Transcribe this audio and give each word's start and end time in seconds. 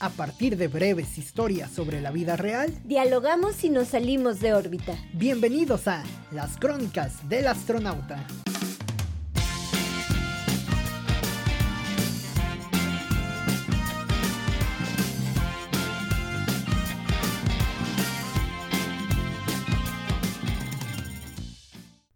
A 0.00 0.10
partir 0.10 0.56
de 0.56 0.66
breves 0.66 1.18
historias 1.18 1.70
sobre 1.70 2.00
la 2.00 2.10
vida 2.10 2.34
real, 2.36 2.76
dialogamos 2.84 3.62
y 3.62 3.70
nos 3.70 3.88
salimos 3.88 4.40
de 4.40 4.52
órbita. 4.52 4.96
Bienvenidos 5.12 5.86
a 5.86 6.02
Las 6.32 6.56
Crónicas 6.56 7.28
del 7.28 7.46
Astronauta. 7.46 8.26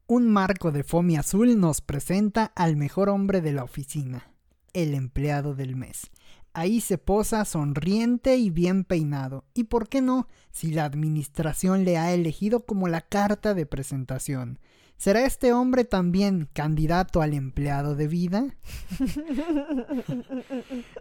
Un 0.09 0.29
marco 0.33 0.73
de 0.73 0.83
foamy 0.83 1.17
azul 1.17 1.61
nos 1.61 1.81
presenta 1.81 2.47
al 2.57 2.75
mejor 2.75 3.09
hombre 3.09 3.41
de 3.41 3.53
la 3.53 3.63
oficina, 3.63 4.33
el 4.73 4.95
empleado 4.95 5.55
del 5.55 5.77
mes. 5.77 6.11
Ahí 6.59 6.81
se 6.81 6.99
posa 6.99 7.45
sonriente 7.45 8.37
y 8.37 8.51
bien 8.51 8.83
peinado. 8.83 9.45
¿Y 9.55 9.65
por 9.65 9.89
qué 9.89 10.03
no? 10.03 10.27
Si 10.51 10.73
la 10.73 10.87
administración 10.87 11.85
le 11.85 11.99
ha 11.99 12.13
elegido 12.13 12.67
como 12.67 12.89
la 12.89 13.01
carta 13.01 13.55
de 13.55 13.65
presentación. 13.65 14.59
¿Será 14.99 15.25
este 15.25 15.53
hombre 15.53 15.85
también 15.85 16.49
candidato 16.53 17.23
al 17.23 17.33
empleado 17.33 17.95
de 17.95 18.09
vida? 18.09 18.47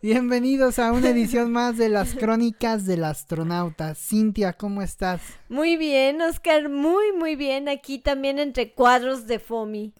Bienvenidos 0.03 0.77
a 0.77 0.91
una 0.91 1.09
edición 1.09 1.51
más 1.51 1.77
de 1.77 1.89
las 1.89 2.13
crónicas 2.13 2.85
del 2.85 3.03
astronauta. 3.03 3.95
Cintia, 3.95 4.53
¿cómo 4.53 4.83
estás? 4.83 5.21
Muy 5.49 5.77
bien, 5.77 6.21
Oscar, 6.21 6.69
muy, 6.69 7.11
muy 7.17 7.35
bien. 7.35 7.69
Aquí 7.69 7.97
también 7.97 8.37
entre 8.37 8.71
cuadros 8.71 9.25
de 9.25 9.39
FOMI. 9.39 9.93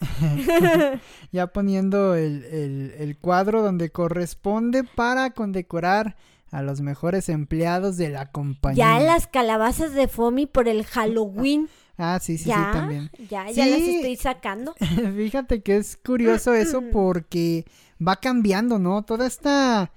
ya 1.32 1.48
poniendo 1.48 2.14
el, 2.14 2.46
el 3.00 3.18
cuadro 3.18 3.64
donde 3.64 3.90
corresponde 3.90 4.84
para 4.84 5.32
condecorar 5.32 6.16
a 6.52 6.62
los 6.62 6.82
mejores 6.82 7.30
empleados 7.30 7.98
de 7.98 8.10
la 8.10 8.32
compañía. 8.32 9.00
Ya 9.00 9.04
las 9.04 9.26
calabazas 9.26 9.96
de 9.96 10.08
FOMI 10.08 10.46
por 10.46 10.68
el 10.68 10.86
Halloween. 10.86 11.68
Ah, 11.98 12.20
sí, 12.22 12.38
sí, 12.38 12.46
sí, 12.46 12.50
también. 12.50 13.10
Ya, 13.30 13.50
ya 13.50 13.66
las 13.66 13.82
estoy 13.82 14.16
sacando. 14.22 14.76
Fíjate 15.16 15.62
que 15.62 15.78
es 15.78 15.98
curioso 15.98 16.54
eso 16.54 16.84
porque 16.92 17.66
va 18.06 18.18
cambiando, 18.18 18.80
¿no? 18.80 19.04
Toda 19.04 19.26
esta... 19.26 19.92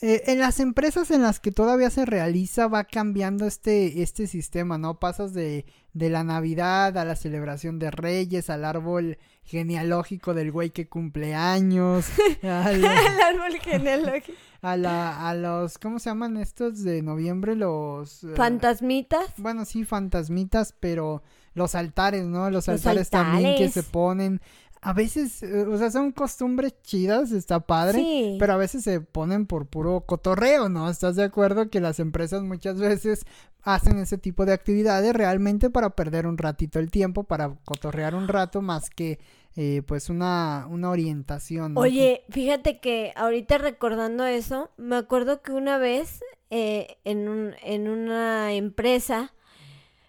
Eh, 0.00 0.22
en 0.26 0.38
las 0.38 0.60
empresas 0.60 1.10
en 1.10 1.22
las 1.22 1.40
que 1.40 1.50
todavía 1.50 1.90
se 1.90 2.04
realiza 2.04 2.68
va 2.68 2.84
cambiando 2.84 3.46
este, 3.46 4.02
este 4.02 4.28
sistema, 4.28 4.78
¿no? 4.78 5.00
Pasas 5.00 5.34
de, 5.34 5.66
de 5.92 6.08
la 6.08 6.22
Navidad 6.22 6.96
a 6.96 7.04
la 7.04 7.16
celebración 7.16 7.80
de 7.80 7.90
Reyes, 7.90 8.48
al 8.48 8.64
árbol 8.64 9.18
genealógico 9.42 10.34
del 10.34 10.52
güey 10.52 10.70
que 10.70 10.88
cumple 10.88 11.34
años. 11.34 12.06
al 12.42 12.84
árbol 12.84 13.58
genealógico. 13.60 14.38
A, 14.60 14.76
la, 14.76 15.28
a 15.28 15.36
los, 15.36 15.78
¿cómo 15.78 16.00
se 16.00 16.10
llaman 16.10 16.36
estos 16.36 16.82
de 16.82 17.00
noviembre? 17.00 17.54
Los... 17.54 18.24
Eh, 18.24 18.34
fantasmitas. 18.34 19.32
bueno, 19.36 19.64
sí, 19.64 19.84
fantasmitas, 19.84 20.74
pero 20.80 21.22
los 21.54 21.76
altares, 21.76 22.24
¿no? 22.24 22.50
Los, 22.50 22.68
altares, 22.68 23.08
también 23.08 23.56
que 23.56 23.68
se 23.68 23.84
ponen. 23.84 24.40
A 24.80 24.92
veces, 24.92 25.42
eh, 25.42 25.66
o 25.66 25.76
sea, 25.76 25.90
son 25.90 26.12
costumbres 26.12 26.74
chidas, 26.82 27.32
está 27.32 27.60
padre, 27.60 28.36
pero 28.38 28.52
a 28.52 28.56
veces 28.56 28.84
se 28.84 29.00
ponen 29.00 29.46
por 29.46 29.66
puro 29.66 30.02
cotorreo, 30.02 30.68
¿no? 30.68 30.88
¿Estás 30.88 31.16
de 31.16 31.24
acuerdo 31.24 31.68
que 31.68 31.80
las 31.80 31.98
empresas 31.98 32.42
muchas 32.42 32.78
veces 32.78 33.24
hacen 33.62 33.98
ese 33.98 34.18
tipo 34.18 34.46
de 34.46 34.52
actividades 34.52 35.12
realmente 35.14 35.68
para 35.68 35.90
perder 35.90 36.26
un 36.26 36.38
ratito 36.38 36.78
el 36.78 36.90
tiempo, 36.90 37.24
para 37.24 37.54
cotorrear 37.64 38.14
un 38.14 38.28
rato 38.28 38.62
más 38.62 38.88
que 38.88 39.18
eh, 39.56 39.82
pues 39.86 40.08
una, 40.08 40.66
una 40.70 40.90
orientación. 40.90 41.76
Oye, 41.76 42.22
fíjate 42.30 42.78
que 42.78 43.12
ahorita 43.16 43.58
recordando 43.58 44.24
eso, 44.24 44.70
me 44.76 44.96
acuerdo 44.96 45.42
que 45.42 45.52
una 45.52 45.78
vez 45.78 46.22
eh, 46.50 46.96
en, 47.04 47.28
un, 47.28 47.54
en 47.62 47.88
una 47.88 48.52
empresa 48.52 49.32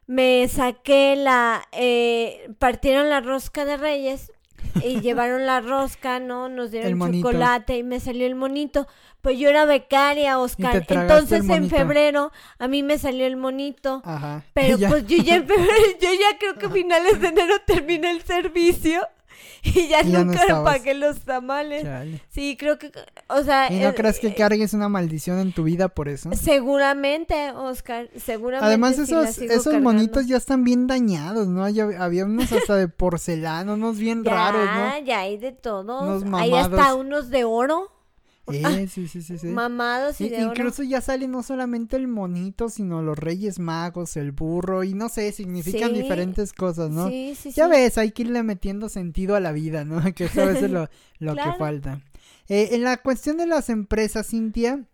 me 0.06 0.48
saqué 0.48 1.16
la, 1.16 1.68
eh, 1.72 2.54
partieron 2.60 3.10
la 3.10 3.22
rosca 3.22 3.66
de 3.66 3.78
Reyes 3.78 4.32
y 4.84 5.02
llevaron 5.02 5.46
la 5.46 5.62
rosca, 5.62 6.20
¿no? 6.20 6.50
Nos 6.50 6.72
dieron 6.72 7.00
chocolate 7.00 7.78
y 7.78 7.84
me 7.84 8.00
salió 8.00 8.26
el 8.26 8.36
monito. 8.36 8.88
Pues 9.22 9.38
yo 9.38 9.50
era 9.50 9.66
becaria, 9.66 10.40
Oscar. 10.40 10.86
Entonces 10.88 11.50
en 11.50 11.70
febrero 11.70 12.32
a 12.58 12.68
mí 12.68 12.84
me 12.84 12.98
salió 12.98 13.26
el 13.26 13.36
monito. 13.36 14.02
Ajá. 14.06 14.44
Pero 14.54 14.78
pues 14.90 15.06
yo 15.08 15.18
ya 15.18 15.36
en 15.36 15.48
febrero, 15.48 15.74
yo 16.02 16.10
ya 16.14 16.38
creo 16.38 16.56
que 16.56 16.68
a 16.68 16.70
finales 16.70 17.20
de 17.20 17.28
enero 17.28 17.56
terminé 17.66 18.12
el 18.12 18.22
servicio. 18.22 19.08
y 19.64 19.88
ya, 19.88 20.04
nunca 20.04 20.64
pagué 20.64 20.94
los 20.94 21.20
tamales. 21.22 21.88
Sí, 22.30 22.56
creo 22.58 22.78
que, 22.80 22.92
o 23.28 23.44
sea... 23.44 23.72
¿Y 23.72 23.80
no 23.80 23.94
crees 23.94 24.20
que 24.20 24.34
cargues 24.34 24.74
una 24.74 24.90
maldición 24.90 25.40
en 25.40 25.54
tu 25.54 25.64
vida 25.64 25.90
por 25.90 26.10
eso? 26.10 26.30
Seguramente, 26.34 27.52
Oscar, 27.52 28.10
seguramente. 28.18 28.66
Además, 28.66 28.98
esos, 29.00 29.38
esos 29.38 29.82
monitos 29.82 30.28
ya 30.28 30.38
están 30.38 30.64
bien 30.64 30.88
dañados, 30.88 31.48
¿no? 31.48 31.64
había 31.64 32.26
unos 32.26 32.52
hasta 32.52 32.76
de 32.76 32.88
porcelana, 32.88 33.74
unos 33.74 33.98
bien 33.98 34.24
raros, 34.24 34.66
¿no? 34.66 35.06
Ya 35.06 35.22
hay 35.22 35.38
de 35.38 35.52
todos. 35.52 36.24
Hay 36.34 36.54
hasta 36.54 36.96
unos 36.96 37.30
de 37.30 37.44
oro. 37.44 37.92
Eh, 38.52 38.88
sí, 38.92 39.08
sí, 39.08 39.22
sí, 39.22 39.38
sí. 39.38 39.48
Mamados 39.48 40.20
y 40.22 40.30
de 40.30 40.42
Incluso 40.42 40.84
ya 40.84 41.02
sale 41.02 41.28
no 41.28 41.44
solamente 41.44 41.96
el 41.96 42.08
monito, 42.08 42.70
sino 42.70 43.02
los 43.02 43.18
reyes 43.18 43.60
magos, 43.60 44.18
el 44.18 44.32
burro, 44.32 44.84
y 44.84 44.94
no 44.94 45.10
sé, 45.10 45.32
significan 45.32 45.94
diferentes 45.94 46.54
cosas, 46.54 46.90
¿no? 46.90 47.10
Sí, 47.10 47.36
sí, 47.40 47.52
ya 47.52 47.68
ves, 47.68 47.98
hay 47.98 48.12
que 48.12 48.24
irle 48.24 48.44
metiendo 48.44 48.90
sentido 48.90 49.36
a 49.36 49.40
la 49.40 49.52
vida, 49.52 49.86
¿no? 49.86 50.00
Que 50.16 50.26
eso 50.26 50.42
a 50.42 50.46
veces 50.46 50.64
es 50.64 50.72
lo, 50.72 50.90
lo 51.20 51.36
que 51.36 51.54
falta. 51.58 52.02
Eh, 52.48 52.70
en 52.72 52.84
la 52.84 52.98
cuestión 52.98 53.38
de 53.38 53.46
las 53.46 53.70
empresas, 53.70 54.28
Cintia, 54.28 54.86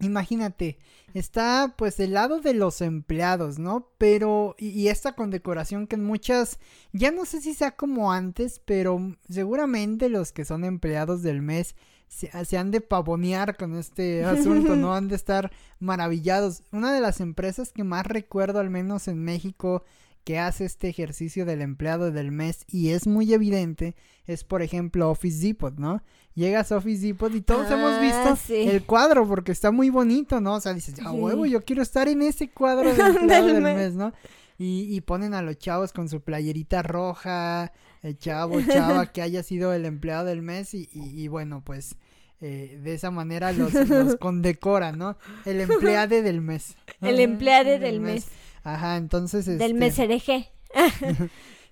imagínate, 0.00 0.78
está 1.14 1.74
pues 1.76 2.00
el 2.00 2.14
lado 2.14 2.40
de 2.40 2.54
los 2.54 2.80
empleados, 2.80 3.58
¿no? 3.58 3.88
Pero, 3.98 4.56
y, 4.58 4.68
y, 4.68 4.88
esta 4.88 5.12
condecoración 5.12 5.86
que 5.86 5.96
en 5.96 6.04
muchas, 6.04 6.58
ya 6.92 7.10
no 7.10 7.24
sé 7.24 7.40
si 7.40 7.54
sea 7.54 7.72
como 7.72 8.12
antes, 8.12 8.60
pero 8.64 9.16
seguramente 9.28 10.08
los 10.08 10.32
que 10.32 10.44
son 10.44 10.64
empleados 10.64 11.22
del 11.22 11.42
mes 11.42 11.76
se, 12.10 12.58
han 12.58 12.70
de 12.70 12.80
pavonear 12.80 13.56
con 13.56 13.76
este 13.76 14.24
asunto, 14.26 14.76
¿no? 14.76 14.94
Han 14.94 15.08
de 15.08 15.16
estar 15.16 15.50
maravillados. 15.78 16.62
Una 16.72 16.92
de 16.92 17.00
las 17.00 17.20
empresas 17.20 17.72
que 17.72 17.84
más 17.84 18.04
recuerdo, 18.06 18.60
al 18.60 18.68
menos 18.68 19.08
en 19.08 19.22
México, 19.22 19.84
que 20.24 20.38
hace 20.38 20.66
este 20.66 20.88
ejercicio 20.88 21.46
del 21.46 21.62
empleado 21.62 22.10
del 22.10 22.30
mes 22.30 22.64
y 22.68 22.90
es 22.90 23.06
muy 23.06 23.32
evidente, 23.32 23.96
es 24.26 24.44
por 24.44 24.60
ejemplo 24.60 25.10
Office 25.10 25.46
Depot, 25.46 25.74
¿no? 25.78 26.02
Llegas 26.34 26.70
a 26.70 26.76
Office 26.76 27.06
Depot 27.06 27.34
y 27.34 27.40
todos 27.40 27.70
hemos 27.70 27.92
ah, 27.92 28.00
visto 28.00 28.54
el 28.54 28.84
cuadro 28.84 29.26
porque 29.26 29.52
está 29.52 29.70
muy 29.70 29.88
bonito, 29.88 30.40
¿no? 30.40 30.54
O 30.54 30.60
sea, 30.60 30.74
dices, 30.74 31.00
a 31.00 31.10
huevo, 31.10 31.46
yo 31.46 31.64
quiero 31.64 31.82
estar 31.82 32.06
en 32.06 32.22
ese 32.22 32.50
cuadro 32.50 32.92
del 32.94 33.16
empleado 33.16 33.46
del 33.46 33.62
mes, 33.62 33.94
¿no? 33.94 34.12
Y, 34.58 34.94
y, 34.94 35.00
ponen 35.00 35.32
a 35.32 35.40
los 35.40 35.56
chavos 35.56 35.90
con 35.94 36.10
su 36.10 36.20
playerita 36.20 36.82
roja, 36.82 37.72
el 38.02 38.18
chavo, 38.18 38.60
chava 38.66 39.06
que 39.12 39.22
haya 39.22 39.42
sido 39.42 39.72
el 39.72 39.84
empleado 39.84 40.26
del 40.26 40.42
mes 40.42 40.74
y, 40.74 40.88
y, 40.92 41.28
bueno, 41.28 41.62
pues 41.64 41.96
eh, 42.40 42.78
de 42.82 42.94
esa 42.94 43.10
manera 43.10 43.52
los, 43.52 43.72
los 43.74 44.16
condecoran, 44.20 44.98
¿no? 44.98 45.16
El 45.44 45.60
empleado 45.60 46.22
del 46.22 46.40
mes. 46.40 46.76
El 47.00 47.20
empleado 47.20 47.78
del 47.78 48.00
mes. 48.00 48.28
Ajá, 48.62 48.96
entonces... 48.96 49.46
Del 49.46 49.60
este 49.60 49.74
mes 49.74 49.98
hereje. 49.98 50.52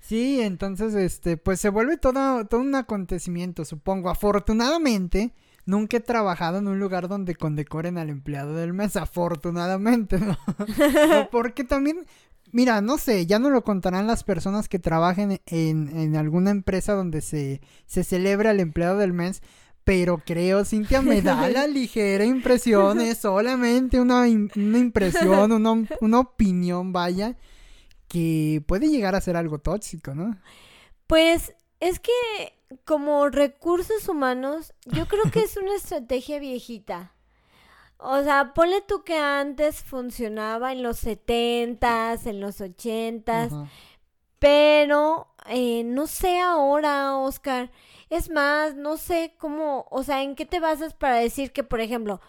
sí, 0.00 0.41
entonces, 0.41 0.94
este, 0.94 1.37
pues 1.37 1.61
se 1.61 1.69
vuelve 1.69 1.97
todo, 1.99 2.47
todo 2.47 2.60
un 2.60 2.75
acontecimiento, 2.75 3.65
supongo. 3.65 4.09
Afortunadamente, 4.09 5.34
nunca 5.66 5.99
he 5.99 6.00
trabajado 6.00 6.59
en 6.59 6.66
un 6.66 6.78
lugar 6.81 7.09
donde 7.09 7.34
condecoren 7.34 7.99
al 7.99 8.09
empleado 8.09 8.55
del 8.55 8.72
mes, 8.72 8.97
afortunadamente, 8.97 10.19
¿no? 10.19 10.39
Porque 11.31 11.62
también 11.62 12.06
Mira, 12.53 12.81
no 12.81 12.98
sé, 12.98 13.26
ya 13.26 13.38
no 13.38 13.50
lo 13.50 13.62
contarán 13.62 14.06
las 14.06 14.25
personas 14.25 14.69
que 14.69 14.78
trabajen 14.78 15.41
en, 15.47 15.97
en 15.97 16.16
alguna 16.16 16.50
empresa 16.50 16.94
donde 16.94 17.20
se, 17.20 17.60
se 17.86 18.04
celebra 18.04 18.50
el 18.50 18.60
empleado 18.60 18.98
del 18.98 19.12
mes, 19.12 19.42
pero 19.84 20.22
creo, 20.25 20.64
Cintia, 20.64 21.00
me 21.00 21.22
da 21.22 21.48
la 21.48 21.66
ligera 21.69 22.25
impresión, 22.25 23.00
es 23.00 23.19
solamente 23.19 24.00
una, 24.00 24.20
una 24.20 24.78
impresión, 24.78 25.53
una, 25.53 25.89
una 26.00 26.21
opinión, 26.21 26.92
vaya, 26.92 27.36
que 28.06 28.62
puede 28.66 28.89
llegar 28.89 29.15
a 29.15 29.21
ser 29.21 29.36
algo 29.36 29.59
tóxico, 29.59 30.15
¿no? 30.15 30.36
Pues 31.06 31.54
es 31.80 32.01
que 32.01 32.12
como 32.84 33.28
recursos 33.30 34.09
humanos, 34.09 34.74
yo 34.84 35.06
creo 35.06 35.30
que 35.33 35.41
es 35.41 35.56
una 35.56 35.74
estrategia 35.74 36.39
viejita. 36.39 37.15
O 37.98 38.22
sea, 38.22 38.54
ponle 38.54 38.80
tú 38.80 39.03
que 39.03 39.18
antes 39.18 39.83
funcionaba 39.83 40.72
en 40.72 40.83
los 40.83 40.98
setentas, 40.98 42.27
en 42.27 42.41
los 42.41 42.60
ochentas, 42.60 43.53
pero 44.39 45.34
eh, 45.47 45.83
no 45.84 46.06
sé 46.06 46.39
ahora, 46.41 47.16
Oscar. 47.16 47.71
Es 48.09 48.30
más, 48.30 48.77
no 48.77 48.97
sé 48.97 49.34
cómo, 49.36 49.86
o 49.91 50.03
sea, 50.04 50.22
¿en 50.22 50.36
qué 50.36 50.47
te 50.47 50.60
basas 50.60 50.95
para 50.95 51.16
decir 51.16 51.53
que, 51.53 51.65
por 51.65 51.80
ejemplo, 51.80 52.21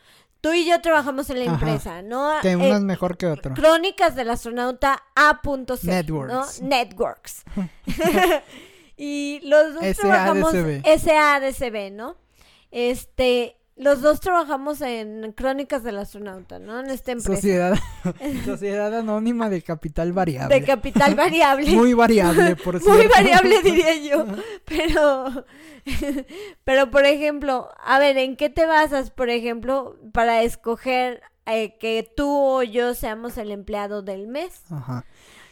tú 0.41 0.53
y 0.53 0.65
yo 0.65 0.81
trabajamos 0.81 1.29
en 1.29 1.39
la 1.39 1.45
empresa, 1.45 2.01
¿no? 2.01 2.33
Que 2.41 2.55
uno 2.55 2.65
es 2.65 2.77
eh, 2.77 2.79
mejor 2.81 3.17
que 3.17 3.27
otro. 3.27 3.53
Crónicas 3.53 4.15
del 4.15 4.31
astronauta 4.31 5.03
A.C. 5.15 5.87
Networks. 5.87 6.61
¿no? 6.61 6.67
Networks. 6.67 7.43
y 8.97 9.39
los 9.43 9.75
dos 9.75 9.97
trabajamos 9.97 10.51
SADCB, 10.51 11.91
¿no? 11.91 12.15
Este, 12.71 13.58
los 13.79 14.01
dos 14.01 14.19
trabajamos 14.19 14.81
en 14.81 15.31
Crónicas 15.31 15.83
del 15.83 15.99
Astronauta, 15.99 16.59
¿no? 16.59 16.81
En 16.81 16.89
esta 16.89 17.13
empresa. 17.13 17.35
Sociedad, 17.35 17.79
Sociedad 18.45 18.93
Anónima 18.93 19.49
de 19.49 19.61
Capital 19.61 20.11
Variable. 20.11 20.53
De 20.53 20.65
Capital 20.65 21.15
Variable. 21.15 21.71
Muy 21.71 21.93
variable, 21.93 22.55
por 22.63 22.77
cierto. 22.77 22.97
Muy 22.97 23.07
variable, 23.07 23.61
diría 23.63 23.95
yo. 23.95 24.25
Pero, 24.65 25.45
pero, 26.65 26.91
por 26.91 27.05
ejemplo, 27.05 27.69
a 27.81 27.99
ver, 27.99 28.17
¿en 28.17 28.35
qué 28.35 28.49
te 28.49 28.65
basas, 28.65 29.11
por 29.11 29.29
ejemplo, 29.29 29.97
para 30.11 30.43
escoger 30.43 31.21
eh, 31.45 31.77
que 31.79 32.11
tú 32.17 32.29
o 32.29 32.63
yo 32.63 32.93
seamos 32.95 33.37
el 33.37 33.49
empleado 33.49 34.01
del 34.01 34.27
mes? 34.27 34.61
Ajá. 34.69 35.05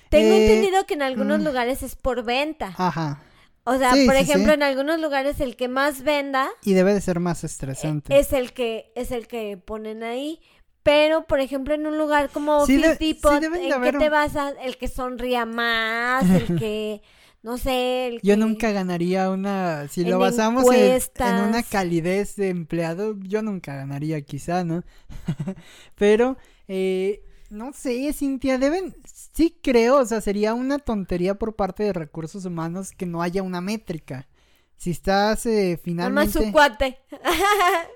Tengo 0.10 0.34
eh, 0.34 0.48
entendido 0.48 0.86
que 0.86 0.96
en 0.96 1.04
algunos 1.04 1.40
mm. 1.40 1.44
lugares 1.44 1.82
es 1.82 1.96
por 1.96 2.26
venta. 2.26 2.74
Ajá. 2.78 3.24
O 3.70 3.78
sea, 3.78 3.92
por 4.06 4.16
ejemplo, 4.16 4.54
en 4.54 4.64
algunos 4.64 5.02
lugares 5.02 5.42
el 5.42 5.58
que 5.58 5.68
más 5.68 6.02
venda 6.02 6.48
y 6.64 6.74
debe 6.74 6.94
de 6.94 7.02
ser 7.02 7.20
más 7.20 7.44
estresante. 7.44 8.18
Es 8.18 8.32
el 8.32 8.54
que 8.54 8.94
es 8.96 9.12
el 9.12 9.28
que 9.28 9.58
ponen 9.58 10.04
ahí. 10.04 10.40
Pero, 10.84 11.28
por 11.28 11.42
ejemplo, 11.42 11.74
en 11.74 11.86
un 11.86 11.98
lugar 11.98 12.30
como 12.30 12.66
sí 12.66 12.82
¿en 12.82 12.98
qué 12.98 13.96
te 14.00 14.08
basas? 14.08 14.54
El 14.64 14.78
que 14.78 14.88
sonría 14.88 15.46
más, 15.46 16.30
el 16.30 16.58
que, 16.58 17.02
no 17.44 17.58
sé... 17.58 18.08
El 18.08 18.22
yo 18.22 18.38
nunca 18.38 18.72
ganaría 18.72 19.30
una... 19.30 19.90
Si 19.90 20.06
lo 20.06 20.18
basamos 20.18 20.64
en, 20.74 21.02
en, 21.20 21.36
una 21.44 21.62
calidez 21.62 22.38
de 22.38 22.48
empleado, 22.48 23.18
yo 23.20 23.42
nunca 23.42 23.76
ganaría 23.76 24.22
quizá, 24.22 24.64
¿no? 24.64 24.86
Pero, 25.96 26.38
eh, 26.70 27.22
no 27.50 27.74
sé, 27.74 28.12
Cintia, 28.14 28.58
deben, 28.58 28.96
sí 29.34 29.58
creo, 29.62 30.00
o 30.00 30.06
sea, 30.06 30.22
sería 30.22 30.54
una 30.54 30.80
tontería 30.80 31.36
por 31.36 31.56
parte 31.56 31.84
de 31.84 31.94
recursos 31.94 32.46
humanos 32.46 32.92
que 32.92 33.06
no 33.06 33.22
haya 33.22 33.44
una 33.44 33.62
métrica. 33.62 34.28
Si 34.78 34.92
estás 34.92 35.46
eh, 35.48 35.80
finalmente... 35.84 36.40
Más 36.40 36.46
su 36.46 36.52
cuate. 36.52 37.00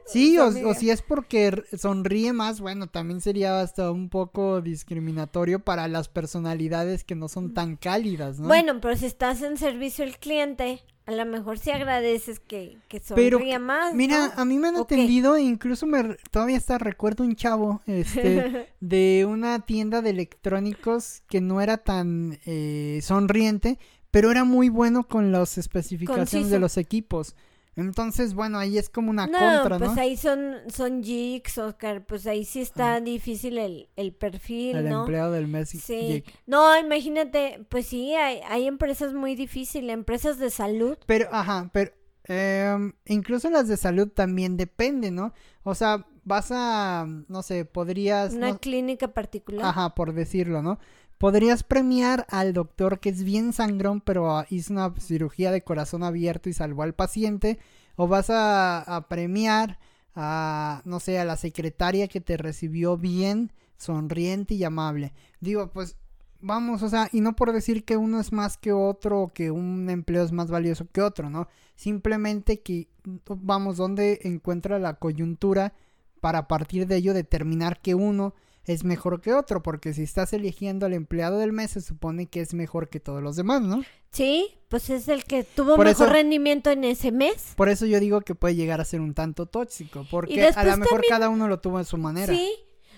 sí, 0.07 0.38
o, 0.39 0.74
si 0.74 0.89
es 0.89 1.03
porque 1.03 1.63
sonríe 1.77 2.33
más, 2.33 2.59
bueno, 2.59 2.88
también 2.88 3.21
sería 3.21 3.62
hasta 3.62 3.92
un 3.92 4.09
poco 4.09 4.62
discriminatorio 4.62 5.59
para 5.59 5.88
las 5.88 6.09
personalidades 6.09 7.03
que 7.03 7.15
no 7.15 7.27
son 7.27 7.53
tan 7.53 7.75
cálidas, 7.75 8.39
¿no? 8.39 8.48
Bueno, 8.48 8.81
pero 8.81 8.95
si 8.98 9.06
estás 9.06 9.44
en 9.44 9.57
servicio 9.57 10.03
al 10.03 10.18
cliente, 10.18 10.83
a 11.06 11.12
lo 11.12 11.25
mejor 11.25 11.57
sí 11.57 11.71
agradeces 11.71 12.39
que, 12.39 12.77
que 12.88 13.00
sonría 13.00 13.59
más. 13.59 13.94
Mira, 13.94 14.33
a 14.36 14.45
mí 14.45 14.57
me 14.57 14.68
han 14.68 14.75
atendido, 14.77 15.36
e 15.36 15.42
incluso 15.42 15.86
me 15.86 16.15
todavía 16.30 16.57
está 16.57 16.77
recuerdo 16.77 17.24
un 17.24 17.36
chavo 17.36 17.81
este 17.88 18.69
de 18.80 19.25
una 19.27 19.59
tienda 19.59 20.01
de 20.01 20.12
electrónicos 20.12 21.24
que 21.27 21.42
no 21.42 21.62
era 21.62 21.77
tan 21.77 22.39
eh, 22.45 23.00
sonriente, 23.01 23.80
pero 24.12 24.31
era 24.31 24.44
muy 24.44 24.69
bueno 24.69 25.07
con 25.07 25.31
las 25.31 25.57
especificaciones 25.57 26.50
de 26.50 26.59
los 26.59 26.77
equipos. 26.77 27.36
Entonces, 27.75 28.33
bueno, 28.33 28.57
ahí 28.57 28.77
es 28.77 28.89
como 28.89 29.09
una 29.12 29.27
contra, 29.27 29.77
pues 29.77 29.79
¿no? 29.79 29.88
pues 29.88 29.97
ahí 29.97 30.18
son, 30.18 30.56
son 30.68 31.01
jigs, 31.03 31.57
Oscar, 31.57 32.06
pues 32.06 32.27
ahí 32.27 32.44
sí 32.44 32.59
está 32.59 33.00
difícil 33.00 33.57
el, 33.57 33.88
el 33.95 34.13
perfil, 34.13 34.75
el 34.77 34.89
¿no? 34.89 35.01
empleado 35.01 35.31
del 35.31 35.47
mes. 35.47 35.69
Sí. 35.69 36.23
No, 36.45 36.77
imagínate, 36.77 37.65
pues 37.69 37.88
sí, 37.88 38.13
hay, 38.13 38.41
hay 38.47 38.68
empresas 38.68 39.13
muy 39.13 39.35
difíciles, 39.35 39.94
empresas 39.94 40.38
de 40.38 40.50
salud. 40.50 40.97
Pero, 41.06 41.29
ajá, 41.31 41.69
pero 41.71 41.91
eh, 42.27 42.91
incluso 43.06 43.50
las 43.50 43.69
de 43.69 43.77
salud 43.77 44.09
también 44.09 44.57
depende, 44.57 45.09
¿no? 45.09 45.33
O 45.63 45.74
sea, 45.74 46.06
vas 46.24 46.51
a, 46.51 47.06
no 47.27 47.41
sé, 47.41 47.65
podrías... 47.65 48.33
Una 48.33 48.57
clínica 48.57 49.13
particular. 49.13 49.65
Ajá, 49.65 49.95
por 49.95 50.13
decirlo, 50.13 50.62
¿no? 50.62 50.77
Podrías 51.21 51.62
premiar 51.62 52.25
al 52.31 52.51
doctor 52.51 53.00
que 53.00 53.09
es 53.09 53.23
bien 53.23 53.53
sangrón, 53.53 54.01
pero 54.01 54.44
hizo 54.50 54.73
una 54.73 54.91
cirugía 55.00 55.51
de 55.51 55.62
corazón 55.62 56.01
abierto 56.01 56.50
y 56.50 56.53
salvó 56.53 56.81
al 56.81 56.95
paciente. 56.95 57.59
O 57.95 58.07
vas 58.07 58.31
a, 58.31 59.06
premiar 59.07 59.77
a, 60.15 60.81
no 60.83 61.00
sé, 61.00 61.19
a 61.19 61.25
la 61.25 61.38
secretaria 61.38 62.07
que 62.07 62.21
te 62.21 62.38
recibió 62.38 62.97
bien, 62.97 63.51
sonriente 63.77 64.56
y 64.56 64.63
amable. 64.63 65.13
Digo, 65.39 65.69
pues 65.69 65.95
vamos, 66.39 66.81
o 66.81 66.89
sea, 66.89 67.07
y 67.12 67.21
no 67.21 67.35
por 67.35 67.53
decir 67.53 67.85
que 67.85 67.97
uno 67.97 68.19
es 68.19 68.31
más 68.31 68.57
que 68.57 68.71
otro 68.74 69.21
o 69.21 69.27
que 69.31 69.51
un 69.51 69.91
empleo 69.91 70.24
es 70.24 70.31
más 70.31 70.50
valioso 70.50 70.88
que 70.91 71.03
otro, 71.03 71.29
¿no? 71.29 71.47
Simplemente 71.75 72.62
que, 72.62 72.88
vamos, 73.27 73.77
donde 73.77 74.21
encuentra 74.24 74.79
la 74.79 74.95
coyuntura 74.95 75.74
para 76.19 76.39
a 76.39 76.47
partir 76.47 76.88
de 76.88 76.95
ello 76.95 77.13
determinar 77.13 77.79
que 77.79 77.94
uno 77.94 78.33
es 78.66 78.84
mejor 78.84 79.22
que 79.22 79.34
otro, 79.34 79.63
porque 79.63 79.94
si 79.94 80.04
estás 80.04 80.34
eligiendo 80.34 80.86
al 80.86 80.94
empleado 80.94 81.40
del 81.40 81.52
mes, 81.52 81.72
se 81.72 81.81
supone 81.81 82.28
que 82.28 82.42
es 82.42 82.54
mejor 82.54 82.90
que 82.90 83.00
todos 83.00 83.22
los 83.22 83.36
demás, 83.36 83.62
¿no? 83.62 83.84
Sí, 84.12 84.58
pues 84.69 84.90
es 84.90 85.08
el 85.08 85.24
que 85.24 85.44
tuvo 85.44 85.78
mejor 85.78 86.10
rendimiento 86.10 86.69
en 86.69 86.84
ese 86.84 87.12
mes. 87.12 87.54
Por 87.56 87.69
eso 87.69 87.86
yo 87.86 88.00
digo 88.00 88.22
que 88.22 88.36
puede 88.36 88.56
llegar 88.56 88.80
a 88.81 88.86
ser 88.86 89.02
un 89.02 89.13
tanto 89.13 89.46
tóxico, 89.46 90.06
porque 90.12 90.48
a 90.48 90.63
lo 90.63 90.78
mejor 90.78 91.02
cada 91.08 91.30
uno 91.30 91.48
lo 91.48 91.60
tuvo 91.60 91.78
a 91.78 91.84
su 91.84 91.98
manera. 91.98 92.34
Sí, 92.34 92.52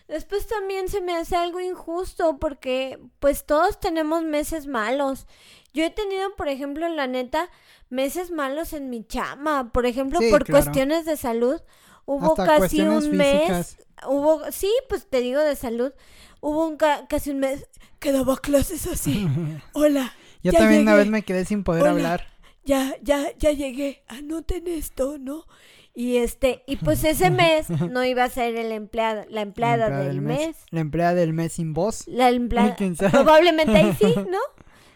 después 0.08 0.48
también 0.48 0.90
se 0.90 1.02
me 1.02 1.16
hace 1.16 1.36
algo 1.36 1.60
injusto, 1.60 2.40
porque 2.40 3.00
pues 3.20 3.46
todos 3.46 3.80
tenemos 3.80 4.24
meses 4.24 4.68
malos. 4.68 5.28
Yo 5.74 5.84
he 5.84 5.90
tenido, 5.90 6.36
por 6.36 6.50
ejemplo, 6.50 6.86
en 6.86 6.96
la 6.96 7.08
neta, 7.08 7.50
meses 7.90 8.32
malos 8.32 8.74
en 8.74 8.90
mi 8.90 9.06
chama, 9.06 9.72
por 9.72 9.86
ejemplo, 9.86 10.20
por 10.30 10.50
cuestiones 10.50 11.06
de 11.06 11.16
salud. 11.16 11.62
Hubo 12.06 12.36
casi 12.36 12.82
un 12.82 13.12
mes 13.16 13.78
hubo, 14.08 14.52
sí, 14.52 14.72
pues 14.90 15.08
te 15.08 15.22
digo 15.22 15.42
de 15.42 15.56
salud, 15.56 15.94
hubo 16.42 16.68
un 16.68 16.78
casi 16.78 17.32
un 17.32 17.40
mes 17.40 17.68
que 18.00 18.12
daba 18.12 18.38
clases 18.38 18.88
así. 18.88 19.28
Hola. 19.74 20.14
Yo 20.44 20.52
también 20.52 20.82
una 20.82 20.96
vez 20.96 21.08
me 21.08 21.24
quedé 21.24 21.46
sin 21.46 21.64
poder 21.64 21.88
hablar. 21.88 22.28
Ya, 22.66 22.96
ya, 23.02 23.36
ya 23.38 23.52
llegué. 23.52 24.04
Anoten 24.08 24.68
esto, 24.68 25.18
¿no? 25.18 25.46
Y 25.94 26.18
este, 26.18 26.64
y 26.66 26.78
pues 26.78 27.04
ese 27.04 27.30
mes 27.30 27.70
no 27.70 28.04
iba 28.04 28.24
a 28.24 28.30
ser 28.30 28.56
el 28.56 28.72
empleado, 28.72 29.26
la 29.30 29.42
empleada, 29.42 29.90
del, 30.04 30.22
mes. 30.22 30.58
La 30.70 30.82
empleada 30.82 31.14
del 31.14 31.34
mes 31.34 31.54
sin 31.54 31.74
voz. 31.74 32.08
La 32.08 32.30
empleada. 32.30 32.76
Probablemente 33.12 33.76
ahí 33.76 33.96
sí, 34.00 34.14
¿no? 34.30 34.40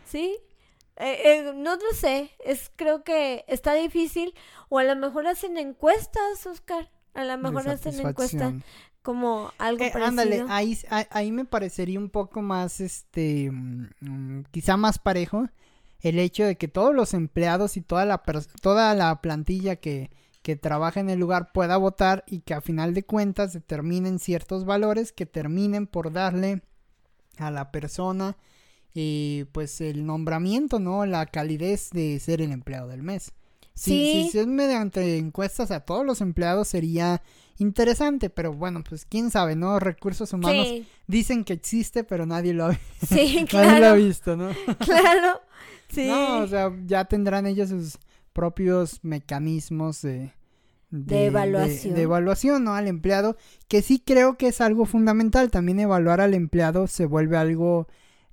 Sí. 0.06 0.38
Eh, 0.98 1.21
eh, 1.25 1.54
no 1.56 1.75
lo 1.75 1.94
sé. 1.94 2.31
Es, 2.44 2.71
creo 2.75 3.04
que 3.04 3.45
está 3.48 3.74
difícil. 3.74 4.33
O 4.69 4.80
a 4.80 4.83
lo 4.83 4.95
mejor 4.95 5.27
hacen 5.27 5.57
encuestas, 5.57 6.45
Oscar. 6.45 6.89
A 7.13 7.24
lo 7.24 7.38
mejor 7.38 7.69
hacen 7.69 8.00
encuestas 8.00 8.54
como 9.07 9.54
algo 9.57 9.86
eh, 9.86 9.94
Ándale, 10.04 10.44
ahí, 10.50 10.77
ahí 10.89 11.31
me 11.31 11.45
parecería 11.45 11.98
un 11.98 12.09
poco 12.09 12.42
más, 12.42 12.81
este, 12.81 13.50
mm, 13.50 14.44
quizá 14.51 14.75
más 14.75 15.00
parejo 15.00 15.48
el 16.01 16.19
hecho 16.19 16.44
de 16.44 16.57
que 16.57 16.68
todos 16.68 16.94
los 16.94 17.13
empleados 17.13 17.77
y 17.77 17.81
toda 17.81 18.04
la, 18.04 18.21
toda 18.62 18.94
la 18.95 19.21
plantilla 19.21 19.77
que, 19.77 20.12
que 20.42 20.57
trabaja 20.57 21.00
en 21.00 21.09
el 21.09 21.19
lugar 21.19 21.54
pueda 21.54 21.77
votar 21.77 22.25
y 22.27 22.42
que 22.42 22.54
a 22.54 22.59
final 22.59 22.94
de 22.94 23.04
cuentas 23.04 23.54
determinen 23.54 24.19
ciertos 24.19 24.65
valores 24.65 25.13
que 25.13 25.25
terminen 25.25 25.88
por 25.88 26.12
darle 26.12 26.63
a 27.37 27.49
la 27.49 27.71
persona 27.71 28.35
y 28.94 29.44
eh, 29.44 29.45
pues 29.54 29.80
el 29.80 30.06
nombramiento, 30.06 30.80
¿no? 30.80 31.06
La 31.06 31.28
calidez 31.28 31.92
de 31.92 32.19
ser 32.19 32.42
el 32.42 32.52
empleado 32.52 32.90
del 32.90 33.04
mes. 33.04 33.31
Si, 33.78 34.28
si 34.31 34.40
es 34.40 34.48
mediante 34.48 35.18
encuestas 35.18 35.69
a 35.69 35.81
todos 35.81 36.04
los 36.04 36.22
empleados 36.22 36.68
sería 36.68 37.22
interesante, 37.60 38.31
pero 38.31 38.52
bueno, 38.52 38.84
pues 38.84 39.06
quién 39.06 39.30
sabe, 39.30 39.56
¿no? 39.56 39.80
Recursos 39.80 40.34
humanos 40.34 40.68
dicen 41.06 41.44
que 41.44 41.54
existe, 41.54 42.04
pero 42.04 42.26
nadie 42.26 42.56
lo 42.56 42.66
ha, 42.66 42.80
sí, 43.07 43.46
claro. 43.50 43.80
lo 43.80 43.86
ha 43.86 43.94
visto, 43.94 44.36
¿no? 44.36 44.50
claro, 44.80 45.42
sí. 45.90 46.07
No, 46.07 46.40
o 46.40 46.48
sea, 46.48 46.74
ya 46.88 47.06
tendrán 47.06 47.46
ellos 47.46 47.69
sus 47.69 48.00
propios 48.34 49.00
mecanismos 49.04 50.02
de, 50.02 50.34
de, 50.90 51.26
evaluación. 51.28 51.94
De, 51.94 52.02
evaluación, 52.02 52.64
¿no? 52.64 52.74
Al 52.74 52.88
empleado, 52.88 53.38
que 53.68 53.84
sí 53.84 54.02
creo 54.04 54.38
que 54.38 54.48
es 54.48 54.60
algo 54.60 54.86
fundamental. 54.86 55.52
También 55.52 55.80
evaluar 55.80 56.19
al 56.19 56.34
empleado 56.34 56.88
se 56.88 57.06
vuelve 57.06 57.38
algo 57.38 57.88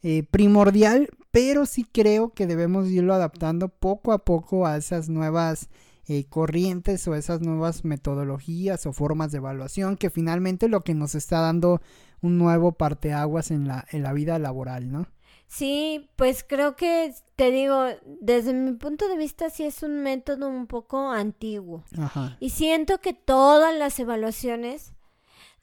eh, 0.06 0.22
primordial, 0.22 1.08
pero 1.30 1.64
sí 1.64 1.84
creo 1.90 2.34
que 2.34 2.46
debemos 2.46 2.90
irlo 2.90 3.14
adaptando 3.14 3.70
poco 3.70 4.12
a 4.12 4.18
poco 4.18 4.66
a 4.66 4.76
esas 4.76 5.08
nuevas 5.08 5.70
eh, 6.06 6.26
corrientes 6.28 7.08
o 7.08 7.14
esas 7.14 7.40
nuevas 7.40 7.86
metodologías 7.86 8.84
o 8.84 8.92
formas 8.92 9.32
de 9.32 9.38
evaluación 9.38 9.96
que 9.96 10.10
finalmente 10.10 10.68
lo 10.68 10.82
que 10.82 10.92
nos 10.92 11.14
está 11.14 11.40
dando 11.40 11.80
un 12.20 12.36
nuevo 12.36 12.72
parteaguas 12.72 13.50
en 13.50 13.66
la, 13.66 13.86
en 13.90 14.02
la 14.02 14.12
vida 14.12 14.38
laboral, 14.38 14.92
¿no? 14.92 15.06
Sí, 15.46 16.10
pues 16.16 16.44
creo 16.46 16.76
que 16.76 17.14
te 17.36 17.50
digo, 17.50 17.86
desde 18.20 18.52
mi 18.52 18.72
punto 18.72 19.08
de 19.08 19.16
vista 19.16 19.48
sí 19.48 19.64
es 19.64 19.82
un 19.82 20.02
método 20.02 20.48
un 20.48 20.66
poco 20.66 21.10
antiguo. 21.10 21.82
Ajá. 21.96 22.36
Y 22.40 22.50
siento 22.50 22.98
que 22.98 23.14
todas 23.14 23.74
las 23.74 23.98
evaluaciones 23.98 24.92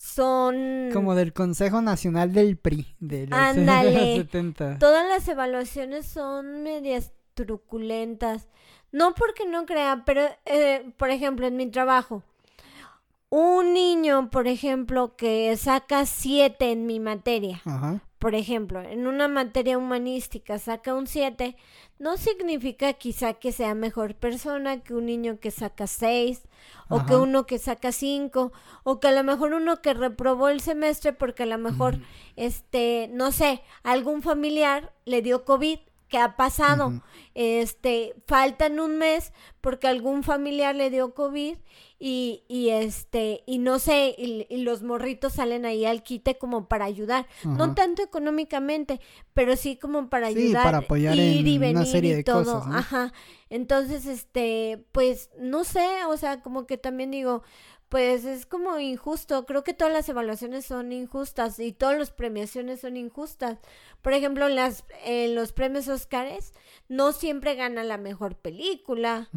son... 0.02 0.90
Como 0.92 1.14
del 1.14 1.32
Consejo 1.32 1.82
Nacional 1.82 2.34
del 2.34 2.58
PRI, 2.58 2.96
de 3.00 3.28
los, 3.28 3.38
Ándale. 3.40 4.16
70. 4.18 4.80
Todas 4.80 5.08
las 5.08 5.28
evaluaciones 5.28 6.08
son 6.08 6.64
medias 6.64 7.12
truculentas. 7.36 8.48
No 8.92 9.14
porque 9.14 9.46
no 9.46 9.66
crea, 9.66 10.04
pero, 10.06 10.24
eh, 10.46 10.92
por 10.98 11.12
ejemplo, 11.12 11.46
en 11.46 11.56
mi 11.56 11.68
trabajo, 11.68 12.24
un 13.30 13.74
niño, 13.74 14.30
por 14.32 14.48
ejemplo, 14.48 15.16
que 15.16 15.56
saca 15.56 16.06
siete 16.06 16.72
en 16.72 16.88
mi 16.88 17.00
materia, 17.00 17.62
por 18.22 18.36
ejemplo, 18.36 18.80
en 18.84 19.08
una 19.08 19.28
materia 19.28 19.80
humanística 19.80 20.60
saca 20.60 20.94
un 20.94 21.08
7, 21.08 21.58
no 21.98 22.18
significa 22.18 22.94
quizá 22.94 23.34
que 23.34 23.52
sea 23.52 23.74
mejor 23.74 24.14
persona 24.14 24.84
que 24.84 24.94
un 24.94 25.08
niño 25.08 25.40
que 25.40 25.50
saca 25.50 25.88
6 25.88 26.44
o 26.88 27.04
que 27.08 27.16
uno 27.16 27.48
que 27.48 27.58
saca 27.58 27.92
5 27.92 28.52
o 28.84 29.00
que 29.00 29.08
a 29.08 29.12
lo 29.12 29.24
mejor 29.24 29.54
uno 29.54 29.82
que 29.82 29.96
reprobó 29.96 30.50
el 30.50 30.62
semestre 30.62 31.14
porque 31.14 31.44
a 31.44 31.46
lo 31.48 31.58
mejor, 31.58 31.98
este, 32.36 33.10
no 33.12 33.32
sé, 33.32 33.64
algún 33.82 34.22
familiar 34.22 34.94
le 35.06 35.24
dio 35.24 35.44
COVID 35.44 35.80
que 36.12 36.20
ha 36.20 36.36
pasado. 36.36 37.02
Este, 37.34 38.14
faltan 38.28 38.80
un 38.82 38.98
mes 38.98 39.32
porque 39.62 39.88
algún 39.88 40.22
familiar 40.24 40.76
le 40.76 40.90
dio 40.90 41.16
COVID 41.16 41.56
y, 41.98 42.44
y 42.50 42.70
este, 42.70 43.44
y 43.46 43.60
no 43.60 43.80
sé, 43.80 44.14
y, 44.18 44.46
los 44.58 44.84
morritos 44.84 45.34
salen 45.34 45.66
ahí 45.66 45.86
al 45.86 46.04
quite 46.04 46.38
como 46.38 46.68
para 46.68 46.86
ayudar. 46.86 47.28
No 47.46 47.74
tanto 47.74 48.04
económicamente, 48.04 49.00
pero 49.34 49.56
sí 49.56 49.78
como 49.78 50.10
para 50.10 50.28
ayudar. 50.28 50.64
para 50.64 50.78
apoyar 50.80 51.16
ir 51.16 51.48
y 51.48 51.58
venir 51.58 51.78
una 51.78 51.86
serie 51.86 52.18
de 52.18 52.24
todo. 52.24 52.60
Cosas, 52.60 52.76
Ajá. 52.76 53.14
Entonces, 53.50 54.06
este, 54.06 54.86
pues, 54.92 55.30
no 55.40 55.64
sé, 55.64 55.88
o 56.10 56.18
sea, 56.18 56.42
como 56.42 56.68
que 56.68 56.78
también 56.78 57.12
digo, 57.12 57.44
pues 57.92 58.24
es 58.24 58.46
como 58.46 58.80
injusto. 58.80 59.46
Creo 59.46 59.66
que 59.66 59.74
todas 59.74 59.94
las 59.94 60.08
evaluaciones 60.08 60.66
son 60.66 60.94
injustas 60.94 61.60
y 61.60 61.74
todas 61.74 62.00
las 62.00 62.10
premiaciones 62.10 62.80
son 62.80 62.96
injustas. 62.96 63.60
Por 64.02 64.14
ejemplo, 64.14 64.48
las, 64.48 64.86
en 65.04 65.36
los 65.36 65.52
premios 65.52 65.90
Oscars 65.90 66.54
no 66.88 67.12
siempre 67.12 67.56
gana 67.56 67.84
la 67.84 67.98
mejor 67.98 68.38
película. 68.38 69.30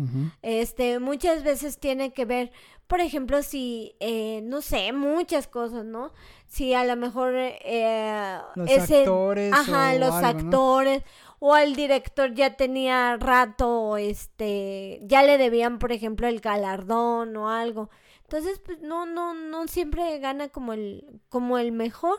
Este, 0.42 1.00
muchas 1.00 1.42
veces 1.42 1.80
tiene 1.80 2.12
que 2.12 2.26
ver, 2.26 2.52
por 2.86 3.00
ejemplo, 3.00 3.42
si, 3.42 3.96
eh, 3.98 4.40
no 4.44 4.62
sé, 4.62 4.92
muchas 4.92 5.48
cosas, 5.48 5.84
¿no? 5.84 6.12
Si 6.46 6.74
a 6.74 6.84
lo 6.84 6.94
mejor 6.94 7.32
eh, 7.34 8.38
los 8.54 8.70
actores, 8.70 9.52
ajá, 9.52 9.96
los 9.96 10.14
actores 10.14 11.02
o 11.40 11.54
al 11.54 11.74
director 11.74 12.32
ya 12.34 12.56
tenía 12.56 13.16
rato, 13.16 13.96
este, 13.96 15.00
ya 15.02 15.24
le 15.24 15.38
debían, 15.38 15.80
por 15.80 15.90
ejemplo, 15.90 16.28
el 16.28 16.38
galardón 16.38 17.36
o 17.36 17.50
algo. 17.50 17.90
Entonces, 18.24 18.60
pues 18.64 18.80
no, 18.80 19.06
no, 19.06 19.34
no 19.34 19.68
siempre 19.68 20.18
gana 20.18 20.48
como 20.48 20.72
el, 20.72 21.20
como 21.28 21.58
el 21.58 21.72
mejor. 21.72 22.18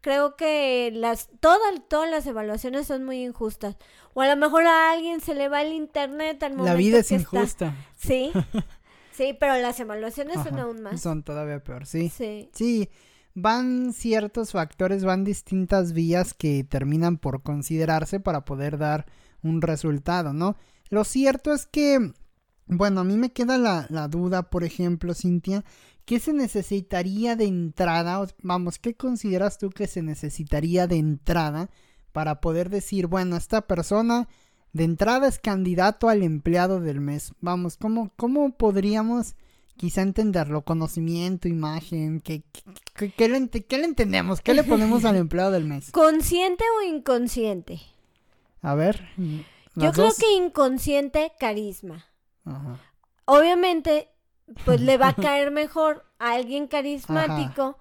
Creo 0.00 0.36
que 0.36 0.90
las, 0.94 1.28
todas, 1.40 1.60
todas 1.88 2.10
las 2.10 2.26
evaluaciones 2.26 2.86
son 2.86 3.04
muy 3.04 3.22
injustas. 3.22 3.76
O 4.14 4.22
a 4.22 4.28
lo 4.28 4.36
mejor 4.36 4.64
a 4.66 4.92
alguien 4.92 5.20
se 5.20 5.34
le 5.34 5.48
va 5.48 5.62
el 5.62 5.72
internet 5.72 6.42
al 6.42 6.52
momento 6.52 6.72
La 6.72 6.78
vida 6.78 6.98
es 6.98 7.10
injusta. 7.10 7.74
Sí, 7.96 8.32
sí, 9.12 9.36
pero 9.38 9.54
las 9.60 9.78
evaluaciones 9.80 10.42
son 10.42 10.58
aún 10.58 10.82
más. 10.82 11.00
Son 11.00 11.22
todavía 11.22 11.62
peor, 11.62 11.86
sí. 11.86 12.08
Sí. 12.08 12.48
Sí, 12.52 12.88
van 13.34 13.92
ciertos 13.92 14.52
factores, 14.52 15.04
van 15.04 15.24
distintas 15.24 15.92
vías 15.92 16.34
que 16.34 16.64
terminan 16.64 17.18
por 17.18 17.42
considerarse 17.42 18.20
para 18.20 18.44
poder 18.44 18.78
dar 18.78 19.06
un 19.42 19.62
resultado, 19.62 20.32
¿no? 20.32 20.56
Lo 20.88 21.04
cierto 21.04 21.52
es 21.52 21.66
que 21.66 22.12
bueno, 22.70 23.00
a 23.00 23.04
mí 23.04 23.16
me 23.16 23.32
queda 23.32 23.58
la, 23.58 23.86
la 23.90 24.08
duda, 24.08 24.44
por 24.44 24.64
ejemplo, 24.64 25.12
Cintia, 25.14 25.64
¿qué 26.04 26.20
se 26.20 26.32
necesitaría 26.32 27.36
de 27.36 27.46
entrada? 27.46 28.24
Vamos, 28.42 28.78
¿qué 28.78 28.94
consideras 28.94 29.58
tú 29.58 29.70
que 29.70 29.86
se 29.86 30.02
necesitaría 30.02 30.86
de 30.86 30.96
entrada 30.96 31.68
para 32.12 32.40
poder 32.40 32.70
decir, 32.70 33.06
bueno, 33.06 33.36
esta 33.36 33.62
persona 33.62 34.28
de 34.72 34.84
entrada 34.84 35.26
es 35.26 35.38
candidato 35.38 36.08
al 36.08 36.22
empleado 36.22 36.80
del 36.80 37.00
mes? 37.00 37.32
Vamos, 37.40 37.76
¿cómo, 37.76 38.12
cómo 38.16 38.56
podríamos 38.56 39.34
quizá 39.76 40.02
entenderlo? 40.02 40.62
Conocimiento, 40.62 41.48
imagen, 41.48 42.20
¿qué, 42.20 42.44
qué, 42.94 43.28
le, 43.28 43.48
qué 43.48 43.78
le 43.78 43.84
entendemos? 43.84 44.40
¿Qué 44.40 44.54
le 44.54 44.62
ponemos 44.62 45.04
al 45.04 45.16
empleado 45.16 45.50
del 45.50 45.64
mes? 45.64 45.90
¿Consciente 45.90 46.64
o 46.78 46.86
inconsciente? 46.86 47.80
A 48.62 48.74
ver. 48.74 49.08
Yo 49.74 49.92
creo 49.92 50.10
que 50.18 50.32
inconsciente, 50.34 51.32
carisma. 51.38 52.09
Obviamente, 53.24 54.08
pues 54.64 54.80
le 54.80 54.96
va 54.98 55.08
a 55.08 55.14
caer 55.16 55.50
mejor 55.50 56.04
a 56.18 56.32
alguien 56.32 56.66
carismático 56.66 57.78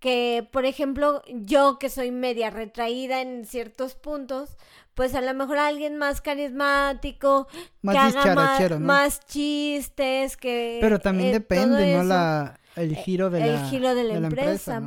que, 0.00 0.48
por 0.50 0.64
ejemplo, 0.64 1.22
yo 1.28 1.78
que 1.78 1.90
soy 1.90 2.10
media 2.10 2.50
retraída 2.50 3.20
en 3.20 3.44
ciertos 3.44 3.94
puntos, 3.94 4.56
pues 4.94 5.14
a 5.14 5.20
lo 5.20 5.32
mejor 5.34 5.58
alguien 5.58 5.98
más 5.98 6.20
carismático, 6.22 7.48
más 7.82 8.14
que 8.14 8.28
haga 8.30 8.78
más, 8.78 9.20
chistes, 9.26 10.36
que... 10.36 10.78
Pero 10.80 10.98
también 10.98 11.28
eh, 11.28 11.32
depende, 11.32 11.96
¿no? 11.96 12.02
La, 12.02 12.60
el 12.76 12.96
giro 12.96 13.30
de, 13.30 13.42
el 13.42 13.54
la, 13.54 13.68
giro 13.68 13.94
de 13.94 14.04
la, 14.04 14.14
empresa. 14.14 14.82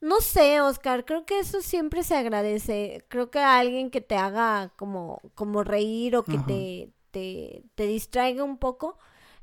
¿no? 0.00 0.20
sé, 0.20 0.60
Oscar, 0.60 1.04
creo 1.04 1.24
que 1.24 1.38
eso 1.38 1.60
siempre 1.62 2.02
se 2.02 2.16
agradece. 2.16 3.04
Creo 3.08 3.30
que 3.30 3.38
alguien 3.38 3.90
que 3.90 4.00
te 4.00 4.16
haga 4.16 4.72
como, 4.76 5.20
como 5.34 5.62
reír 5.62 6.16
o 6.16 6.24
que 6.24 6.38
te, 6.38 6.90
te, 7.16 7.86
distraiga 7.86 8.44
un 8.44 8.58
poco, 8.58 8.98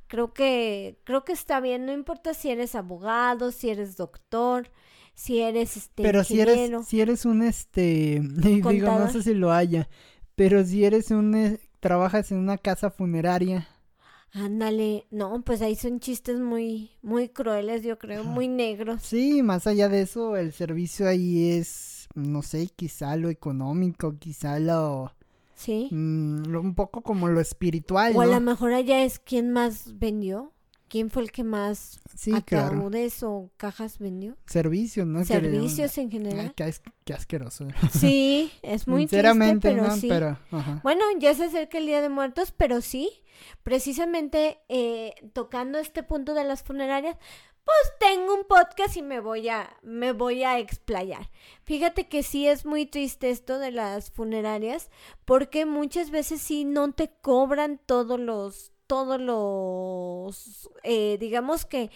creo 0.08 0.34
que, 0.34 1.00
creo 1.06 1.24
que 1.24 1.34
está 1.34 1.60
bien, 1.60 1.86
no 1.86 1.92
importa 1.92 2.34
si 2.34 2.52
eres 2.52 2.76
abogado, 2.76 3.52
si 3.52 3.70
eres 3.70 3.98
doctor, 3.98 4.70
si 5.16 5.42
eres 5.42 5.78
este 5.78 6.04
Pero 6.04 6.24
si 6.24 6.40
eres, 6.40 6.86
si 6.86 7.02
eres 7.02 7.26
un 7.26 7.42
este, 7.42 8.22
digo, 8.24 8.72
no 8.72 9.10
sé 9.10 9.24
si 9.24 9.34
lo 9.34 9.52
haya, 9.52 9.90
pero 10.36 10.64
si 10.64 10.86
eres 10.86 11.10
un 11.10 11.36
eh, 11.36 11.60
trabajas 11.80 12.32
en 12.32 12.38
una 12.38 12.58
casa 12.58 12.92
funeraria. 12.92 13.68
Ándale, 14.32 15.06
no, 15.12 15.44
pues 15.44 15.62
ahí 15.62 15.76
son 15.76 16.00
chistes 16.00 16.40
muy, 16.40 16.92
muy 17.04 17.30
crueles, 17.30 17.84
yo 17.84 18.00
creo, 18.00 18.24
muy 18.24 18.48
negros. 18.48 19.02
Sí, 19.04 19.44
más 19.44 19.68
allá 19.68 19.90
de 19.90 20.02
eso, 20.02 20.38
el 20.38 20.54
servicio 20.54 21.08
ahí 21.08 21.52
es, 21.52 22.08
no 22.16 22.42
sé, 22.42 22.68
quizá 22.76 23.16
lo 23.16 23.30
económico, 23.30 24.18
quizá 24.18 24.58
lo, 24.60 25.12
Sí. 25.56 25.90
Mm, 25.92 26.56
un 26.56 26.76
poco 26.76 27.02
como 27.02 27.28
lo 27.28 27.40
espiritual. 27.40 28.14
O 28.16 28.22
a 28.22 28.26
lo 28.26 28.40
mejor 28.40 28.74
allá 28.74 29.04
es 29.04 29.20
quien 29.20 29.52
más 29.52 29.98
vendió. 29.98 30.52
¿Quién 30.94 31.10
fue 31.10 31.24
el 31.24 31.32
que 31.32 31.44
más 31.44 32.00
sí, 32.16 32.32
ataúdes 32.36 33.24
o 33.24 33.50
cajas 33.58 33.98
vendió? 33.98 34.38
Servicios, 34.46 35.08
¿no? 35.08 35.26
Servicios 35.26 35.98
en 35.98 36.12
general. 36.12 36.54
Qué, 36.56 36.72
qué, 37.04 37.14
asqueroso. 37.16 37.66
Sí, 37.92 38.52
es 38.62 38.88
muy 38.88 39.08
Sinceramente, 39.08 39.72
triste, 39.72 39.82
pero 39.82 39.96
sí. 39.96 40.08
Pero, 40.08 40.38
Bueno, 40.84 41.02
ya 41.18 41.34
se 41.34 41.46
acerca 41.46 41.80
el 41.80 41.88
Día 41.88 42.00
de 42.00 42.10
Muertos, 42.10 42.54
pero 42.56 42.80
sí, 42.82 43.10
precisamente 43.64 44.60
eh, 44.70 45.16
tocando 45.34 45.80
este 45.80 46.04
punto 46.04 46.36
de 46.36 46.44
las 46.44 46.62
funerarias, 46.62 47.18
pues 47.64 47.94
tengo 48.00 48.34
un 48.34 48.44
podcast 48.44 48.98
y 48.98 49.02
me 49.02 49.20
voy 49.20 49.48
a 49.50 49.78
me 49.82 50.12
voy 50.12 50.44
a 50.44 50.60
explayar. 50.60 51.30
Fíjate 51.64 52.10
que 52.10 52.24
sí 52.24 52.48
es 52.48 52.66
muy 52.66 52.86
triste 52.86 53.30
esto 53.30 53.60
de 53.60 53.72
las 53.72 54.12
funerarias 54.12 54.90
porque 55.26 55.66
muchas 55.66 56.12
veces 56.12 56.42
sí 56.42 56.66
no 56.66 56.92
te 56.92 57.10
cobran 57.22 57.80
todos 57.86 58.20
los 58.20 58.73
todos 58.88 59.20
los 59.20 60.70
eh, 60.84 61.18
digamos 61.20 61.66
que 61.66 61.92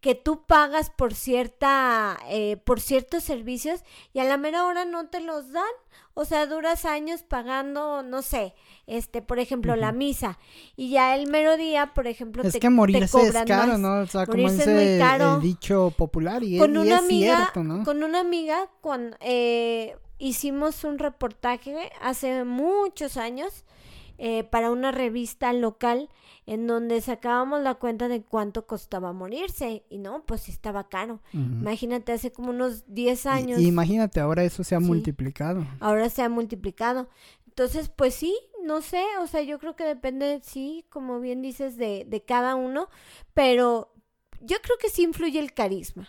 que 0.00 0.14
tú 0.14 0.44
pagas 0.46 0.90
por 0.90 1.14
cierta 1.14 2.18
eh, 2.28 2.56
por 2.64 2.80
ciertos 2.80 3.22
servicios 3.22 3.82
y 4.12 4.20
a 4.20 4.24
la 4.24 4.38
mera 4.38 4.66
hora 4.66 4.84
no 4.84 5.08
te 5.08 5.20
los 5.20 5.52
dan. 5.52 5.64
O 6.14 6.24
sea 6.24 6.46
duras 6.46 6.84
años 6.84 7.22
pagando 7.22 8.02
no 8.02 8.22
sé 8.22 8.54
este 8.86 9.22
por 9.22 9.38
ejemplo 9.38 9.76
la 9.76 9.92
misa 9.92 10.38
y 10.76 10.90
ya 10.90 11.14
el 11.14 11.30
mero 11.30 11.56
día 11.56 11.94
por 11.94 12.06
ejemplo 12.08 12.42
es 12.42 12.58
que 12.58 12.68
morirse 12.68 13.22
es 13.22 13.32
caro 13.46 13.78
no 13.78 14.00
o 14.00 14.06
sea 14.06 14.26
como 14.26 14.50
dice 14.50 14.96
el 14.96 15.40
dicho 15.40 15.94
popular 15.96 16.42
y, 16.42 16.58
con 16.58 16.76
una 16.76 16.98
amiga, 16.98 17.36
cierto 17.36 17.62
no 17.62 17.84
con 17.84 18.02
una 18.02 18.20
amiga 18.20 18.68
cuando 18.80 19.16
eh, 19.20 19.96
hicimos 20.18 20.82
un 20.84 20.98
reportaje 20.98 21.90
hace 22.02 22.44
muchos 22.44 23.16
años 23.16 23.64
eh, 24.18 24.44
para 24.44 24.70
una 24.70 24.90
revista 24.90 25.52
local 25.52 26.10
en 26.50 26.66
donde 26.66 27.00
sacábamos 27.00 27.62
la 27.62 27.76
cuenta 27.76 28.08
de 28.08 28.22
cuánto 28.24 28.66
costaba 28.66 29.12
morirse 29.12 29.84
y 29.88 29.98
no, 29.98 30.26
pues 30.26 30.48
estaba 30.48 30.88
caro. 30.88 31.20
Imagínate, 31.32 32.10
hace 32.10 32.32
como 32.32 32.50
unos 32.50 32.82
10 32.92 33.26
años. 33.26 33.60
imagínate, 33.60 34.18
ahora 34.18 34.42
eso 34.42 34.64
se 34.64 34.74
ha 34.74 34.80
multiplicado. 34.80 35.64
Ahora 35.78 36.08
se 36.08 36.22
ha 36.22 36.28
multiplicado. 36.28 37.08
Entonces, 37.46 37.88
pues 37.88 38.16
sí, 38.16 38.36
no 38.64 38.82
sé, 38.82 39.04
o 39.22 39.28
sea, 39.28 39.42
yo 39.42 39.60
creo 39.60 39.76
que 39.76 39.84
depende, 39.84 40.40
sí, 40.42 40.84
como 40.88 41.20
bien 41.20 41.40
dices, 41.40 41.76
de, 41.76 42.04
de 42.04 42.24
cada 42.24 42.56
uno, 42.56 42.88
pero 43.32 43.94
yo 44.40 44.56
creo 44.60 44.76
que 44.76 44.90
sí 44.90 45.04
influye 45.04 45.38
el 45.38 45.52
carisma 45.54 46.08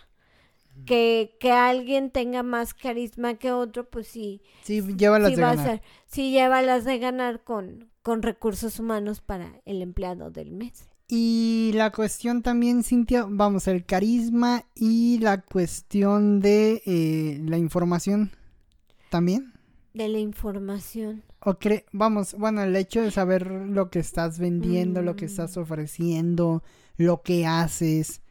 que, 0.86 1.36
que 1.40 1.52
alguien 1.52 2.10
tenga 2.10 2.42
más 2.42 2.74
carisma 2.74 3.34
que 3.34 3.52
otro, 3.52 3.88
pues 3.88 4.06
sí. 4.08 4.42
Sí, 4.62 4.82
lleva 4.96 5.18
las 5.18 5.30
de 5.30 5.36
ganar. 5.36 5.82
sí, 6.06 6.30
lleva 6.30 6.62
las 6.62 6.84
de 6.84 6.98
ganar 6.98 7.44
con, 7.44 7.90
con 8.02 8.22
recursos 8.22 8.78
humanos 8.78 9.20
para 9.20 9.60
el 9.64 9.82
empleado 9.82 10.30
del 10.30 10.50
mes. 10.50 10.88
Y 11.08 11.72
la 11.74 11.92
cuestión 11.92 12.42
también, 12.42 12.82
Cintia, 12.82 13.26
vamos, 13.28 13.68
el 13.68 13.84
carisma 13.84 14.64
y 14.74 15.18
la 15.18 15.42
cuestión 15.42 16.40
de 16.40 16.82
eh, 16.86 17.38
la 17.44 17.58
información 17.58 18.30
también. 19.10 19.52
De 19.92 20.08
la 20.08 20.18
información. 20.18 21.22
O 21.40 21.58
vamos, 21.92 22.34
bueno, 22.34 22.62
el 22.62 22.74
hecho 22.76 23.02
de 23.02 23.10
saber 23.10 23.46
lo 23.46 23.90
que 23.90 23.98
estás 23.98 24.38
vendiendo, 24.38 25.02
lo 25.02 25.16
que 25.16 25.26
estás 25.26 25.56
mm. 25.56 25.60
ofreciendo, 25.60 26.62
lo 26.96 27.20
que 27.20 27.46
haces. 27.46 28.22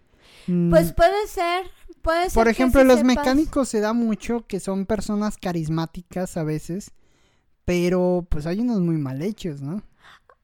Pues 0.47 0.91
mm. 0.91 0.95
puede 0.95 1.27
ser, 1.27 1.65
Por 2.01 2.47
ejemplo, 2.47 2.83
los 2.83 3.03
mecánicos 3.03 3.69
se 3.69 3.79
da 3.79 3.93
mucho 3.93 4.45
que 4.47 4.59
son 4.59 4.85
personas 4.85 5.37
carismáticas 5.37 6.37
a 6.37 6.43
veces, 6.43 6.91
pero 7.65 8.25
pues 8.29 8.45
hay 8.45 8.59
unos 8.59 8.79
muy 8.79 8.97
mal 8.97 9.21
hechos, 9.21 9.61
¿no? 9.61 9.83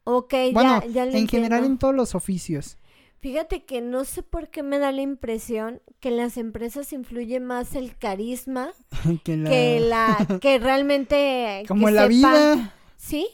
Ok, 0.04 0.34
bueno, 0.54 0.82
ya, 0.88 1.06
en 1.06 1.28
general 1.28 1.66
en 1.66 1.78
todos 1.78 1.94
los 1.94 2.16
oficios. 2.16 2.78
Fíjate 3.20 3.66
que 3.66 3.82
no 3.82 4.06
sé 4.06 4.24
por 4.24 4.50
qué 4.50 4.64
me 4.64 4.78
da 4.80 4.92
la 4.92 5.02
impresión 5.02 5.82
que 6.00 6.10
en 6.10 6.18
las 6.18 6.38
empresas 6.38 6.94
influye 6.94 7.40
más 7.40 7.76
el 7.76 7.98
carisma 7.98 8.72
que, 9.24 9.80
la... 9.82 10.40
que 10.40 10.60
realmente 10.60 11.64
como 11.68 11.90
en 11.90 11.96
la 11.96 12.08
vida. 12.08 12.74
Sí, 12.96 13.28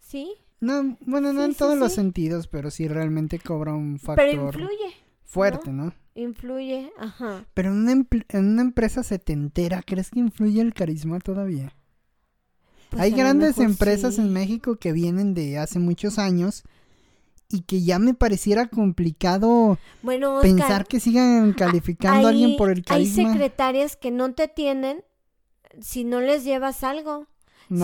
sí. 0.00 0.34
No, 0.60 0.96
bueno, 1.00 1.32
no 1.32 1.44
en 1.44 1.54
todos 1.54 1.76
los 1.76 1.92
sentidos, 1.92 2.46
pero 2.46 2.70
sí 2.70 2.88
realmente 2.88 3.38
cobra 3.38 3.74
un 3.74 3.98
factor. 3.98 4.24
Pero 4.24 4.46
influye. 4.46 4.94
Fuerte, 5.24 5.70
¿no? 5.70 5.92
Influye, 6.14 6.92
ajá. 6.98 7.46
Pero 7.54 7.70
en 7.70 7.78
una, 7.78 7.92
en 7.92 8.44
una 8.46 8.62
empresa 8.62 9.02
setentera, 9.02 9.82
¿crees 9.82 10.10
que 10.10 10.20
influye 10.20 10.60
el 10.60 10.74
carisma 10.74 11.18
todavía? 11.20 11.72
Pues 12.90 13.02
Hay 13.02 13.12
grandes 13.12 13.58
empresas 13.58 14.18
en 14.18 14.32
México 14.32 14.76
que 14.76 14.92
vienen 14.92 15.32
de 15.32 15.58
hace 15.58 15.78
muchos 15.78 16.18
años 16.18 16.64
y 17.48 17.62
que 17.62 17.82
ya 17.82 17.98
me 17.98 18.12
pareciera 18.12 18.66
complicado 18.66 19.78
pensar 20.42 20.86
que 20.86 21.00
sigan 21.00 21.54
calificando 21.54 22.26
a 22.26 22.30
alguien 22.30 22.56
por 22.56 22.70
el 22.70 22.84
carisma. 22.84 23.22
Hay 23.22 23.32
secretarias 23.32 23.96
que 23.96 24.10
no 24.10 24.34
te 24.34 24.44
atienden 24.44 25.04
si 25.80 26.04
no 26.04 26.20
les 26.20 26.44
llevas 26.44 26.84
algo 26.84 27.26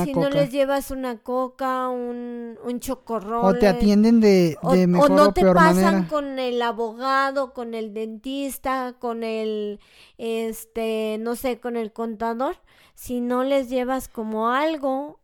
si 0.05 0.13
no 0.13 0.31
les 0.31 0.51
llevas 0.51 0.91
una 0.91 1.19
coca, 1.19 1.89
un, 1.89 2.59
un 2.65 2.81
chocorrol. 2.81 3.45
O 3.45 3.59
te 3.59 3.67
atienden 3.67 4.21
de, 4.21 4.57
de 4.73 4.87
mejor 4.87 5.13
o, 5.13 5.15
no 5.15 5.33
te 5.33 5.45
pasan 5.53 6.07
con 6.07 6.39
el 6.39 6.61
abogado, 6.63 7.53
con 7.53 7.75
el 7.75 7.95
dentista, 7.95 8.95
con 8.99 9.25
el, 9.25 9.81
este, 10.17 11.19
no 11.21 11.37
sé, 11.37 11.61
con 11.61 11.77
el 11.77 11.93
contador. 11.93 12.57
Si 12.95 13.21
no 13.21 13.45
les 13.45 13.69
llevas 13.69 14.09
como 14.09 14.49
algo, 14.49 15.21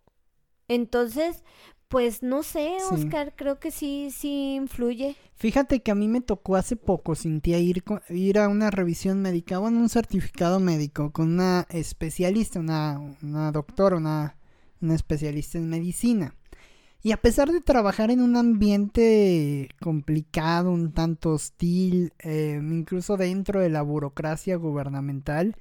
entonces, 0.69 1.43
pues 1.89 2.23
no 2.23 2.43
sé, 2.43 2.77
Oscar, 2.91 3.35
creo 3.37 3.59
que 3.59 3.71
sí, 3.71 4.09
sí 4.11 4.55
influye. 4.55 5.17
Fíjate 5.37 5.83
que 5.83 5.91
a 5.91 5.95
mí 5.95 6.09
me 6.09 6.21
tocó 6.21 6.57
hace 6.57 6.77
poco, 6.77 7.15
Cintia, 7.15 7.59
ir, 7.59 7.85
ir 8.09 8.39
a 8.39 8.49
una 8.49 8.71
revisión 8.71 9.21
médica, 9.21 9.59
bueno, 9.59 9.79
un 9.79 9.89
certificado 9.89 10.61
médico 10.61 11.13
con 11.13 11.33
una 11.33 11.67
especialista, 11.69 12.61
una, 12.61 12.99
una 13.23 13.53
doctora, 13.53 13.97
una 13.97 14.37
una 14.85 14.95
especialista 14.95 15.59
en 15.59 15.69
medicina. 15.69 16.35
Y 17.03 17.13
a 17.13 17.19
pesar 17.19 17.53
de 17.53 17.61
trabajar 17.61 18.11
en 18.11 18.23
un 18.23 18.37
ambiente 18.37 19.69
complicado, 19.81 20.71
un 20.71 20.93
tanto 20.93 21.33
hostil, 21.33 22.15
eh, 22.21 22.59
incluso 22.63 23.19
dentro 23.19 23.61
de 23.61 23.69
la 23.69 23.83
burocracia 23.83 24.57
gubernamental, 24.57 25.55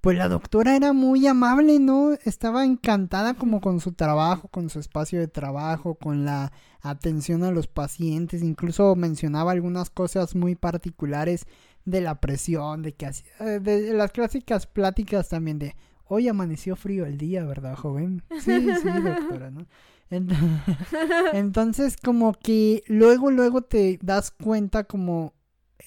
pues 0.00 0.18
la 0.18 0.28
doctora 0.28 0.76
era 0.76 0.92
muy 0.92 1.26
amable, 1.26 1.78
¿no? 1.78 2.12
Estaba 2.24 2.64
encantada 2.64 3.34
como 3.34 3.60
con 3.60 3.80
su 3.80 3.92
trabajo, 3.92 4.48
con 4.48 4.68
su 4.68 4.80
espacio 4.80 5.20
de 5.20 5.28
trabajo, 5.28 5.94
con 5.94 6.24
la 6.24 6.52
atención 6.82 7.44
a 7.44 7.52
los 7.52 7.68
pacientes, 7.68 8.42
incluso 8.42 8.96
mencionaba 8.96 9.52
algunas 9.52 9.90
cosas 9.90 10.34
muy 10.34 10.56
particulares 10.56 11.46
de 11.84 12.00
la 12.00 12.20
presión, 12.20 12.82
de 12.82 12.92
que 12.94 13.06
hacía, 13.06 13.30
eh, 13.40 13.60
de 13.60 13.94
las 13.94 14.10
clásicas 14.10 14.66
pláticas 14.66 15.28
también 15.28 15.58
de, 15.58 15.76
Hoy 16.06 16.28
amaneció 16.28 16.76
frío 16.76 17.06
el 17.06 17.16
día, 17.16 17.44
¿verdad, 17.44 17.76
joven? 17.76 18.22
Sí, 18.40 18.66
sí, 18.82 18.88
doctora, 19.02 19.50
¿no? 19.50 19.66
Entonces, 21.32 21.96
como 21.96 22.34
que 22.34 22.82
luego, 22.86 23.30
luego 23.30 23.62
te 23.62 23.98
das 24.02 24.30
cuenta 24.30 24.84
como 24.84 25.32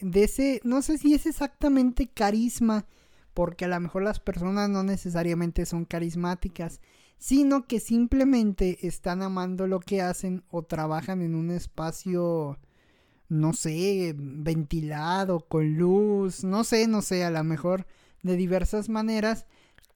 de 0.01 0.23
ese, 0.23 0.61
no 0.63 0.81
sé 0.81 0.97
si 0.97 1.13
es 1.13 1.25
exactamente 1.25 2.07
carisma, 2.07 2.85
porque 3.33 3.65
a 3.65 3.67
lo 3.67 3.79
mejor 3.79 4.03
las 4.03 4.19
personas 4.19 4.69
no 4.69 4.83
necesariamente 4.83 5.65
son 5.65 5.85
carismáticas, 5.85 6.81
sino 7.19 7.67
que 7.67 7.79
simplemente 7.79 8.85
están 8.87 9.21
amando 9.21 9.67
lo 9.67 9.79
que 9.79 10.01
hacen 10.01 10.43
o 10.49 10.63
trabajan 10.63 11.21
en 11.21 11.35
un 11.35 11.51
espacio, 11.51 12.59
no 13.29 13.53
sé, 13.53 14.13
ventilado, 14.17 15.47
con 15.47 15.77
luz, 15.77 16.43
no 16.43 16.63
sé, 16.63 16.87
no 16.87 17.01
sé, 17.01 17.23
a 17.23 17.31
lo 17.31 17.43
mejor 17.43 17.85
de 18.23 18.35
diversas 18.35 18.89
maneras 18.89 19.45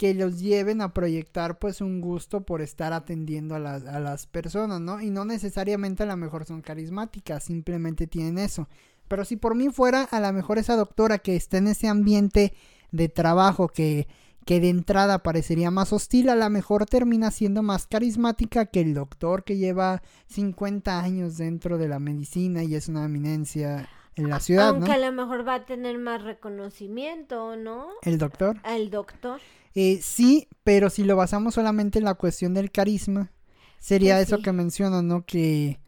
que 0.01 0.15
los 0.15 0.39
lleven 0.39 0.81
a 0.81 0.95
proyectar 0.95 1.59
pues 1.59 1.79
un 1.79 2.01
gusto 2.01 2.41
por 2.41 2.63
estar 2.63 2.91
atendiendo 2.91 3.53
a 3.53 3.59
las, 3.59 3.85
a 3.85 3.99
las 3.99 4.25
personas, 4.25 4.81
¿no? 4.81 4.99
Y 4.99 5.11
no 5.11 5.25
necesariamente 5.25 6.01
a 6.01 6.07
lo 6.07 6.17
mejor 6.17 6.43
son 6.43 6.63
carismáticas, 6.63 7.43
simplemente 7.43 8.07
tienen 8.07 8.39
eso. 8.39 8.67
Pero 9.07 9.25
si 9.25 9.35
por 9.35 9.53
mí 9.53 9.69
fuera, 9.69 10.05
a 10.05 10.19
lo 10.19 10.33
mejor 10.33 10.57
esa 10.57 10.75
doctora 10.75 11.19
que 11.19 11.35
está 11.35 11.59
en 11.59 11.67
ese 11.67 11.87
ambiente 11.87 12.55
de 12.91 13.09
trabajo 13.09 13.67
que, 13.67 14.07
que 14.43 14.59
de 14.59 14.69
entrada 14.69 15.21
parecería 15.21 15.69
más 15.69 15.93
hostil, 15.93 16.29
a 16.29 16.35
lo 16.35 16.49
mejor 16.49 16.87
termina 16.87 17.29
siendo 17.29 17.61
más 17.61 17.85
carismática 17.85 18.65
que 18.65 18.81
el 18.81 18.95
doctor 18.95 19.43
que 19.43 19.57
lleva 19.57 20.01
50 20.29 20.99
años 20.99 21.37
dentro 21.37 21.77
de 21.77 21.89
la 21.89 21.99
medicina 21.99 22.63
y 22.63 22.73
es 22.73 22.87
una 22.87 23.05
eminencia 23.05 23.87
en 24.15 24.29
la 24.29 24.39
ciudad. 24.39 24.69
Aunque 24.69 24.93
a 24.93 24.97
lo 24.97 25.11
mejor 25.11 25.47
va 25.47 25.53
a 25.53 25.65
tener 25.65 25.99
más 25.99 26.23
reconocimiento, 26.23 27.55
¿no? 27.55 27.89
El 28.01 28.17
doctor. 28.17 28.57
El 28.65 28.89
doctor. 28.89 29.39
Eh, 29.75 29.99
sí, 30.01 30.47
pero 30.63 30.89
si 30.89 31.03
lo 31.03 31.15
basamos 31.15 31.55
solamente 31.55 31.99
en 31.99 32.05
la 32.05 32.15
cuestión 32.15 32.53
del 32.53 32.71
carisma, 32.71 33.31
sería 33.79 34.15
pues 34.15 34.27
eso 34.27 34.41
que 34.41 34.51
menciono, 34.51 35.01
¿no? 35.01 35.25
Que 35.25 35.79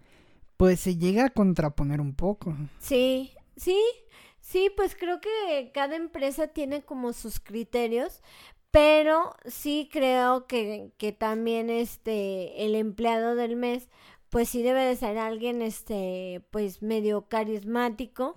pues 0.58 0.80
se 0.80 0.98
llega 0.98 1.26
a 1.26 1.30
contraponer 1.30 2.00
un 2.00 2.16
poco. 2.16 2.56
Sí, 2.80 3.32
sí, 3.58 3.78
sí, 4.40 4.72
pues 4.76 4.96
creo 4.96 5.20
que 5.20 5.72
cada 5.74 5.96
empresa 5.96 6.48
tiene 6.48 6.84
como 6.84 7.14
sus 7.14 7.40
criterios, 7.40 8.22
pero 8.72 9.36
sí 9.46 9.90
creo 9.92 10.48
que, 10.48 10.92
que 10.98 11.12
también 11.12 11.70
este 11.70 12.66
el 12.66 12.76
empleado 12.76 13.36
del 13.36 13.56
mes 13.56 13.90
pues 14.30 14.50
sí 14.50 14.64
debe 14.64 14.84
de 14.84 14.96
ser 14.96 15.20
alguien 15.20 15.62
este 15.62 16.44
pues 16.50 16.82
medio 16.82 17.28
carismático 17.28 18.34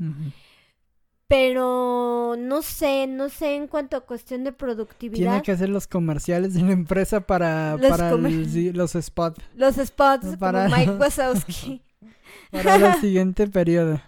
pero 1.28 2.36
no 2.38 2.62
sé, 2.62 3.06
no 3.06 3.28
sé 3.28 3.56
en 3.56 3.66
cuanto 3.66 3.96
a 3.96 4.00
cuestión 4.02 4.44
de 4.44 4.52
productividad. 4.52 5.30
Tiene 5.30 5.42
que 5.42 5.52
hacer 5.52 5.68
los 5.68 5.86
comerciales 5.86 6.54
de 6.54 6.62
la 6.62 6.72
empresa 6.72 7.20
para, 7.20 7.76
los, 7.76 7.90
para 7.90 8.12
los 8.12 8.92
spots. 8.92 9.42
Los 9.54 9.76
spots, 9.76 10.36
para 10.38 10.68
Mike 10.68 10.92
Wazowski. 10.92 11.82
para 12.50 12.94
el 12.94 12.94
siguiente 13.00 13.48
periodo. 13.48 14.00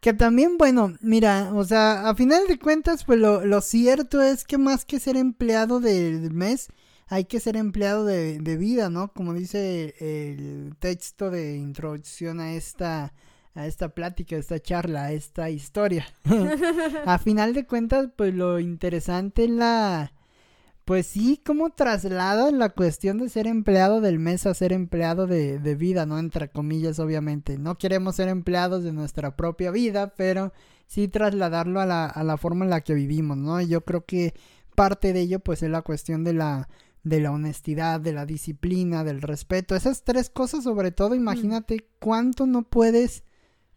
Que 0.00 0.12
también, 0.12 0.58
bueno, 0.58 0.94
mira, 1.00 1.52
o 1.54 1.64
sea, 1.64 2.08
a 2.08 2.14
final 2.14 2.46
de 2.46 2.58
cuentas, 2.58 3.04
pues 3.04 3.18
lo, 3.18 3.44
lo 3.44 3.60
cierto 3.60 4.22
es 4.22 4.44
que 4.44 4.58
más 4.58 4.84
que 4.84 5.00
ser 5.00 5.16
empleado 5.16 5.80
del 5.80 6.32
mes, 6.32 6.68
hay 7.08 7.24
que 7.24 7.40
ser 7.40 7.56
empleado 7.56 8.04
de, 8.04 8.38
de 8.38 8.56
vida, 8.56 8.90
¿no? 8.90 9.12
Como 9.12 9.34
dice 9.34 9.94
el 9.98 10.76
texto 10.78 11.30
de 11.30 11.56
introducción 11.56 12.38
a 12.40 12.52
esta 12.52 13.12
a 13.58 13.66
esta 13.66 13.88
plática, 13.88 14.36
a 14.36 14.38
esta 14.38 14.60
charla, 14.60 15.06
a 15.06 15.12
esta 15.12 15.50
historia. 15.50 16.06
a 17.06 17.18
final 17.18 17.54
de 17.54 17.66
cuentas, 17.66 18.08
pues 18.14 18.34
lo 18.34 18.60
interesante 18.60 19.44
es 19.44 19.50
la... 19.50 20.12
Pues 20.84 21.06
sí, 21.06 21.42
cómo 21.44 21.68
traslada 21.68 22.50
la 22.50 22.70
cuestión 22.70 23.18
de 23.18 23.28
ser 23.28 23.46
empleado 23.46 24.00
del 24.00 24.18
mes 24.18 24.46
a 24.46 24.54
ser 24.54 24.72
empleado 24.72 25.26
de, 25.26 25.58
de 25.58 25.74
vida, 25.74 26.06
¿no? 26.06 26.18
Entre 26.18 26.48
comillas, 26.48 26.98
obviamente. 26.98 27.58
No 27.58 27.76
queremos 27.76 28.16
ser 28.16 28.28
empleados 28.28 28.84
de 28.84 28.92
nuestra 28.92 29.36
propia 29.36 29.70
vida, 29.70 30.14
pero 30.16 30.54
sí 30.86 31.08
trasladarlo 31.08 31.80
a 31.80 31.86
la, 31.86 32.06
a 32.06 32.24
la 32.24 32.38
forma 32.38 32.64
en 32.64 32.70
la 32.70 32.80
que 32.80 32.94
vivimos, 32.94 33.36
¿no? 33.36 33.60
Y 33.60 33.68
yo 33.68 33.82
creo 33.82 34.06
que 34.06 34.32
parte 34.74 35.12
de 35.12 35.20
ello, 35.20 35.40
pues, 35.40 35.62
es 35.62 35.68
la 35.68 35.82
cuestión 35.82 36.24
de 36.24 36.32
la 36.32 36.68
de 37.04 37.20
la 37.20 37.30
honestidad, 37.30 38.00
de 38.00 38.12
la 38.12 38.26
disciplina, 38.26 39.04
del 39.04 39.22
respeto. 39.22 39.74
Esas 39.74 40.04
tres 40.04 40.30
cosas, 40.30 40.64
sobre 40.64 40.90
todo, 40.90 41.10
mm. 41.10 41.18
imagínate 41.18 41.86
cuánto 41.98 42.46
no 42.46 42.62
puedes 42.62 43.24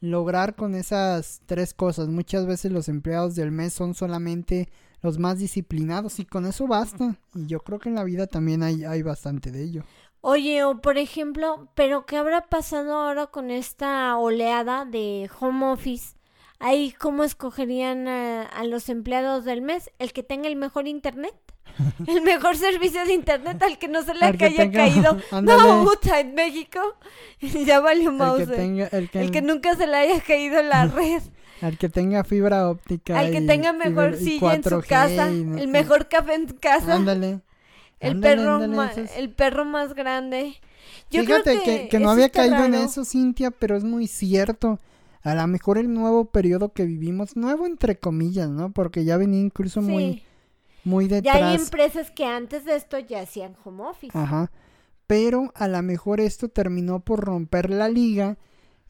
lograr 0.02 0.56
con 0.56 0.76
esas 0.76 1.42
tres 1.46 1.74
cosas. 1.74 2.10
Muchas 2.10 2.46
veces 2.46 2.72
los 2.72 2.90
empleados 2.90 3.36
del 3.36 3.52
mes 3.52 3.72
son 3.72 3.94
solamente 3.94 4.70
los 5.02 5.18
más 5.18 5.40
disciplinados 5.40 6.20
y 6.20 6.26
con 6.26 6.46
eso 6.46 6.68
basta. 6.68 7.18
Y 7.34 7.46
yo 7.46 7.62
creo 7.62 7.80
que 7.80 7.90
en 7.90 7.96
la 7.96 8.04
vida 8.04 8.28
también 8.28 8.64
hay, 8.64 8.84
hay 8.84 9.04
bastante 9.04 9.52
de 9.52 9.64
ello. 9.64 9.84
Oye, 10.20 10.64
o 10.64 10.82
por 10.82 10.98
ejemplo, 10.98 11.70
pero 11.74 12.06
¿qué 12.06 12.18
habrá 12.18 12.48
pasado 12.50 12.94
ahora 12.94 13.28
con 13.28 13.50
esta 13.50 14.18
oleada 14.18 14.86
de 14.86 15.30
home 15.40 15.72
office? 15.72 16.16
Ahí, 16.60 16.92
¿cómo 16.92 17.24
escogerían 17.24 18.08
a 18.08 18.64
los 18.66 18.90
empleados 18.90 19.46
del 19.46 19.64
mes? 19.64 19.90
¿El 19.98 20.14
que 20.14 20.22
tenga 20.22 20.48
el 20.48 20.56
mejor 20.56 20.88
internet? 20.88 21.34
el 22.08 22.22
mejor 22.22 22.58
servicio 22.58 23.06
de 23.06 23.14
internet 23.14 23.62
al 23.62 23.78
que 23.78 23.88
no 23.88 24.04
se 24.04 24.14
le 24.14 24.26
haya 24.26 24.72
caído. 24.72 25.18
no 25.42 25.84
puta 25.84 26.20
en 26.20 26.34
México. 26.34 26.80
Ya 27.66 27.80
valió 27.80 28.12
mouse 28.12 28.48
el, 28.50 29.10
que, 29.32 29.42
nunca 29.42 29.76
se 29.76 29.88
le 29.88 29.98
haya 29.98 30.22
caído 30.22 30.62
la 30.62 30.86
red. 30.86 31.24
Al 31.62 31.78
que 31.78 31.90
tenga 31.90 32.24
fibra 32.24 32.70
óptica 32.70 33.20
al 33.20 33.32
que 33.32 33.42
tenga 33.42 33.74
mejor 33.74 34.16
silla 34.16 34.56
en 34.56 34.64
su 34.64 34.82
casa 34.82 35.28
el 35.28 35.68
mejor 35.68 36.08
café 36.08 36.36
en 36.36 36.48
casa. 36.48 36.96
Ándale. 36.96 37.40
El 38.00 38.20
perro 38.20 38.60
el 39.16 39.30
perro 39.32 39.66
más 39.66 39.94
grande. 39.96 40.56
Yo 41.10 41.24
fíjate 41.24 41.62
que, 41.64 41.88
que, 41.88 42.00
no 42.00 42.10
había 42.12 42.30
caído 42.30 42.64
en 42.64 42.76
eso 42.76 43.06
Cintia 43.06 43.52
pero 43.52 43.76
es 43.76 43.84
muy 43.84 44.08
cierto. 44.08 44.80
A 45.24 45.36
lo 45.36 45.48
mejor 45.48 45.78
el 45.78 45.94
nuevo 45.94 46.26
periodo 46.26 46.74
que 46.74 46.86
vivimos, 46.86 47.36
nuevo 47.36 47.68
entre 47.68 47.98
comillas, 47.98 48.50
¿no? 48.50 48.72
Porque 48.72 49.06
ya 49.06 49.18
venía 49.18 49.40
incluso 49.40 49.82
muy, 49.82 50.24
muy 50.84 51.08
detrás. 51.08 51.40
Ya 51.40 51.48
hay 51.48 51.56
empresas 51.56 52.12
que 52.12 52.26
antes 52.26 52.66
de 52.66 52.76
esto 52.76 53.00
ya 53.00 53.22
hacían 53.22 53.56
home 53.64 53.84
office. 53.84 54.18
Ajá. 54.18 54.52
Pero 55.08 55.52
a 55.56 55.68
lo 55.68 55.82
mejor 55.82 56.20
esto 56.22 56.50
terminó 56.50 57.02
por 57.02 57.20
romper 57.20 57.70
la 57.70 57.90
liga 57.90 58.38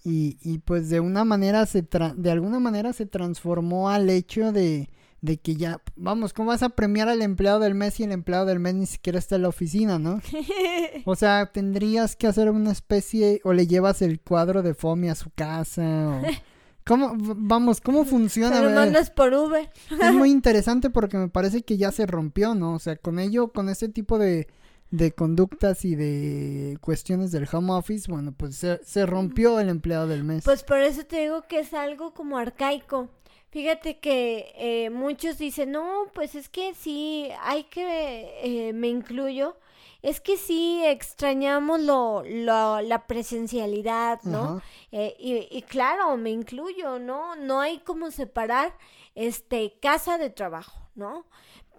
y, 0.04 0.38
y 0.42 0.60
pues 0.60 0.90
de 0.90 1.00
una 1.00 1.24
manera 1.26 1.66
se 1.66 1.82
de 2.16 2.32
alguna 2.32 2.60
manera 2.60 2.94
se 2.94 3.06
transformó 3.06 3.90
al 3.90 4.10
hecho 4.10 4.52
de 4.52 4.90
de 5.22 5.38
que 5.38 5.56
ya, 5.56 5.80
vamos, 5.96 6.34
¿cómo 6.34 6.50
vas 6.50 6.64
a 6.64 6.70
premiar 6.70 7.08
al 7.08 7.22
empleado 7.22 7.60
del 7.60 7.76
mes 7.76 8.00
y 8.00 8.04
el 8.04 8.12
empleado 8.12 8.46
del 8.46 8.60
mes 8.60 8.74
ni 8.74 8.86
siquiera 8.88 9.20
está 9.20 9.36
en 9.36 9.44
la 9.44 9.50
oficina, 9.50 10.00
¿no? 10.00 10.20
o 11.06 11.16
sea, 11.16 11.52
tendrías 11.52 12.16
que 12.16 12.28
hacer 12.28 12.50
una 12.50 12.72
especie, 12.72 13.40
o 13.44 13.54
le 13.54 13.68
llevas 13.68 14.02
el 14.02 14.20
cuadro 14.20 14.64
de 14.64 14.74
FOMI 14.74 15.10
a 15.10 15.16
su 15.16 15.30
casa, 15.30 15.82
o... 16.10 16.22
¿Cómo, 16.86 17.14
vamos, 17.16 17.80
cómo 17.82 18.06
funciona? 18.06 18.62
Lo 18.62 18.72
mandas 18.72 19.10
por 19.12 19.34
Uber. 19.34 19.70
es 19.90 20.14
muy 20.14 20.32
interesante 20.32 20.90
porque 20.90 21.18
me 21.18 21.30
parece 21.30 21.64
que 21.64 21.78
ya 21.78 21.92
se 21.92 22.06
rompió, 22.06 22.56
¿no? 22.56 22.74
O 22.74 22.80
sea, 22.80 22.96
con 22.96 23.20
ello, 23.20 23.52
con 23.52 23.70
ese 23.70 23.88
tipo 23.88 24.18
de, 24.18 24.48
de 24.90 25.12
conductas 25.14 25.86
y 25.86 25.96
de 25.96 26.78
cuestiones 26.82 27.32
del 27.32 27.48
home 27.52 27.72
office, 27.74 28.12
bueno, 28.12 28.34
pues 28.36 28.56
se, 28.56 28.80
se 28.84 29.06
rompió 29.06 29.60
el 29.60 29.70
empleado 29.70 30.08
del 30.08 30.24
mes. 30.24 30.44
Pues 30.44 30.64
por 30.64 30.80
eso 30.80 31.06
te 31.06 31.22
digo 31.22 31.44
que 31.48 31.60
es 31.60 31.74
algo 31.74 32.14
como 32.14 32.38
arcaico. 32.38 33.10
Fíjate 33.52 34.00
que 34.00 34.54
eh, 34.56 34.90
muchos 34.90 35.38
dicen, 35.38 35.72
no, 35.72 36.06
pues 36.14 36.36
es 36.36 36.48
que 36.48 36.74
sí, 36.74 37.28
hay 37.44 37.66
que, 37.66 38.32
eh, 38.44 38.74
me 38.74 38.88
incluyo, 38.88 39.58
es 40.02 40.20
que 40.20 40.38
sí 40.38 40.82
extrañamos 40.86 41.80
lo, 41.80 42.24
lo 42.24 42.82
la 42.82 43.06
presencialidad, 43.08 44.22
¿no? 44.24 44.62
Eh, 44.92 45.16
y, 45.20 45.48
y, 45.56 45.62
claro, 45.64 46.18
me 46.18 46.32
incluyo, 46.32 47.00
¿no? 47.00 47.36
No 47.36 47.62
hay 47.62 47.80
como 47.80 48.12
separar 48.12 48.76
este 49.16 49.78
casa 49.80 50.18
de 50.18 50.30
trabajo, 50.30 50.90
¿no? 50.96 51.26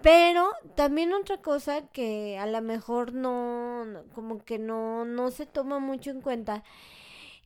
Pero 0.02 0.50
también 0.74 1.12
otra 1.12 1.38
cosa 1.38 1.88
que 1.88 2.36
a 2.38 2.46
lo 2.46 2.60
mejor 2.60 3.12
no, 3.12 3.86
como 4.14 4.44
que 4.44 4.58
no, 4.58 5.04
no 5.04 5.30
se 5.30 5.46
toma 5.46 5.78
mucho 5.78 6.10
en 6.10 6.20
cuenta, 6.20 6.64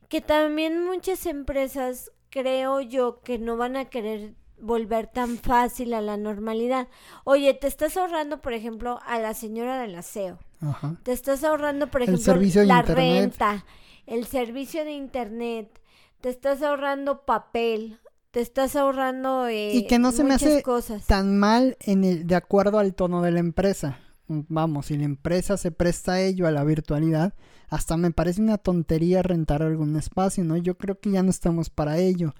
que 0.09 0.21
también 0.21 0.83
muchas 0.83 1.25
empresas 1.27 2.11
creo 2.29 2.81
yo 2.81 3.21
que 3.21 3.37
no 3.37 3.57
van 3.57 3.75
a 3.77 3.85
querer 3.85 4.33
volver 4.59 5.07
tan 5.07 5.37
fácil 5.37 5.93
a 5.93 6.01
la 6.01 6.17
normalidad. 6.17 6.87
Oye, 7.23 7.53
te 7.53 7.67
estás 7.67 7.95
ahorrando, 7.95 8.41
por 8.41 8.53
ejemplo, 8.53 8.99
a 9.05 9.19
la 9.19 9.33
señora 9.35 9.79
del 9.79 9.95
aseo. 9.95 10.39
Ajá. 10.61 10.97
Te 11.03 11.11
estás 11.11 11.43
ahorrando, 11.43 11.87
por 11.87 12.01
ejemplo, 12.01 12.35
la 12.65 12.81
renta, 12.81 13.65
el 14.05 14.25
servicio 14.25 14.83
de 14.83 14.91
internet. 14.91 15.79
Te 16.21 16.29
estás 16.29 16.61
ahorrando 16.61 17.25
papel. 17.25 17.99
Te 18.31 18.41
estás 18.41 18.75
ahorrando 18.75 19.47
eh, 19.47 19.73
y 19.73 19.87
que 19.87 19.99
no 19.99 20.11
se 20.11 20.23
me 20.23 20.33
hace 20.33 20.61
tan 21.07 21.39
mal 21.39 21.77
en 21.79 22.03
el 22.03 22.27
de 22.27 22.35
acuerdo 22.35 22.77
al 22.77 22.93
tono 22.93 23.21
de 23.21 23.31
la 23.31 23.39
empresa. 23.39 23.99
Vamos, 24.27 24.87
si 24.87 24.97
la 24.97 25.05
empresa 25.05 25.55
se 25.55 25.71
presta 25.71 26.13
a 26.13 26.21
ello 26.21 26.45
a 26.45 26.51
la 26.51 26.65
virtualidad, 26.65 27.33
hasta 27.69 27.95
me 27.95 28.11
parece 28.11 28.41
una 28.41 28.57
tontería 28.57 29.23
rentar 29.23 29.63
algún 29.63 29.95
espacio, 29.95 30.43
¿no? 30.43 30.57
Yo 30.57 30.77
creo 30.77 30.99
que 30.99 31.11
ya 31.11 31.23
no 31.23 31.29
estamos 31.29 31.69
para 31.69 31.97
ello. 31.97 32.35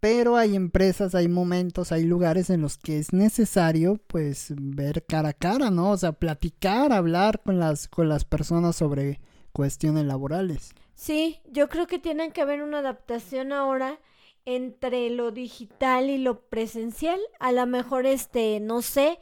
Pero 0.00 0.36
hay 0.36 0.54
empresas, 0.54 1.14
hay 1.14 1.26
momentos, 1.28 1.90
hay 1.90 2.04
lugares 2.04 2.50
en 2.50 2.62
los 2.62 2.78
que 2.78 2.98
es 2.98 3.12
necesario 3.12 4.00
pues 4.06 4.52
ver 4.56 5.04
cara 5.04 5.30
a 5.30 5.32
cara, 5.32 5.70
¿no? 5.70 5.90
O 5.90 5.96
sea, 5.96 6.12
platicar, 6.12 6.92
hablar 6.92 7.42
con 7.42 7.58
las 7.58 7.88
con 7.88 8.08
las 8.08 8.24
personas 8.24 8.76
sobre 8.76 9.20
cuestiones 9.52 10.04
laborales. 10.04 10.72
Sí, 10.94 11.40
yo 11.50 11.68
creo 11.68 11.86
que 11.86 11.98
tiene 11.98 12.30
que 12.32 12.42
haber 12.42 12.62
una 12.62 12.78
adaptación 12.78 13.52
ahora 13.52 13.98
entre 14.44 15.10
lo 15.10 15.30
digital 15.30 16.08
y 16.10 16.18
lo 16.18 16.40
presencial. 16.40 17.20
A 17.38 17.52
lo 17.52 17.66
mejor 17.66 18.06
este, 18.06 18.60
no 18.60 18.82
sé, 18.82 19.18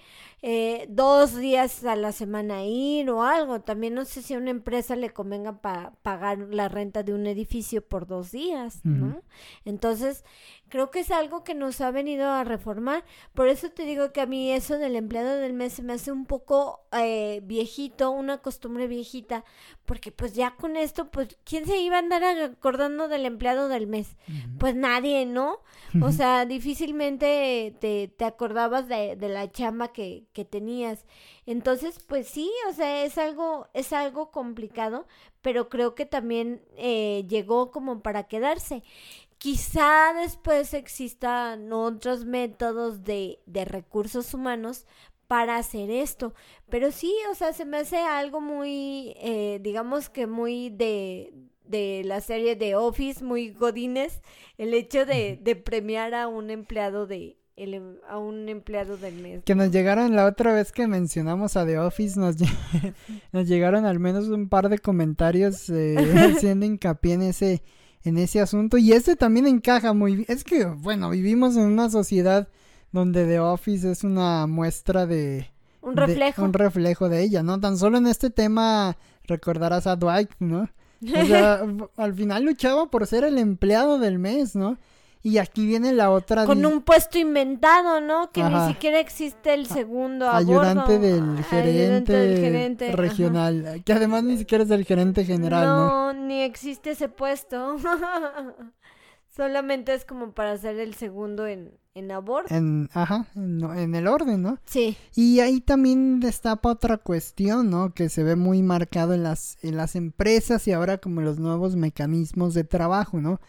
eh, 0.48 0.86
dos 0.88 1.34
días 1.34 1.84
a 1.84 1.96
la 1.96 2.12
semana 2.12 2.64
ir 2.64 3.10
o 3.10 3.24
algo. 3.24 3.62
También 3.62 3.94
no 3.94 4.04
sé 4.04 4.22
si 4.22 4.32
a 4.32 4.38
una 4.38 4.50
empresa 4.50 4.94
le 4.94 5.10
convenga 5.10 5.60
pagar 5.60 6.38
la 6.38 6.68
renta 6.68 7.02
de 7.02 7.12
un 7.12 7.26
edificio 7.26 7.84
por 7.84 8.06
dos 8.06 8.30
días, 8.30 8.78
¿no? 8.84 9.22
Entonces, 9.64 10.24
creo 10.68 10.90
que 10.90 11.00
es 11.00 11.10
algo 11.10 11.44
que 11.44 11.54
nos 11.54 11.80
ha 11.80 11.90
venido 11.90 12.28
a 12.28 12.44
reformar. 12.44 13.04
Por 13.34 13.48
eso 13.48 13.70
te 13.70 13.84
digo 13.84 14.12
que 14.12 14.20
a 14.20 14.26
mí 14.26 14.52
eso 14.52 14.78
del 14.78 14.96
empleado 14.96 15.36
del 15.36 15.52
mes 15.52 15.72
se 15.74 15.82
me 15.82 15.94
hace 15.94 16.12
un 16.12 16.26
poco 16.26 16.86
eh, 16.92 17.40
viejito, 17.44 18.10
una 18.10 18.38
costumbre 18.38 18.86
viejita, 18.86 19.44
porque 19.84 20.12
pues 20.12 20.34
ya 20.34 20.56
con 20.56 20.76
esto, 20.76 21.10
pues, 21.10 21.38
¿quién 21.44 21.66
se 21.66 21.78
iba 21.78 21.96
a 21.96 22.00
andar 22.00 22.22
acordando 22.22 23.08
del 23.08 23.26
empleado 23.26 23.68
del 23.68 23.86
mes? 23.86 24.16
Pues 24.58 24.74
nadie, 24.74 25.26
¿no? 25.26 25.60
O 26.02 26.12
sea, 26.12 26.44
difícilmente 26.44 27.74
te, 27.80 28.08
te 28.08 28.24
acordabas 28.24 28.88
de, 28.88 29.16
de, 29.16 29.28
la 29.28 29.50
chamba 29.50 29.88
que, 29.88 30.26
que 30.36 30.44
tenías. 30.44 31.06
Entonces, 31.46 31.98
pues 32.06 32.28
sí, 32.28 32.52
o 32.68 32.74
sea, 32.74 33.04
es 33.04 33.16
algo, 33.16 33.68
es 33.72 33.94
algo 33.94 34.30
complicado, 34.30 35.06
pero 35.40 35.70
creo 35.70 35.94
que 35.94 36.04
también 36.04 36.60
eh, 36.76 37.24
llegó 37.28 37.70
como 37.70 38.02
para 38.02 38.24
quedarse. 38.28 38.82
Quizá 39.38 40.12
después 40.14 40.74
existan 40.74 41.72
otros 41.72 42.26
métodos 42.26 43.04
de, 43.04 43.40
de 43.46 43.64
recursos 43.64 44.34
humanos 44.34 44.86
para 45.26 45.56
hacer 45.56 45.90
esto. 45.90 46.34
Pero 46.68 46.92
sí, 46.92 47.14
o 47.30 47.34
sea, 47.34 47.52
se 47.54 47.64
me 47.64 47.78
hace 47.78 47.98
algo 47.98 48.40
muy, 48.42 49.14
eh, 49.20 49.58
digamos 49.62 50.10
que 50.10 50.26
muy 50.26 50.68
de, 50.70 51.32
de 51.64 52.02
la 52.04 52.20
serie 52.20 52.56
de 52.56 52.76
Office, 52.76 53.24
muy 53.24 53.50
godines, 53.52 54.20
el 54.58 54.74
hecho 54.74 55.06
de, 55.06 55.38
de 55.40 55.56
premiar 55.56 56.14
a 56.14 56.28
un 56.28 56.50
empleado 56.50 57.06
de, 57.06 57.38
el, 57.56 57.74
em, 57.74 57.96
a 58.08 58.18
un 58.18 58.48
empleado 58.48 58.96
del 58.96 59.14
mes. 59.16 59.42
Que 59.44 59.54
nos 59.54 59.70
llegaron 59.70 60.14
la 60.14 60.26
otra 60.26 60.52
vez 60.52 60.72
que 60.72 60.86
mencionamos 60.86 61.56
a 61.56 61.66
The 61.66 61.78
Office, 61.78 62.18
nos, 62.18 62.36
nos 63.32 63.48
llegaron 63.48 63.86
al 63.86 63.98
menos 63.98 64.28
un 64.28 64.48
par 64.48 64.68
de 64.68 64.78
comentarios 64.78 65.68
eh, 65.70 65.96
haciendo 66.36 66.66
hincapié 66.66 67.14
en 67.14 67.22
ese 67.22 67.62
en 68.04 68.18
ese 68.18 68.40
asunto. 68.40 68.78
Y 68.78 68.92
este 68.92 69.16
también 69.16 69.46
encaja 69.46 69.92
muy 69.92 70.16
bien. 70.16 70.26
Es 70.28 70.44
que, 70.44 70.64
bueno, 70.64 71.10
vivimos 71.10 71.56
en 71.56 71.64
una 71.64 71.90
sociedad 71.90 72.48
donde 72.92 73.26
The 73.26 73.40
Office 73.40 73.90
es 73.90 74.04
una 74.04 74.46
muestra 74.46 75.06
de... 75.06 75.50
Un 75.82 75.96
reflejo. 75.96 76.42
un 76.42 76.52
reflejo 76.52 77.08
de 77.08 77.22
ella, 77.22 77.42
¿no? 77.42 77.60
Tan 77.60 77.76
solo 77.78 77.98
en 77.98 78.06
este 78.06 78.30
tema 78.30 78.96
recordarás 79.24 79.86
a 79.86 79.96
Dwight, 79.96 80.30
¿no? 80.40 80.68
O 81.02 81.26
sea, 81.26 81.62
al 81.96 82.14
final 82.14 82.44
luchaba 82.44 82.90
por 82.90 83.06
ser 83.06 83.24
el 83.24 83.38
empleado 83.38 83.98
del 83.98 84.18
mes, 84.18 84.56
¿no? 84.56 84.78
Y 85.26 85.38
aquí 85.38 85.66
viene 85.66 85.92
la 85.92 86.12
otra. 86.12 86.44
Con 86.44 86.64
un 86.64 86.82
puesto 86.82 87.18
inventado, 87.18 88.00
¿no? 88.00 88.30
Que 88.30 88.44
ni 88.44 88.68
siquiera 88.68 89.00
existe 89.00 89.54
el 89.54 89.66
segundo 89.66 90.30
Ayudante 90.30 91.00
del 91.00 91.42
gerente, 91.42 92.12
del 92.12 92.38
gerente 92.38 92.92
regional. 92.92 93.82
Que 93.84 93.92
además 93.92 94.22
ni 94.22 94.38
siquiera 94.38 94.62
es 94.62 94.68
del 94.68 94.84
gerente 94.84 95.24
general, 95.24 95.66
¿no? 95.66 96.12
No, 96.12 96.26
ni 96.28 96.42
existe 96.42 96.90
ese 96.90 97.08
puesto. 97.08 97.76
Solamente 99.36 99.94
es 99.94 100.04
como 100.04 100.30
para 100.30 100.56
ser 100.58 100.78
el 100.78 100.94
segundo 100.94 101.48
en, 101.48 101.72
en 101.94 102.12
aborto. 102.12 102.54
En, 102.54 102.88
ajá, 102.94 103.26
en, 103.34 103.96
el 103.96 104.06
orden, 104.06 104.42
¿no? 104.42 104.58
Sí. 104.64 104.96
Y 105.16 105.40
ahí 105.40 105.60
también 105.60 106.20
destapa 106.20 106.70
otra 106.70 106.98
cuestión, 106.98 107.68
¿no? 107.68 107.92
Que 107.94 108.10
se 108.10 108.22
ve 108.22 108.36
muy 108.36 108.62
marcado 108.62 109.12
en 109.12 109.24
las, 109.24 109.58
en 109.62 109.76
las 109.76 109.96
empresas 109.96 110.68
y 110.68 110.72
ahora 110.72 110.98
como 110.98 111.20
los 111.20 111.40
nuevos 111.40 111.74
mecanismos 111.74 112.54
de 112.54 112.62
trabajo, 112.62 113.20
¿no? 113.20 113.40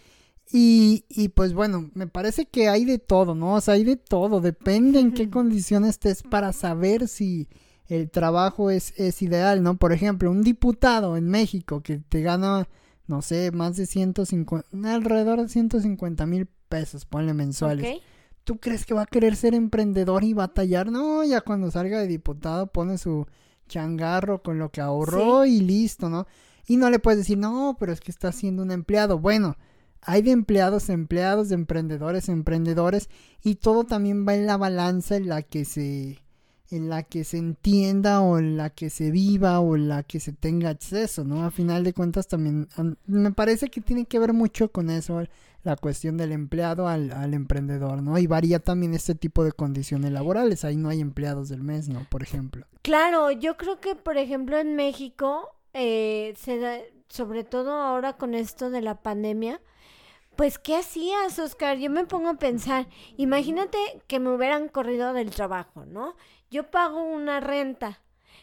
Y, 0.50 1.04
y 1.08 1.28
pues 1.28 1.52
bueno, 1.52 1.90
me 1.94 2.06
parece 2.06 2.46
que 2.46 2.68
hay 2.68 2.84
de 2.84 2.98
todo, 2.98 3.34
¿no? 3.34 3.54
O 3.54 3.61
sea, 3.61 3.74
hay 3.74 3.84
de 3.84 3.96
todo, 3.96 4.40
depende 4.40 4.98
en 4.98 5.12
qué 5.12 5.28
condiciones 5.28 5.90
estés 5.90 6.22
para 6.22 6.52
saber 6.52 7.06
si 7.08 7.48
el 7.87 8.11
trabajo 8.11 8.70
es, 8.70 8.98
es 8.98 9.20
ideal, 9.22 9.62
¿no? 9.62 9.76
Por 9.76 9.92
ejemplo, 9.92 10.30
un 10.30 10.42
diputado 10.42 11.16
en 11.16 11.28
México 11.28 11.82
que 11.82 11.98
te 11.98 12.22
gana, 12.22 12.68
no 13.06 13.22
sé, 13.22 13.50
más 13.50 13.76
de 13.76 13.87
150, 13.87 14.68
alrededor 14.94 15.42
de 15.42 15.48
150 15.48 16.26
mil 16.26 16.48
pesos, 16.68 17.04
ponle 17.04 17.34
mensuales. 17.34 18.00
¿Tú 18.44 18.58
crees 18.58 18.87
que 18.87 18.94
va 18.94 19.02
a 19.02 19.06
querer 19.06 19.37
ser 19.37 19.54
emprendedor 19.54 20.24
y 20.24 20.32
batallar? 20.32 20.90
No, 20.90 21.22
ya 21.24 21.42
cuando 21.42 21.70
salga 21.70 22.00
de 22.00 22.06
diputado 22.06 22.68
pone 22.68 22.96
su 22.96 23.26
changarro 23.68 24.42
con 24.42 24.58
lo 24.58 24.70
que 24.70 24.80
ahorró 24.80 25.44
y 25.44 25.61
listo, 25.61 26.08
¿no? 26.08 26.26
Y 26.66 26.76
no 26.76 26.88
le 26.88 26.98
puedes 26.98 27.18
decir, 27.18 27.37
no, 27.37 27.76
pero 27.78 27.92
es 27.92 28.00
que 28.00 28.11
está 28.11 28.32
siendo 28.32 28.62
un 28.62 28.70
empleado. 28.70 29.18
Bueno, 29.18 29.56
hay 30.09 30.23
de 30.23 30.31
empleados, 30.31 30.88
empleados, 30.88 31.51
de 31.51 31.55
emprendedores, 31.55 32.31
emprendedores, 32.31 33.11
y 33.44 33.57
todo 33.57 33.85
también 33.85 34.27
va 34.27 34.35
en 34.35 34.47
la 34.47 34.57
balanza 34.57 35.16
en 35.16 35.29
la 35.29 35.42
que 35.42 35.66
se, 35.66 36.18
en 36.71 36.88
la 36.88 37.03
que 37.03 37.25
se 37.25 37.37
entienda 37.37 38.23
o 38.23 38.38
en 38.38 38.57
la 38.57 38.71
que 38.71 38.88
se 38.88 39.11
viva 39.11 39.61
o 39.61 39.77
en 39.77 39.88
la 39.88 40.05
que 40.05 40.18
se 40.18 40.33
tenga 40.33 40.71
acceso, 40.71 41.25
¿no? 41.25 41.44
A 41.44 41.51
final 41.51 41.85
de 41.85 41.92
cuentas 41.92 42.27
también 42.27 42.68
me 43.07 43.33
parece 43.33 43.68
que 43.68 43.83
tiene 43.83 44.07
que 44.07 44.18
ver 44.18 44.33
mucho 44.33 44.73
con 44.73 44.88
eso, 44.88 45.23
la 45.62 45.77
cuestión 45.77 46.16
del 46.16 46.33
empleado 46.33 46.88
al, 46.88 47.12
al, 47.12 47.35
emprendedor, 47.35 48.03
¿no? 48.03 48.16
Y 48.16 48.27
varía 48.27 48.61
también 48.61 48.94
este 48.94 49.14
tipo 49.14 49.44
de 49.44 49.53
condiciones 49.53 50.11
laborales, 50.11 50.64
ahí 50.64 50.79
no 50.79 50.88
hay 50.88 51.03
empleados 51.03 51.51
del 51.51 51.62
mes, 51.62 51.90
¿no? 51.90 52.07
Por 52.09 52.23
ejemplo. 52.23 52.64
Claro, 52.81 53.31
yo 53.31 53.59
creo 53.59 53.79
que, 53.79 53.94
por 53.94 54.16
ejemplo, 54.16 54.59
en 54.59 54.75
México, 54.75 55.55
eh, 55.75 56.33
se 56.38 56.59
da, 56.59 56.79
sobre 57.11 57.44
todo 57.44 57.73
ahora 57.73 58.14
con 58.14 58.35
esto 58.35 58.71
de 58.71 58.81
la 58.81 59.03
pandemia, 59.03 59.61
pues, 60.38 60.59
¿qué 60.61 60.77
hacías, 60.77 61.38
Oscar? 61.40 61.79
Yo 61.79 61.90
me 61.90 62.07
pongo 62.07 62.29
a 62.29 62.35
pensar, 62.35 62.87
imagínate 63.16 63.77
que 64.07 64.20
me 64.20 64.31
hubieran 64.31 64.68
corrido 64.68 65.12
del 65.12 65.31
trabajo, 65.31 65.85
¿no? 65.85 66.14
yo 66.51 66.70
pago 66.70 67.03
una 67.03 67.40
renta. 67.40 68.01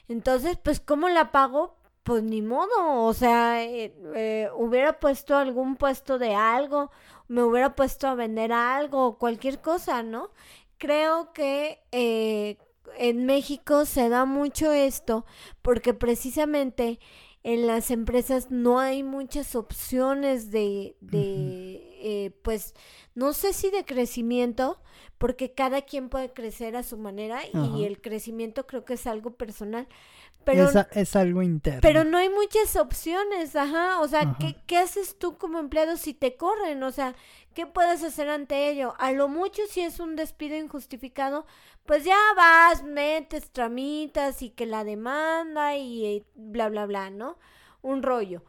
Entonces, 0.07 0.57
pues, 0.61 0.79
¿cómo 0.79 1.09
la 1.09 1.31
pago? 1.31 1.77
Pues 2.03 2.21
ni 2.21 2.41
modo, 2.41 3.03
o 3.03 3.13
sea, 3.13 3.63
eh, 3.63 3.95
eh, 4.13 4.49
hubiera 4.55 4.99
puesto 4.99 5.37
algún 5.37 5.75
puesto 5.75 6.19
de 6.19 6.35
algo, 6.35 6.91
me 7.27 7.41
hubiera 7.43 7.75
puesto 7.75 8.07
a 8.07 8.13
vender 8.13 8.51
algo, 8.51 9.17
cualquier 9.17 9.59
cosa, 9.61 10.03
¿no? 10.03 10.29
Creo 10.77 11.33
que 11.33 11.79
eh, 11.91 12.57
en 12.97 13.25
México 13.25 13.85
se 13.85 14.09
da 14.09 14.25
mucho 14.25 14.71
esto 14.71 15.25
porque 15.63 15.93
precisamente 15.95 16.99
en 17.41 17.67
las 17.67 17.89
empresas 17.91 18.51
no 18.51 18.79
hay 18.79 19.01
muchas 19.03 19.55
opciones 19.55 20.51
de, 20.51 20.95
de 21.01 21.64
pues, 22.41 22.73
no 23.13 23.33
sé 23.33 23.53
si 23.53 23.69
de 23.71 23.85
crecimiento, 23.85 24.79
porque 25.17 25.53
cada 25.53 25.81
quien 25.81 26.09
puede 26.09 26.33
crecer 26.33 26.75
a 26.75 26.83
su 26.83 26.97
manera 26.97 27.41
y 27.53 27.85
el 27.85 28.01
crecimiento 28.01 28.67
creo 28.67 28.85
que 28.85 28.95
es 28.95 29.07
algo 29.07 29.31
personal. 29.31 29.87
Pero, 30.43 30.69
es, 30.91 31.15
algo 31.15 31.41
interno. 31.41 31.81
Pero 31.81 32.03
no 32.03 32.19
hay 32.19 32.29
muchas 32.29 32.75
opciones, 32.75 33.55
ajá. 33.55 33.99
O 34.01 34.07
sea, 34.07 34.37
¿qué, 34.39 34.55
¿qué, 34.67 34.77
haces 34.77 35.17
tú 35.17 35.39
como 35.39 35.57
empleado 35.57 35.97
si 35.97 36.13
te 36.13 36.37
corren? 36.37 36.83
O 36.83 36.91
sea, 36.91 37.15
¿qué 37.55 37.65
puedes 37.65 38.03
hacer 38.03 38.29
ante 38.29 38.69
ello? 38.69 38.93
A 38.99 39.11
lo 39.11 39.27
mucho 39.27 39.63
si 39.67 39.81
es 39.81 39.99
un 39.99 40.15
despido 40.15 40.55
injustificado, 40.55 41.47
pues 41.87 42.03
ya 42.03 42.17
vas, 42.37 42.83
metes, 42.83 43.49
tramitas 43.49 44.43
y 44.43 44.51
que 44.51 44.67
la 44.67 44.83
demanda 44.83 45.75
y 45.77 46.05
eh, 46.05 46.25
bla, 46.35 46.69
bla, 46.69 46.85
bla, 46.85 47.09
¿no? 47.09 47.39
Un 47.81 48.03
rollo. 48.03 48.43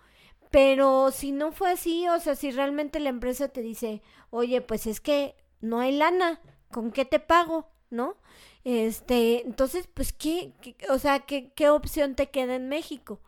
Pero 0.50 1.10
si 1.10 1.32
no 1.32 1.52
fue 1.52 1.72
así, 1.72 2.08
o 2.08 2.18
sea, 2.20 2.34
si 2.34 2.50
realmente 2.50 3.00
la 3.00 3.10
empresa 3.10 3.48
te 3.48 3.62
dice, 3.62 4.02
oye, 4.30 4.60
pues 4.60 4.86
es 4.86 5.00
que 5.00 5.34
no 5.60 5.80
hay 5.80 5.92
lana, 5.92 6.40
¿con 6.70 6.92
qué 6.92 7.04
te 7.04 7.20
pago? 7.20 7.68
¿No? 7.90 8.16
Este, 8.64 9.46
entonces, 9.46 9.88
pues, 9.92 10.12
¿qué, 10.12 10.52
o 10.88 10.98
sea, 10.98 11.20
¿qué, 11.20 11.52
qué 11.54 11.68
opción 11.68 12.14
te 12.14 12.30
queda 12.30 12.56
en 12.56 12.68
México? 12.68 13.20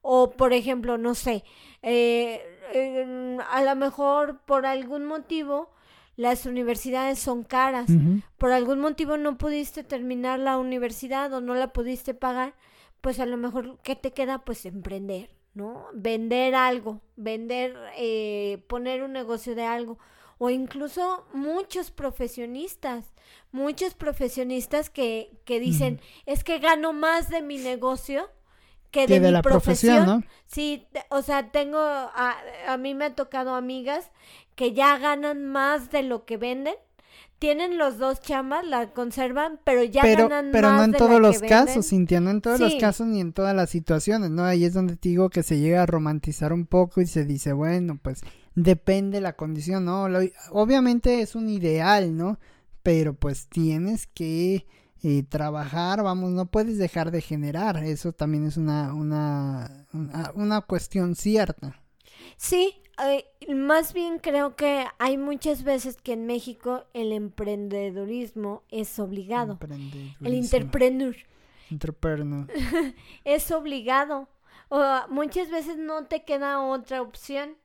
O, 0.00 0.30
por 0.30 0.52
ejemplo, 0.52 0.98
no 0.98 1.16
sé, 1.16 1.42
eh, 1.82 3.36
a 3.50 3.62
lo 3.62 3.74
mejor 3.74 4.40
por 4.44 4.66
algún 4.66 5.04
motivo 5.04 5.70
las 6.16 6.46
universidades 6.46 7.18
son 7.18 7.44
caras, 7.44 7.90
por 8.38 8.52
algún 8.52 8.80
motivo 8.80 9.16
no 9.18 9.36
pudiste 9.36 9.84
terminar 9.84 10.38
la 10.38 10.56
universidad 10.56 11.32
o 11.34 11.40
no 11.40 11.54
la 11.54 11.72
pudiste 11.72 12.14
pagar, 12.14 12.54
pues 13.00 13.20
a 13.20 13.26
lo 13.26 13.36
mejor, 13.36 13.78
¿qué 13.82 13.96
te 13.96 14.12
queda? 14.12 14.38
Pues 14.38 14.64
emprender, 14.64 15.28
¿no? 15.56 15.86
Vender 15.94 16.54
algo, 16.54 17.00
vender, 17.16 17.74
eh, 17.96 18.62
poner 18.68 19.02
un 19.02 19.12
negocio 19.12 19.54
de 19.54 19.64
algo 19.64 19.98
o 20.36 20.50
incluso 20.50 21.26
muchos 21.32 21.90
profesionistas, 21.90 23.06
muchos 23.52 23.94
profesionistas 23.94 24.90
que, 24.90 25.30
que 25.46 25.58
dicen, 25.58 25.98
es 26.26 26.44
que 26.44 26.58
gano 26.58 26.92
más 26.92 27.30
de 27.30 27.40
mi 27.40 27.56
negocio 27.56 28.28
que 28.90 29.06
de, 29.06 29.18
mi 29.18 29.30
la 29.30 29.40
profesión. 29.40 30.04
¿no? 30.04 30.22
Sí, 30.44 30.86
o 31.08 31.22
sea, 31.22 31.50
tengo, 31.50 31.78
a, 31.78 32.36
a 32.68 32.76
mí 32.76 32.94
me 32.94 33.06
ha 33.06 33.14
tocado 33.14 33.54
amigas 33.54 34.10
que 34.56 34.74
ya 34.74 34.98
ganan 34.98 35.46
más 35.46 35.90
de 35.90 36.02
lo 36.02 36.26
que 36.26 36.36
venden 36.36 36.76
tienen 37.38 37.76
los 37.76 37.98
dos 37.98 38.20
chamas, 38.20 38.66
la 38.66 38.92
conservan, 38.92 39.60
pero 39.64 39.84
ya 39.84 40.02
ganan 40.02 40.50
pero 40.52 40.68
más 40.68 40.78
no 40.78 40.84
en 40.84 40.92
todos 40.92 41.20
los 41.20 41.40
casos, 41.40 41.88
Cintia, 41.88 42.20
no 42.20 42.30
en 42.30 42.40
todos 42.40 42.60
los 42.60 42.74
casos 42.76 43.06
ni 43.06 43.20
en 43.20 43.32
todas 43.32 43.54
las 43.54 43.70
situaciones, 43.70 44.30
¿no? 44.30 44.44
Ahí 44.44 44.64
es 44.64 44.72
donde 44.72 44.96
te 44.96 45.10
digo 45.10 45.28
que 45.28 45.42
se 45.42 45.58
llega 45.58 45.82
a 45.82 45.86
romantizar 45.86 46.52
un 46.52 46.66
poco 46.66 47.00
y 47.00 47.06
se 47.06 47.24
dice, 47.24 47.52
bueno, 47.52 47.98
pues 48.00 48.22
depende 48.54 49.20
la 49.20 49.34
condición, 49.34 49.84
¿no? 49.84 50.06
obviamente 50.50 51.20
es 51.20 51.34
un 51.34 51.48
ideal, 51.48 52.16
¿no? 52.16 52.38
Pero 52.82 53.14
pues 53.14 53.48
tienes 53.48 54.06
que 54.06 54.66
eh, 55.02 55.22
trabajar, 55.28 56.02
vamos, 56.02 56.30
no 56.30 56.46
puedes 56.46 56.78
dejar 56.78 57.10
de 57.10 57.20
generar, 57.20 57.84
eso 57.84 58.12
también 58.12 58.46
es 58.46 58.56
una, 58.56 58.94
una, 58.94 59.86
una, 59.92 60.32
una 60.34 60.60
cuestión 60.62 61.14
cierta. 61.14 61.82
Sí, 62.38 62.80
más 63.54 63.92
bien 63.92 64.18
creo 64.18 64.56
que 64.56 64.86
hay 64.98 65.18
muchas 65.18 65.62
veces 65.62 65.96
que 65.96 66.12
en 66.12 66.26
México 66.26 66.84
el 66.94 67.12
emprendedurismo 67.12 68.62
es 68.70 68.98
obligado. 68.98 69.58
El 70.22 70.34
entrepreneur. 70.34 71.16
Entrepreneur. 71.70 72.46
es 73.24 73.50
obligado. 73.50 74.28
O 74.68 74.82
muchas 75.08 75.50
veces 75.50 75.76
no 75.76 76.06
te 76.06 76.24
queda 76.24 76.62
otra 76.62 77.02
opción. 77.02 77.56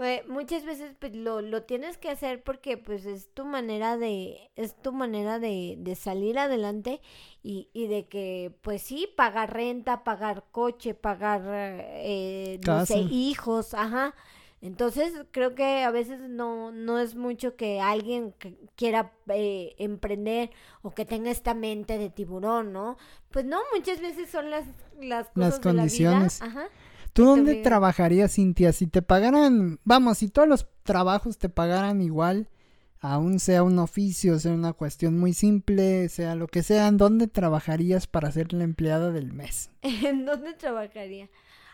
Eh, 0.00 0.24
muchas 0.28 0.64
veces 0.64 0.94
pues, 1.00 1.14
lo, 1.14 1.40
lo 1.40 1.64
tienes 1.64 1.98
que 1.98 2.08
hacer 2.08 2.44
porque 2.44 2.76
pues 2.76 3.04
es 3.04 3.34
tu 3.34 3.44
manera 3.44 3.96
de 3.96 4.48
es 4.54 4.80
tu 4.80 4.92
manera 4.92 5.40
de, 5.40 5.74
de 5.76 5.96
salir 5.96 6.38
adelante 6.38 7.00
y, 7.42 7.68
y, 7.72 7.88
de 7.88 8.06
que 8.06 8.56
pues 8.62 8.82
sí 8.82 9.08
pagar 9.16 9.52
renta 9.52 10.04
pagar 10.04 10.44
coche 10.52 10.94
pagar 10.94 11.42
eh, 11.48 12.60
no 12.64 12.86
sé 12.86 12.98
hijos 12.98 13.74
ajá 13.74 14.14
entonces 14.60 15.12
creo 15.30 15.54
que 15.54 15.84
a 15.84 15.90
veces 15.90 16.20
no, 16.28 16.72
no 16.72 16.98
es 16.98 17.14
mucho 17.14 17.56
que 17.56 17.80
alguien 17.80 18.34
quiera 18.74 19.12
eh, 19.28 19.74
emprender 19.78 20.50
o 20.82 20.90
que 20.90 21.04
tenga 21.04 21.30
esta 21.30 21.54
mente 21.54 21.96
de 21.96 22.10
tiburón, 22.10 22.72
¿no? 22.72 22.96
Pues 23.30 23.44
no, 23.44 23.58
muchas 23.74 24.00
veces 24.00 24.30
son 24.30 24.50
las, 24.50 24.64
las, 25.00 25.28
cosas 25.30 25.60
condiciones. 25.60 26.40
De 26.40 26.46
la 26.46 26.52
vida. 26.52 26.60
Ajá. 26.62 26.70
¿Tú 27.12 27.24
dónde 27.24 27.56
trabajarías, 27.62 28.34
Cintia? 28.34 28.72
Si 28.72 28.86
te 28.86 29.02
pagaran, 29.02 29.80
vamos, 29.84 30.18
si 30.18 30.28
todos 30.28 30.48
los 30.48 30.68
trabajos 30.82 31.38
te 31.38 31.48
pagaran 31.48 32.00
igual, 32.00 32.48
aún 33.00 33.38
sea 33.38 33.62
un 33.62 33.78
oficio, 33.78 34.38
sea 34.38 34.52
una 34.52 34.72
cuestión 34.72 35.18
muy 35.18 35.32
simple, 35.32 36.08
sea 36.08 36.34
lo 36.34 36.46
que 36.48 36.62
sea, 36.62 36.88
¿en 36.88 36.96
dónde 36.96 37.26
trabajarías 37.26 38.06
para 38.06 38.30
ser 38.32 38.52
la 38.52 38.64
empleada 38.64 39.10
del 39.10 39.32
mes? 39.32 39.70
¿En 39.82 40.26
dónde 40.26 40.54
trabajaría? 40.54 41.28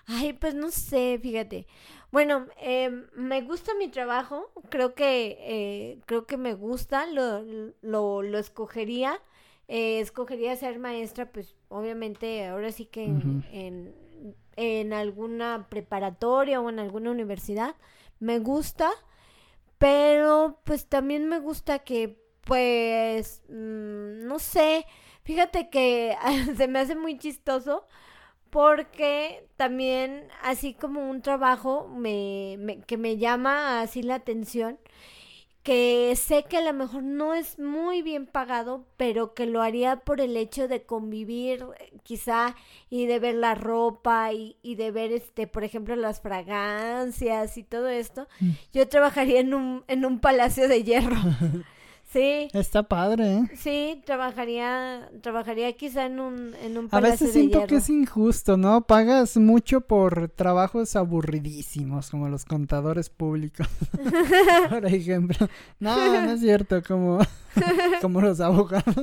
Ay, 0.06 0.34
pues 0.34 0.54
no 0.54 0.70
sé, 0.70 1.18
fíjate. 1.20 1.66
Bueno, 2.12 2.46
eh, 2.60 2.90
me 3.14 3.42
gusta 3.42 3.72
mi 3.74 3.88
trabajo, 3.88 4.50
creo 4.68 4.94
que, 4.94 5.36
eh, 5.40 6.00
creo 6.06 6.26
que 6.26 6.36
me 6.36 6.54
gusta, 6.54 7.06
lo, 7.06 7.42
lo, 7.82 8.22
lo 8.22 8.38
escogería. 8.38 9.20
Eh, 9.66 10.00
escogería 10.00 10.54
ser 10.56 10.78
maestra, 10.78 11.32
pues 11.32 11.56
obviamente 11.68 12.46
ahora 12.46 12.70
sí 12.70 12.84
que 12.84 13.04
en, 13.04 13.94
en, 14.56 14.92
alguna 14.92 15.66
preparatoria 15.70 16.60
o 16.60 16.68
en 16.68 16.78
alguna 16.78 17.10
universidad. 17.10 17.74
Me 18.20 18.38
gusta, 18.38 18.90
pero 19.78 20.60
pues 20.64 20.86
también 20.86 21.28
me 21.28 21.38
gusta 21.40 21.80
que 21.80 22.22
pues, 22.42 23.42
mm, 23.48 24.26
no 24.26 24.38
sé, 24.38 24.86
fíjate 25.22 25.70
que 25.70 26.16
se 26.56 26.68
me 26.68 26.78
hace 26.80 26.94
muy 26.94 27.18
chistoso 27.18 27.86
porque 28.54 29.48
también 29.56 30.28
así 30.40 30.74
como 30.74 31.10
un 31.10 31.22
trabajo 31.22 31.88
me, 31.88 32.56
que 32.86 32.96
me 32.96 33.16
llama 33.16 33.80
así 33.80 34.00
la 34.00 34.14
atención, 34.14 34.78
que 35.64 36.14
sé 36.14 36.44
que 36.44 36.58
a 36.58 36.60
lo 36.60 36.72
mejor 36.72 37.02
no 37.02 37.34
es 37.34 37.58
muy 37.58 38.02
bien 38.02 38.26
pagado, 38.26 38.86
pero 38.96 39.34
que 39.34 39.46
lo 39.46 39.60
haría 39.60 39.96
por 39.96 40.20
el 40.20 40.36
hecho 40.36 40.68
de 40.68 40.84
convivir 40.84 41.66
quizá 42.04 42.54
y 42.90 43.06
de 43.06 43.18
ver 43.18 43.34
la 43.34 43.56
ropa 43.56 44.32
y, 44.32 44.56
y 44.62 44.76
de 44.76 44.92
ver 44.92 45.10
este, 45.10 45.48
por 45.48 45.64
ejemplo, 45.64 45.96
las 45.96 46.20
fragancias 46.20 47.58
y 47.58 47.64
todo 47.64 47.88
esto. 47.88 48.28
Mm. 48.38 48.50
Yo 48.72 48.88
trabajaría 48.88 49.40
en 49.40 49.52
un, 49.52 49.82
en 49.88 50.04
un 50.04 50.20
palacio 50.20 50.68
de 50.68 50.84
hierro. 50.84 51.16
Sí. 52.14 52.48
Está 52.52 52.84
padre, 52.84 53.38
¿eh? 53.38 53.50
Sí, 53.56 54.00
trabajaría, 54.06 55.10
trabajaría 55.20 55.72
quizá 55.72 56.06
en 56.06 56.20
un, 56.20 56.54
en 56.62 56.78
un 56.78 56.88
A 56.92 57.00
veces 57.00 57.32
siento 57.32 57.66
que 57.66 57.78
es 57.78 57.90
injusto, 57.90 58.56
¿no? 58.56 58.86
Pagas 58.86 59.36
mucho 59.36 59.80
por 59.80 60.28
trabajos 60.28 60.94
aburridísimos, 60.94 62.10
como 62.10 62.28
los 62.28 62.44
contadores 62.44 63.10
públicos, 63.10 63.66
por 64.70 64.86
ejemplo. 64.86 65.48
No, 65.80 65.96
no 66.22 66.30
es 66.30 66.40
cierto, 66.40 66.84
como, 66.86 67.18
como 68.00 68.20
los 68.20 68.38
abogados. 68.38 68.94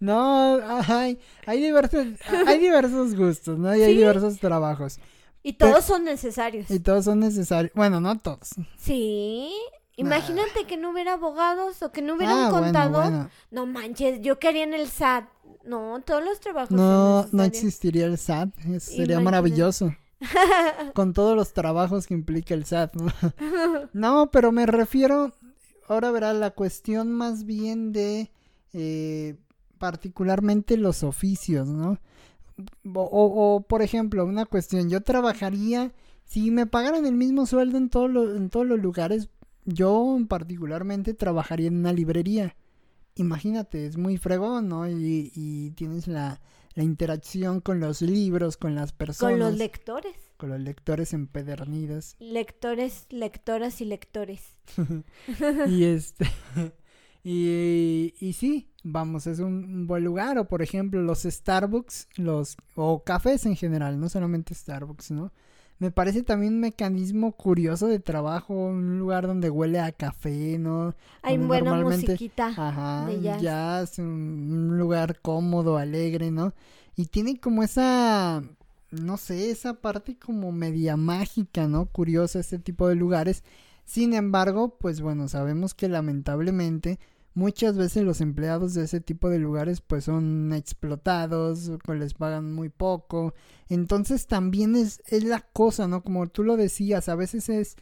no, 0.00 0.58
hay, 0.88 1.20
hay 1.46 1.62
diversos, 1.62 2.04
hay 2.48 2.58
diversos 2.58 3.14
gustos, 3.14 3.60
¿no? 3.60 3.76
Y 3.76 3.82
hay 3.82 3.94
diversos 3.96 4.40
trabajos. 4.40 4.98
Y 5.44 5.52
todos 5.52 5.84
son 5.84 6.02
necesarios. 6.02 6.68
Y 6.68 6.80
todos 6.80 7.04
son 7.04 7.20
necesarios. 7.20 7.70
Bueno, 7.76 8.00
no 8.00 8.18
todos. 8.18 8.56
Sí, 8.76 9.52
Imagínate 9.96 10.64
que 10.66 10.76
no 10.76 10.90
hubiera 10.90 11.14
abogados 11.14 11.82
o 11.82 11.92
que 11.92 12.02
no 12.02 12.14
hubiera 12.14 12.34
un 12.34 12.44
ah, 12.44 12.50
contador. 12.50 13.30
No 13.50 13.66
manches, 13.66 14.20
yo 14.20 14.38
quería 14.38 14.64
en 14.64 14.74
el 14.74 14.88
SAT. 14.88 15.24
No, 15.64 16.00
todos 16.04 16.24
los 16.24 16.40
trabajos. 16.40 16.70
No, 16.70 17.26
no 17.32 17.42
existiría 17.42 18.06
el 18.06 18.18
SAT. 18.18 18.50
sería 18.78 19.20
maravilloso. 19.20 19.94
Con 20.94 21.12
todos 21.12 21.36
los 21.36 21.52
trabajos 21.52 22.06
que 22.06 22.14
implica 22.14 22.54
el 22.54 22.64
SAT. 22.64 22.94
¿no? 23.92 24.30
pero 24.30 24.52
me 24.52 24.66
refiero, 24.66 25.32
ahora 25.88 26.10
verá, 26.10 26.32
la 26.32 26.50
cuestión 26.50 27.12
más 27.12 27.44
bien 27.44 27.92
de 27.92 28.30
eh, 28.72 29.36
particularmente 29.78 30.76
los 30.76 31.02
oficios, 31.02 31.68
¿no? 31.68 31.98
O, 32.94 33.02
o, 33.02 33.62
por 33.62 33.82
ejemplo, 33.82 34.24
una 34.24 34.46
cuestión, 34.46 34.88
yo 34.88 35.02
trabajaría, 35.02 35.92
si 36.24 36.50
me 36.50 36.66
pagaran 36.66 37.04
el 37.04 37.14
mismo 37.14 37.46
sueldo 37.46 37.78
en, 37.78 37.90
todo 37.90 38.36
en 38.36 38.48
todos 38.48 38.66
los 38.66 38.78
lugares, 38.78 39.28
yo 39.64 40.18
particularmente 40.28 41.14
trabajaría 41.14 41.68
en 41.68 41.78
una 41.78 41.92
librería. 41.92 42.56
Imagínate, 43.16 43.86
es 43.86 43.96
muy 43.96 44.18
fregón, 44.18 44.68
¿no? 44.68 44.88
Y, 44.88 45.32
y 45.34 45.70
tienes 45.72 46.08
la, 46.08 46.40
la 46.74 46.82
interacción 46.82 47.60
con 47.60 47.80
los 47.80 48.02
libros, 48.02 48.56
con 48.56 48.74
las 48.74 48.92
personas. 48.92 49.32
Con 49.32 49.38
los 49.40 49.56
lectores. 49.56 50.16
Con 50.36 50.50
los 50.50 50.60
lectores 50.60 51.12
empedernidos. 51.12 52.16
Lectores, 52.18 53.06
lectoras 53.10 53.80
y 53.80 53.84
lectores. 53.84 54.42
y 55.68 55.84
este... 55.84 56.26
y, 57.24 58.14
y 58.18 58.32
sí, 58.32 58.70
vamos, 58.82 59.26
es 59.26 59.38
un, 59.38 59.86
buen 59.86 60.04
lugar. 60.04 60.38
O 60.38 60.48
por 60.48 60.62
ejemplo, 60.62 61.00
los 61.00 61.22
Starbucks, 61.22 62.08
los... 62.16 62.56
o 62.74 63.04
cafés 63.04 63.46
en 63.46 63.56
general, 63.56 64.00
no 64.00 64.08
solamente 64.08 64.54
Starbucks, 64.54 65.12
¿no? 65.12 65.32
Me 65.78 65.90
parece 65.90 66.22
también 66.22 66.54
un 66.54 66.60
mecanismo 66.60 67.32
curioso 67.32 67.88
de 67.88 67.98
trabajo, 67.98 68.54
un 68.54 68.98
lugar 68.98 69.26
donde 69.26 69.50
huele 69.50 69.80
a 69.80 69.90
café, 69.90 70.58
¿no? 70.58 70.94
Hay 71.22 71.36
buena 71.36 71.74
musiquita. 71.74 72.48
Ajá, 72.48 73.10
ya 73.40 73.82
es 73.82 73.98
un, 73.98 74.78
lugar 74.78 75.20
cómodo, 75.20 75.76
alegre, 75.76 76.30
¿no? 76.30 76.54
Y 76.96 77.06
tiene 77.06 77.40
como 77.40 77.64
esa, 77.64 78.42
no 78.90 79.16
sé, 79.16 79.50
esa 79.50 79.74
parte 79.74 80.16
como 80.16 80.52
media 80.52 80.96
mágica, 80.96 81.66
¿no? 81.66 81.86
Curiosa 81.86 82.38
este 82.38 82.58
tipo 82.60 82.88
de 82.88 82.94
lugares. 82.94 83.42
Sin 83.84 84.14
embargo, 84.14 84.78
pues 84.78 85.00
bueno, 85.00 85.26
sabemos 85.28 85.74
que 85.74 85.88
lamentablemente 85.88 87.00
muchas 87.34 87.76
veces 87.76 88.04
los 88.04 88.20
empleados 88.20 88.74
de 88.74 88.84
ese 88.84 89.00
tipo 89.00 89.28
de 89.28 89.38
lugares 89.38 89.80
pues 89.80 90.04
son 90.04 90.52
explotados, 90.52 91.72
pues 91.84 91.98
les 91.98 92.14
pagan 92.14 92.52
muy 92.54 92.68
poco. 92.68 93.34
Entonces 93.68 94.26
también 94.26 94.76
es, 94.76 95.02
es 95.06 95.24
la 95.24 95.40
cosa, 95.40 95.88
¿no? 95.88 96.02
Como 96.02 96.26
tú 96.28 96.44
lo 96.44 96.56
decías, 96.56 97.08
a 97.08 97.16
veces 97.16 97.48
es 97.48 97.76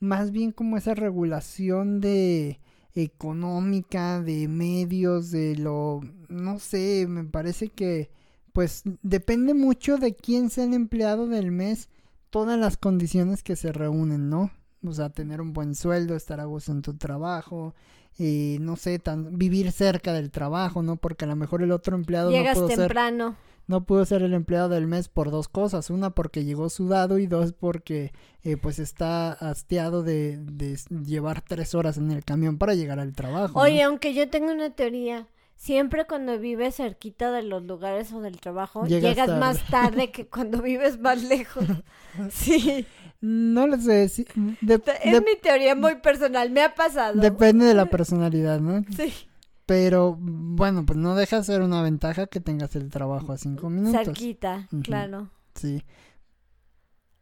más 0.00 0.30
bien 0.30 0.52
como 0.52 0.76
esa 0.76 0.94
regulación 0.94 2.00
de 2.00 2.60
económica, 2.94 4.22
de 4.22 4.48
medios, 4.48 5.30
de 5.30 5.56
lo, 5.56 6.00
no 6.28 6.58
sé, 6.58 7.06
me 7.08 7.24
parece 7.24 7.68
que 7.68 8.10
pues 8.52 8.82
depende 9.02 9.52
mucho 9.52 9.98
de 9.98 10.16
quién 10.16 10.48
sea 10.48 10.64
el 10.64 10.72
empleado 10.72 11.26
del 11.26 11.52
mes, 11.52 11.90
todas 12.30 12.58
las 12.58 12.78
condiciones 12.78 13.42
que 13.42 13.54
se 13.54 13.70
reúnen, 13.70 14.30
¿no? 14.30 14.50
O 14.82 14.92
sea, 14.92 15.10
tener 15.10 15.42
un 15.42 15.52
buen 15.52 15.74
sueldo, 15.74 16.16
estar 16.16 16.40
a 16.40 16.44
gusto 16.46 16.72
en 16.72 16.80
tu 16.80 16.96
trabajo, 16.96 17.74
eh, 18.18 18.56
no 18.60 18.76
sé, 18.76 18.98
tan, 18.98 19.36
vivir 19.38 19.72
cerca 19.72 20.12
del 20.12 20.30
trabajo, 20.30 20.82
¿no? 20.82 20.96
Porque 20.96 21.26
a 21.26 21.28
lo 21.28 21.36
mejor 21.36 21.62
el 21.62 21.70
otro 21.72 21.96
empleado 21.96 22.30
Llegas 22.30 22.58
no 22.58 22.66
temprano. 22.66 23.36
no 23.66 23.84
pudo 23.84 24.04
ser 24.06 24.22
el 24.22 24.32
empleado 24.32 24.70
del 24.70 24.86
mes 24.86 25.08
por 25.08 25.30
dos 25.30 25.48
cosas. 25.48 25.90
Una, 25.90 26.10
porque 26.10 26.44
llegó 26.44 26.70
sudado 26.70 27.18
y 27.18 27.26
dos, 27.26 27.52
porque 27.52 28.12
eh, 28.42 28.56
pues 28.56 28.78
está 28.78 29.32
hastiado 29.32 30.02
de, 30.02 30.38
de, 30.38 30.78
llevar 31.04 31.42
tres 31.42 31.74
horas 31.74 31.98
en 31.98 32.10
el 32.10 32.24
camión 32.24 32.56
para 32.56 32.74
llegar 32.74 33.00
al 33.00 33.12
trabajo. 33.12 33.60
Oye, 33.60 33.82
aunque 33.82 34.14
yo 34.14 34.30
tengo 34.30 34.52
una 34.52 34.70
teoría. 34.70 35.28
Siempre 35.56 36.06
cuando 36.06 36.38
vives 36.38 36.76
cerquita 36.76 37.32
de 37.32 37.42
los 37.42 37.62
lugares 37.62 38.12
o 38.12 38.20
del 38.20 38.38
trabajo, 38.40 38.86
llegas 38.86 39.38
más 39.40 39.66
tarde 39.68 40.10
que 40.10 40.26
cuando 40.26 40.60
vives 40.60 40.98
más 40.98 41.22
lejos. 41.22 41.64
Sí. 42.30 42.86
No 43.26 43.66
lo 43.66 43.76
sé. 43.78 44.04
es 44.04 44.24
mi 44.24 45.36
teoría 45.42 45.74
muy 45.74 45.96
personal, 45.96 46.50
me 46.50 46.62
ha 46.62 46.74
pasado. 46.74 47.20
Depende 47.20 47.64
de 47.64 47.74
la 47.74 47.86
personalidad, 47.90 48.60
¿no? 48.60 48.84
Sí. 48.96 49.12
Pero 49.66 50.16
bueno, 50.20 50.86
pues 50.86 50.96
no 50.96 51.16
deja 51.16 51.38
de 51.38 51.44
ser 51.44 51.62
una 51.62 51.82
ventaja 51.82 52.28
que 52.28 52.38
tengas 52.38 52.76
el 52.76 52.88
trabajo 52.88 53.32
a 53.32 53.38
cinco 53.38 53.68
minutos. 53.68 54.04
Cerquita, 54.04 54.68
claro. 54.84 55.28
Sí 55.54 55.82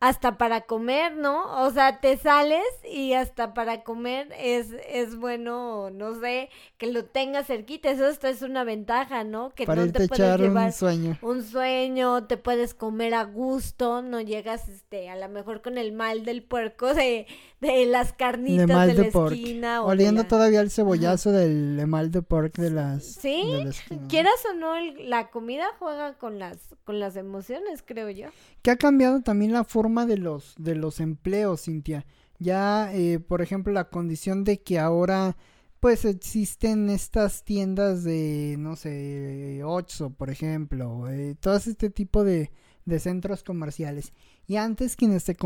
hasta 0.04 0.36
para 0.36 0.60
comer, 0.60 1.16
¿no? 1.16 1.64
O 1.64 1.70
sea, 1.70 1.98
te 2.00 2.18
sales 2.18 2.62
y 2.86 3.14
hasta 3.14 3.54
para 3.54 3.84
comer 3.84 4.28
es, 4.38 4.66
es 4.86 5.16
bueno, 5.16 5.88
no 5.88 6.20
sé, 6.20 6.50
que 6.76 6.88
lo 6.88 7.06
tengas 7.06 7.46
cerquita. 7.46 7.90
Eso 7.90 8.06
esto 8.06 8.26
es 8.26 8.42
una 8.42 8.64
ventaja, 8.64 9.24
¿no? 9.24 9.54
Que 9.54 9.64
no 9.64 9.90
te 9.90 10.06
puedes 10.06 10.38
llevar 10.38 10.66
un 10.66 10.72
sueño. 10.72 11.18
Un 11.22 11.42
sueño, 11.42 12.26
te 12.26 12.36
puedes 12.36 12.74
comer 12.74 13.14
a 13.14 13.24
gusto, 13.24 14.02
no 14.02 14.20
llegas, 14.20 14.68
este, 14.68 15.08
a 15.08 15.16
lo 15.16 15.26
mejor 15.30 15.62
con 15.62 15.78
el 15.78 15.92
mal 15.92 16.26
del 16.26 16.42
puerco 16.42 16.92
de, 16.92 17.26
de 17.62 17.86
las 17.86 18.12
carnitas 18.12 18.66
de, 18.86 18.94
la 18.94 19.06
esquina. 19.06 19.82
O 19.82 19.86
Oliendo 19.86 20.24
todavía 20.24 20.60
el 20.60 20.70
cebollazo 20.70 21.32
del 21.32 21.86
mal 21.86 22.10
de 22.10 22.20
pork 22.20 22.58
de 22.58 22.70
las... 22.70 23.04
Sí, 23.04 23.64
quieras 24.10 24.34
o 24.50 24.54
no, 24.54 24.74
la 24.98 25.30
comida 25.30 25.64
juega 25.78 26.12
con 26.18 26.38
las, 26.38 26.58
con 26.84 27.00
las 27.00 27.16
emociones, 27.16 27.82
creo 27.82 28.10
yo. 28.10 28.26
Que 28.60 28.70
ha 28.70 28.76
cambiado 28.76 29.22
también 29.22 29.52
la 29.52 29.64
forma 29.64 29.93
de 30.06 30.18
los, 30.18 30.54
de 30.58 30.74
los 30.74 31.00
empleos, 31.00 31.62
Cintia. 31.62 32.04
Ya, 32.38 32.92
eh, 32.92 33.20
por 33.20 33.42
ejemplo, 33.42 33.72
la 33.72 33.88
condición 33.90 34.44
de 34.44 34.60
que 34.60 34.78
ahora 34.78 35.36
pues 35.80 36.06
existen 36.06 36.88
estas 36.88 37.44
tiendas 37.44 38.04
de, 38.04 38.56
no 38.58 38.74
sé, 38.74 39.60
Oxxo, 39.64 40.10
por 40.10 40.30
ejemplo, 40.30 41.10
eh, 41.10 41.36
todo 41.38 41.56
este 41.56 41.90
tipo 41.90 42.24
de, 42.24 42.50
de 42.86 42.98
centros 42.98 43.42
comerciales. 43.42 44.12
Y 44.46 44.56
antes 44.56 44.96
quienes 44.96 45.22
se, 45.22 45.36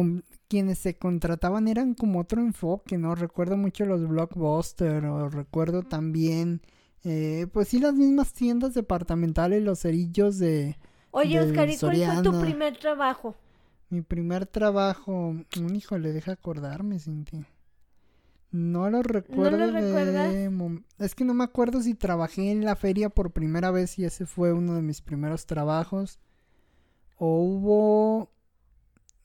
quienes 0.49 0.79
se 0.79 0.97
contrataban 0.97 1.69
eran 1.69 1.95
como 1.95 2.21
otro 2.21 2.41
enfoque, 2.41 2.99
¿no? 2.99 3.15
Recuerdo 3.15 3.57
mucho 3.57 3.85
los 3.85 4.07
Blockbuster 4.07 5.05
o 5.07 5.29
recuerdo 5.29 5.83
también, 5.83 6.63
eh, 7.05 7.47
pues 7.53 7.69
sí, 7.69 7.79
las 7.81 7.95
mismas 7.95 8.33
tiendas 8.33 8.75
departamentales, 8.75 9.63
los 9.63 9.81
cerillos 9.81 10.39
de... 10.39 10.79
Oye, 11.11 11.41
Oscar, 11.41 11.69
¿y 11.69 11.77
cuál 11.79 11.97
fue 11.97 12.23
tu 12.23 12.41
primer 12.41 12.77
trabajo? 12.77 13.35
Mi 13.91 14.03
primer 14.03 14.47
trabajo, 14.47 15.35
un 15.59 15.77
hijo 15.77 15.99
le 15.99 16.13
deja 16.13 16.33
acordarme, 16.33 16.99
Cintia. 16.99 17.47
No 18.51 18.89
lo 18.89 19.03
recuerdo. 19.03 19.59
¿No 19.59 19.67
lo 19.67 20.83
Es 20.99 21.15
que 21.15 21.25
no 21.25 21.35
me 21.35 21.45
acuerdo 21.45 21.83
si 21.83 21.95
trabajé 21.95 22.51
en 22.51 22.65
la 22.65 22.77
feria 22.77 23.11
por 23.11 23.31
primera 23.33 23.71
vez 23.71 23.99
y 23.99 24.05
ese 24.05 24.27
fue 24.27 24.53
uno 24.53 24.75
de 24.75 24.83
mis 24.83 25.01
primeros 25.03 25.47
trabajos. 25.47 26.19
O 27.17 27.43
hubo 27.43 28.31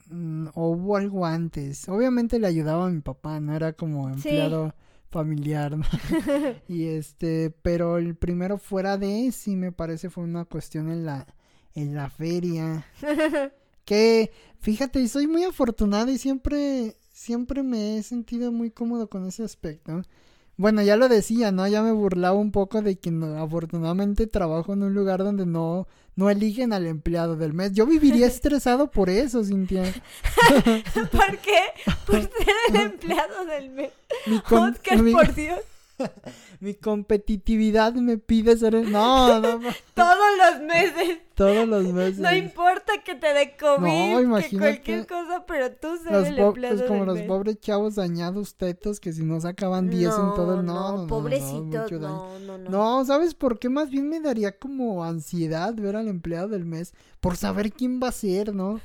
Mm, 0.10 0.48
o 0.54 0.70
hubo 0.70 0.98
algo 0.98 1.26
antes. 1.26 1.88
Obviamente 1.90 2.40
le 2.40 2.48
ayudaba 2.48 2.86
a 2.86 2.90
mi 2.90 3.02
papá, 3.02 3.40
no 3.40 3.56
era 3.56 3.74
como 3.74 4.10
empleado 4.10 4.74
familiar, 5.10 5.78
y 6.68 6.86
este, 6.86 7.52
pero 7.62 7.98
el 7.98 8.16
primero 8.16 8.58
fuera 8.58 8.98
de 8.98 9.32
sí 9.32 9.56
me 9.56 9.72
parece 9.72 10.10
fue 10.10 10.24
una 10.24 10.46
cuestión 10.46 10.92
en 10.92 11.06
la 11.06 11.28
en 11.76 11.96
la 11.96 12.10
feria. 12.10 12.86
que 13.86 14.32
fíjate, 14.60 15.08
soy 15.08 15.28
muy 15.28 15.44
afortunado 15.44 16.12
y 16.12 16.18
siempre 16.18 16.96
siempre 17.12 17.64
me 17.64 17.98
he 17.98 18.04
sentido 18.04 18.52
muy 18.52 18.72
cómodo 18.72 19.08
con 19.08 19.28
ese 19.28 19.44
aspecto. 19.44 20.02
Bueno, 20.56 20.84
ya 20.84 20.98
lo 20.98 21.10
decía, 21.10 21.52
¿no? 21.52 21.68
Ya 21.68 21.82
me 21.82 21.92
burlaba 21.92 22.38
un 22.38 22.52
poco 22.52 22.82
de 22.82 22.98
que 22.98 23.12
afortunadamente 23.38 24.28
trabajo 24.28 24.74
en 24.74 24.84
un 24.84 24.94
lugar 24.94 25.24
donde 25.24 25.46
no, 25.46 25.88
no 26.16 26.30
eligen 26.30 26.74
al 26.74 26.86
empleado 26.86 27.36
del 27.36 27.54
mes. 27.54 27.72
Yo 27.74 27.88
viviría 27.88 28.28
estresado 28.28 28.92
por 28.92 29.10
eso, 29.10 29.44
Cintia. 29.44 29.84
¿Por 31.12 31.38
qué? 31.40 31.60
Por 32.06 32.22
ser 32.22 32.56
el 32.70 32.76
empleado 32.82 33.46
del 33.46 33.70
mes. 33.72 33.92
Oscar, 34.52 35.04
por 35.12 35.34
Dios. 35.34 35.60
Mi 36.60 36.74
competitividad 36.74 37.94
me 37.94 38.18
pide 38.18 38.58
ser. 38.58 38.74
No, 38.88 39.40
no, 39.40 39.60
no. 39.60 39.70
Todos 39.94 40.18
los 40.38 40.62
meses. 40.62 41.20
Todos 41.36 41.68
los 41.68 41.84
meses. 41.94 42.20
No 42.20 42.34
importa 42.34 42.94
que 43.04 43.16
te 43.16 43.34
dé 43.34 43.56
COVID, 43.58 44.14
no, 44.14 44.22
imagínate. 44.22 44.50
que 44.50 44.58
cualquier 44.58 45.08
cosa, 45.08 45.46
pero 45.46 45.72
tú 45.72 45.98
ser 45.98 46.28
el 46.28 46.40
empleado 46.40 46.76
Es 46.76 46.84
como 46.84 47.06
los 47.06 47.20
pobres 47.22 47.60
chavos 47.60 47.96
dañados 47.96 48.56
tetos 48.56 49.00
que 49.00 49.14
si 49.14 49.24
no 49.24 49.40
sacaban 49.40 49.90
10 49.90 50.10
en 50.10 50.34
todo 50.36 50.60
el. 50.60 50.66
No, 50.66 50.98
no, 50.98 51.08
pobrecitos. 51.08 51.92
No, 51.92 52.40
no, 52.40 52.58
no, 52.58 52.70
no. 52.70 53.06
¿sabes 53.06 53.34
por 53.34 53.60
qué? 53.60 53.70
Más 53.70 53.90
bien 53.90 54.10
me 54.10 54.20
daría 54.20 54.58
como 54.58 55.04
ansiedad 55.04 55.74
ver 55.74 55.96
al 55.96 56.08
empleado 56.08 56.50
del 56.50 56.66
mes 56.66 56.94
por 57.20 57.38
saber 57.38 57.72
quién 57.72 58.00
va 58.02 58.10
a 58.10 58.12
ser, 58.12 58.54
¿no? 58.54 58.80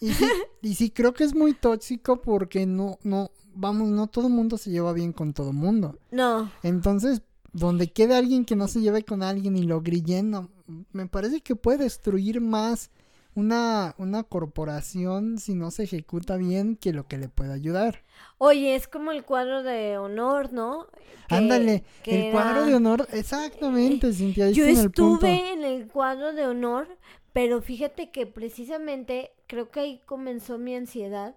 Y 0.00 0.14
sí, 0.14 0.24
y 0.62 0.74
sí 0.74 0.90
creo 0.90 1.12
que 1.12 1.24
es 1.24 1.34
muy 1.34 1.52
tóxico 1.52 2.22
porque 2.22 2.64
no, 2.64 2.98
no, 3.02 3.30
vamos, 3.54 3.88
no 3.88 4.06
todo 4.06 4.28
mundo 4.28 4.58
se 4.58 4.70
lleva 4.70 4.92
bien 4.92 5.12
con 5.12 5.32
todo 5.32 5.52
mundo. 5.52 5.98
No. 6.10 6.50
Entonces, 6.62 7.22
donde 7.52 7.90
quede 7.90 8.16
alguien 8.16 8.44
que 8.44 8.56
no 8.56 8.68
se 8.68 8.80
lleve 8.80 9.02
con 9.02 9.22
alguien 9.22 9.56
y 9.56 9.62
lo 9.62 9.80
grillen, 9.80 10.48
me 10.92 11.06
parece 11.06 11.40
que 11.40 11.56
puede 11.56 11.84
destruir 11.84 12.40
más 12.40 12.90
una, 13.34 13.94
una 13.98 14.22
corporación 14.24 15.38
si 15.38 15.54
no 15.54 15.70
se 15.70 15.84
ejecuta 15.84 16.36
bien 16.36 16.76
que 16.76 16.92
lo 16.92 17.06
que 17.06 17.18
le 17.18 17.28
puede 17.28 17.52
ayudar. 17.52 18.02
Oye, 18.38 18.74
es 18.74 18.88
como 18.88 19.12
el 19.12 19.24
cuadro 19.24 19.62
de 19.62 19.98
honor, 19.98 20.52
¿no? 20.52 20.86
Ándale, 21.28 21.84
el 22.04 22.32
cuadro 22.32 22.66
de 22.66 22.74
honor, 22.74 23.06
exactamente, 23.12 24.08
eh, 24.08 24.12
Cintia. 24.12 24.50
Yo 24.50 24.64
estuve 24.64 25.52
en 25.52 25.64
el 25.64 25.86
cuadro 25.86 26.32
de 26.32 26.46
honor, 26.46 26.88
pero 27.32 27.62
fíjate 27.62 28.10
que 28.10 28.26
precisamente 28.26 29.32
creo 29.46 29.70
que 29.70 29.80
ahí 29.80 30.00
comenzó 30.06 30.58
mi 30.58 30.74
ansiedad, 30.74 31.36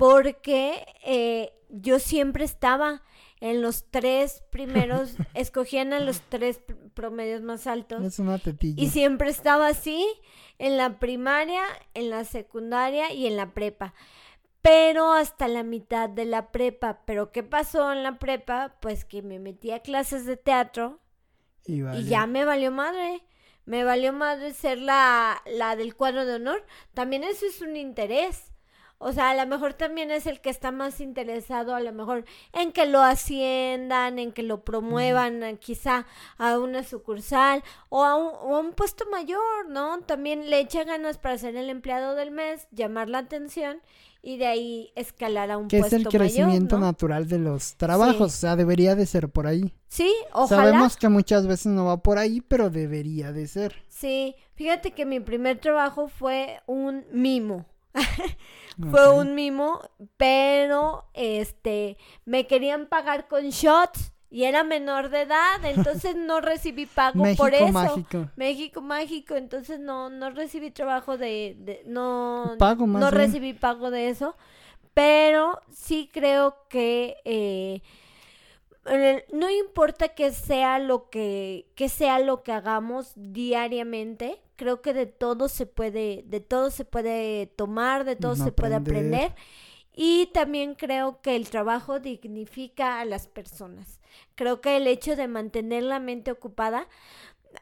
porque 0.00 0.86
eh, 1.04 1.52
yo 1.68 1.98
siempre 1.98 2.42
estaba 2.42 3.02
en 3.40 3.60
los 3.60 3.84
tres 3.90 4.42
primeros, 4.48 5.14
escogían 5.34 5.92
a 5.92 6.00
los 6.00 6.22
tres 6.22 6.62
promedios 6.94 7.42
más 7.42 7.66
altos. 7.66 8.02
Es 8.02 8.18
una 8.18 8.38
tetilla. 8.38 8.82
Y 8.82 8.88
siempre 8.88 9.28
estaba 9.28 9.68
así, 9.68 10.06
en 10.58 10.78
la 10.78 10.98
primaria, 10.98 11.62
en 11.92 12.08
la 12.08 12.24
secundaria 12.24 13.12
y 13.12 13.26
en 13.26 13.36
la 13.36 13.52
prepa. 13.52 13.92
Pero 14.62 15.12
hasta 15.12 15.48
la 15.48 15.64
mitad 15.64 16.08
de 16.08 16.24
la 16.24 16.50
prepa. 16.50 17.02
Pero 17.04 17.30
¿qué 17.30 17.42
pasó 17.42 17.92
en 17.92 18.02
la 18.02 18.18
prepa? 18.18 18.76
Pues 18.80 19.04
que 19.04 19.20
me 19.20 19.38
metí 19.38 19.70
a 19.70 19.80
clases 19.80 20.24
de 20.24 20.38
teatro 20.38 20.98
y, 21.66 21.82
y 21.82 22.04
ya 22.04 22.26
me 22.26 22.46
valió 22.46 22.70
madre. 22.70 23.22
Me 23.66 23.84
valió 23.84 24.14
madre 24.14 24.54
ser 24.54 24.78
la, 24.78 25.42
la 25.44 25.76
del 25.76 25.94
cuadro 25.94 26.24
de 26.24 26.36
honor. 26.36 26.64
También 26.94 27.22
eso 27.22 27.44
es 27.44 27.60
un 27.60 27.76
interés. 27.76 28.49
O 29.02 29.14
sea, 29.14 29.30
a 29.30 29.34
lo 29.34 29.46
mejor 29.46 29.72
también 29.72 30.10
es 30.10 30.26
el 30.26 30.42
que 30.42 30.50
está 30.50 30.72
más 30.72 31.00
interesado, 31.00 31.74
a 31.74 31.80
lo 31.80 31.90
mejor 31.90 32.26
en 32.52 32.70
que 32.70 32.84
lo 32.84 33.00
asciendan, 33.00 34.18
en 34.18 34.30
que 34.30 34.42
lo 34.42 34.62
promuevan 34.62 35.42
eh, 35.42 35.56
quizá 35.58 36.04
a 36.36 36.58
una 36.58 36.84
sucursal 36.84 37.64
o 37.88 38.04
a, 38.04 38.14
un, 38.14 38.74
puesto 38.74 39.06
mayor, 39.10 39.70
¿no? 39.70 40.00
También 40.02 40.50
le 40.50 40.60
echa 40.60 40.84
ganas 40.84 41.16
para 41.16 41.38
ser 41.38 41.56
el 41.56 41.70
empleado 41.70 42.14
del 42.14 42.30
mes, 42.30 42.68
llamar 42.72 43.08
la 43.08 43.20
atención 43.20 43.80
y 44.20 44.36
de 44.36 44.46
ahí 44.46 44.92
escalar 44.96 45.50
a 45.50 45.56
un 45.56 45.68
puesto 45.68 45.78
mayor. 45.78 45.90
Que 45.90 45.96
es 45.96 46.02
el 46.02 46.20
crecimiento 46.20 46.78
natural 46.78 47.26
de 47.26 47.38
los 47.38 47.76
trabajos, 47.76 48.20
o 48.20 48.28
sea, 48.28 48.54
debería 48.54 48.96
de 48.96 49.06
ser 49.06 49.30
por 49.30 49.46
ahí. 49.46 49.72
Sí, 49.88 50.14
ojalá. 50.34 50.64
Sabemos 50.64 50.98
que 50.98 51.08
muchas 51.08 51.46
veces 51.46 51.72
no 51.72 51.86
va 51.86 52.02
por 52.02 52.18
ahí, 52.18 52.42
pero 52.42 52.68
debería 52.68 53.32
de 53.32 53.46
ser. 53.46 53.76
Sí, 53.88 54.34
fíjate 54.56 54.90
que 54.90 55.06
mi 55.06 55.20
primer 55.20 55.58
trabajo 55.58 56.08
fue 56.08 56.60
un 56.66 57.06
mimo. 57.10 57.64
Fue 58.90 59.12
un 59.12 59.34
mimo, 59.34 59.80
pero 60.16 61.04
este 61.12 61.98
me 62.24 62.46
querían 62.46 62.86
pagar 62.86 63.28
con 63.28 63.50
shots 63.50 64.12
y 64.30 64.44
era 64.44 64.62
menor 64.62 65.10
de 65.10 65.22
edad, 65.22 65.64
entonces 65.64 66.14
no 66.16 66.40
recibí 66.40 66.86
pago 66.86 67.22
por 67.36 67.52
eso. 67.52 67.72
Mágico. 67.72 68.30
México 68.36 68.80
mágico, 68.80 69.34
entonces 69.34 69.80
no 69.80 70.08
no 70.08 70.30
recibí 70.30 70.70
trabajo 70.70 71.18
de, 71.18 71.82
no 71.86 72.56
no 72.56 73.10
recibí 73.10 73.52
pago 73.52 73.90
de 73.90 74.08
eso, 74.08 74.36
pero 74.94 75.60
sí 75.72 76.08
creo 76.12 76.56
que 76.68 77.16
eh, 77.24 77.82
no 79.32 79.50
importa 79.50 80.08
que 80.08 80.32
sea 80.32 80.78
lo 80.78 81.10
que, 81.10 81.66
que 81.74 81.88
sea 81.88 82.18
lo 82.18 82.42
que 82.42 82.52
hagamos 82.52 83.12
diariamente, 83.14 84.40
creo 84.60 84.82
que 84.82 84.92
de 84.92 85.06
todo 85.06 85.48
se 85.48 85.64
puede, 85.64 86.22
de 86.26 86.40
todo 86.40 86.70
se 86.70 86.84
puede 86.84 87.46
tomar, 87.46 88.04
de 88.04 88.14
todo 88.14 88.36
se 88.36 88.52
puede 88.52 88.74
aprender. 88.74 89.34
Y 89.94 90.26
también 90.34 90.74
creo 90.74 91.22
que 91.22 91.34
el 91.34 91.48
trabajo 91.48 91.98
dignifica 91.98 93.00
a 93.00 93.06
las 93.06 93.26
personas. 93.26 94.00
Creo 94.34 94.60
que 94.60 94.76
el 94.76 94.86
hecho 94.86 95.16
de 95.16 95.28
mantener 95.28 95.84
la 95.84 95.98
mente 95.98 96.30
ocupada, 96.30 96.88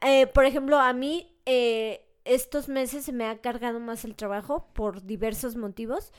eh, 0.05 0.26
por 0.26 0.44
ejemplo, 0.44 0.76
a 0.80 0.92
mí 0.92 1.32
eh, 1.46 2.05
estos 2.24 2.68
meses 2.68 3.05
se 3.05 3.12
me 3.12 3.26
ha 3.26 3.40
cargado 3.40 3.78
más 3.78 4.05
el 4.05 4.16
trabajo 4.16 4.66
por 4.72 5.07
diversos 5.07 5.55
motivos, 5.55 6.12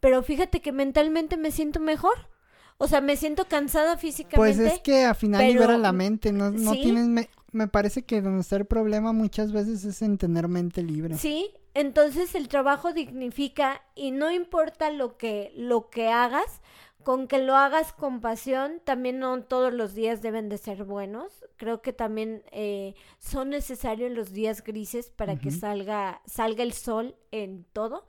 pero 0.00 0.20
fíjate 0.24 0.60
que 0.60 0.72
mentalmente 0.72 1.36
me 1.36 1.52
siento 1.52 1.78
mejor. 1.78 2.28
O 2.76 2.88
sea, 2.88 3.00
me 3.00 3.16
siento 3.16 3.46
cansada 3.46 3.96
físicamente. 3.98 4.36
Pues 4.36 4.58
es 4.58 4.80
que 4.80 5.04
al 5.04 5.14
final 5.14 5.46
libera 5.46 5.78
la 5.78 5.92
mente, 5.92 6.32
no, 6.32 6.50
no 6.50 6.72
tienes 6.72 7.06
me 7.06 7.28
parece 7.68 8.04
que 8.04 8.18
el 8.18 8.66
problema 8.66 9.12
muchas 9.12 9.52
veces 9.52 9.84
es 9.84 10.02
en 10.02 10.18
tener 10.18 10.48
mente 10.48 10.82
libre. 10.82 11.16
Sí, 11.16 11.50
entonces 11.72 12.34
el 12.34 12.48
trabajo 12.48 12.92
dignifica 12.92 13.82
y 13.94 14.10
no 14.10 14.30
importa 14.30 14.90
lo 14.90 15.16
que, 15.16 15.52
lo 15.56 15.88
que 15.88 16.08
hagas, 16.08 16.60
con 17.04 17.28
que 17.28 17.38
lo 17.38 17.54
hagas 17.54 17.92
con 17.92 18.20
pasión, 18.20 18.80
también 18.82 19.18
no 19.18 19.42
todos 19.42 19.72
los 19.72 19.94
días 19.94 20.22
deben 20.22 20.48
de 20.48 20.58
ser 20.58 20.84
buenos. 20.84 21.44
Creo 21.56 21.82
que 21.82 21.92
también 21.92 22.42
eh, 22.50 22.94
son 23.18 23.50
necesarios 23.50 24.10
los 24.10 24.32
días 24.32 24.64
grises 24.64 25.10
para 25.10 25.36
que 25.36 25.50
salga, 25.50 26.22
salga 26.26 26.62
el 26.62 26.72
sol 26.72 27.14
en 27.30 27.64
todo. 27.72 28.06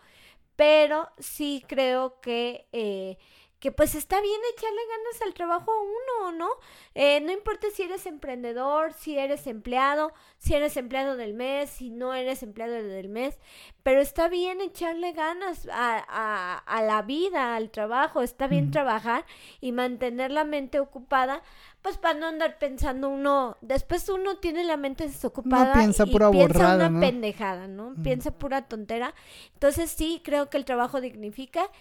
Pero 0.55 1.09
sí 1.19 1.63
creo 1.67 2.21
que 2.21 2.67
eh, 2.71 3.17
que 3.65 3.71
pues 3.71 3.95
está 3.95 4.21
bien 4.21 4.39
echarle 4.55 4.79
ganas 4.95 5.21
al 5.23 5.33
trabajo 5.33 5.71
a 5.71 5.81
uno, 5.81 6.37
¿no? 6.37 6.49
Eh, 6.93 7.19
no 7.21 7.31
importa 7.31 7.65
si 7.73 7.81
eres 7.81 8.05
emprendedor, 8.05 8.93
si 8.93 9.17
eres 9.17 9.47
empleado, 9.47 10.13
si 10.37 10.53
eres 10.53 10.77
empleado 10.77 11.17
del 11.17 11.33
mes, 11.33 11.71
si 11.71 11.89
no 11.89 12.13
eres 12.13 12.43
empleado 12.43 12.75
del 12.75 13.09
mes, 13.09 13.39
pero 13.81 14.01
está 14.01 14.27
bien 14.27 14.61
echarle 14.61 15.13
ganas 15.13 15.67
a, 15.71 16.61
a, 16.63 16.83
la 16.83 17.01
vida, 17.01 17.55
al 17.55 17.71
trabajo, 17.71 18.21
está 18.21 18.45
bien 18.45 18.69
trabajar 18.69 19.25
y 19.61 19.71
mantener 19.71 20.29
la 20.29 20.43
mente 20.43 20.79
ocupada, 20.79 21.41
pues 21.81 21.97
para 21.97 22.19
no 22.19 22.27
andar 22.27 22.59
pensando 22.59 23.09
uno, 23.09 23.57
después 23.61 24.07
uno 24.09 24.37
tiene 24.37 24.63
la 24.63 24.77
mente 24.77 25.07
desocupada 25.07 25.73
piensa 25.73 26.03
y 26.05 26.11
pura 26.11 26.29
piensa 26.29 26.75
una 26.75 26.99
pendejada, 26.99 27.67
¿no? 27.67 27.95
Piensa 28.03 28.29
pura 28.29 28.67
tontera. 28.67 29.15
Entonces 29.53 29.89
sí, 29.89 30.21
creo 30.23 30.51
que 30.51 30.57
el 30.57 30.65
trabajo 30.65 31.01
dignifica 31.01 31.71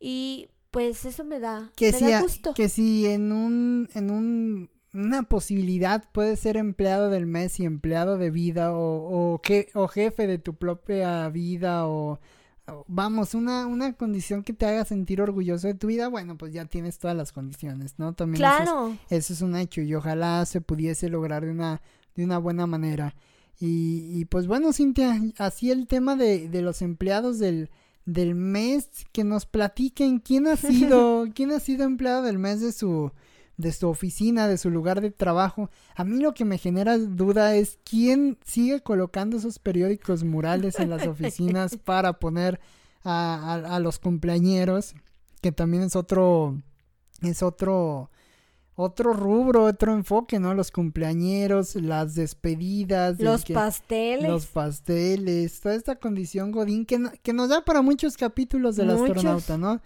y 0.00 0.48
pues 0.74 1.04
eso 1.04 1.22
me 1.22 1.38
da, 1.38 1.70
que 1.76 1.92
me 1.92 1.98
si 1.98 2.10
da 2.10 2.20
gusto. 2.20 2.52
que 2.52 2.68
si 2.68 3.06
en 3.06 3.30
un, 3.30 3.88
en 3.94 4.10
un, 4.10 4.70
una 4.92 5.22
posibilidad 5.22 6.02
puedes 6.10 6.40
ser 6.40 6.56
empleado 6.56 7.10
del 7.10 7.26
mes 7.26 7.60
y 7.60 7.64
empleado 7.64 8.18
de 8.18 8.30
vida 8.30 8.74
o, 8.74 9.34
o, 9.34 9.40
que, 9.40 9.68
o 9.74 9.86
jefe 9.86 10.26
de 10.26 10.38
tu 10.38 10.56
propia 10.56 11.28
vida 11.28 11.86
o, 11.86 12.18
vamos, 12.88 13.34
una, 13.34 13.66
una 13.66 13.92
condición 13.92 14.42
que 14.42 14.52
te 14.52 14.66
haga 14.66 14.84
sentir 14.84 15.20
orgulloso 15.20 15.68
de 15.68 15.74
tu 15.74 15.86
vida, 15.86 16.08
bueno, 16.08 16.36
pues 16.36 16.52
ya 16.52 16.64
tienes 16.64 16.98
todas 16.98 17.16
las 17.16 17.30
condiciones, 17.30 17.94
¿no? 17.98 18.14
También 18.14 18.38
claro. 18.38 18.96
eso, 19.10 19.32
es, 19.32 19.42
un 19.42 19.54
hecho 19.54 19.80
y 19.80 19.94
ojalá 19.94 20.44
se 20.44 20.60
pudiese 20.60 21.08
lograr 21.08 21.44
de 21.44 21.52
una, 21.52 21.82
de 22.16 22.24
una 22.24 22.38
buena 22.38 22.66
manera. 22.66 23.14
Y, 23.60 24.10
y 24.12 24.24
pues 24.24 24.48
bueno, 24.48 24.72
Cintia, 24.72 25.22
así 25.38 25.70
el 25.70 25.86
tema 25.86 26.16
de, 26.16 26.48
de 26.48 26.62
los 26.62 26.82
empleados 26.82 27.38
del 27.38 27.70
del 28.06 28.34
mes, 28.34 28.88
que 29.12 29.24
nos 29.24 29.46
platiquen 29.46 30.18
quién 30.18 30.46
ha 30.46 30.56
sido, 30.56 31.26
quién 31.34 31.52
ha 31.52 31.60
sido 31.60 31.84
empleado 31.84 32.22
del 32.22 32.38
mes 32.38 32.60
de 32.60 32.72
su 32.72 33.12
de 33.56 33.70
su 33.70 33.88
oficina, 33.88 34.48
de 34.48 34.58
su 34.58 34.68
lugar 34.68 35.00
de 35.00 35.12
trabajo. 35.12 35.70
A 35.94 36.02
mí 36.02 36.18
lo 36.18 36.34
que 36.34 36.44
me 36.44 36.58
genera 36.58 36.98
duda 36.98 37.54
es 37.54 37.78
quién 37.84 38.36
sigue 38.44 38.80
colocando 38.80 39.36
esos 39.36 39.60
periódicos 39.60 40.24
murales 40.24 40.80
en 40.80 40.90
las 40.90 41.06
oficinas 41.06 41.76
para 41.84 42.14
poner 42.14 42.60
a, 43.04 43.54
a, 43.54 43.76
a 43.76 43.78
los 43.78 44.00
cumpleañeros, 44.00 44.94
que 45.40 45.52
también 45.52 45.84
es 45.84 45.94
otro 45.94 46.60
es 47.22 47.42
otro 47.42 48.10
otro 48.76 49.12
rubro, 49.12 49.64
otro 49.64 49.92
enfoque, 49.92 50.40
¿no? 50.40 50.54
Los 50.54 50.70
cumpleañeros, 50.70 51.76
las 51.76 52.14
despedidas. 52.14 53.20
Los 53.20 53.44
pasteles. 53.44 54.28
Los 54.28 54.46
pasteles, 54.46 55.60
toda 55.60 55.74
esta 55.76 55.96
condición 55.96 56.50
Godín 56.50 56.84
que, 56.84 57.00
que 57.22 57.32
nos 57.32 57.48
da 57.50 57.64
para 57.64 57.82
muchos 57.82 58.16
capítulos 58.16 58.76
del 58.76 58.90
astronauta, 58.90 59.58
¿no? 59.58 59.80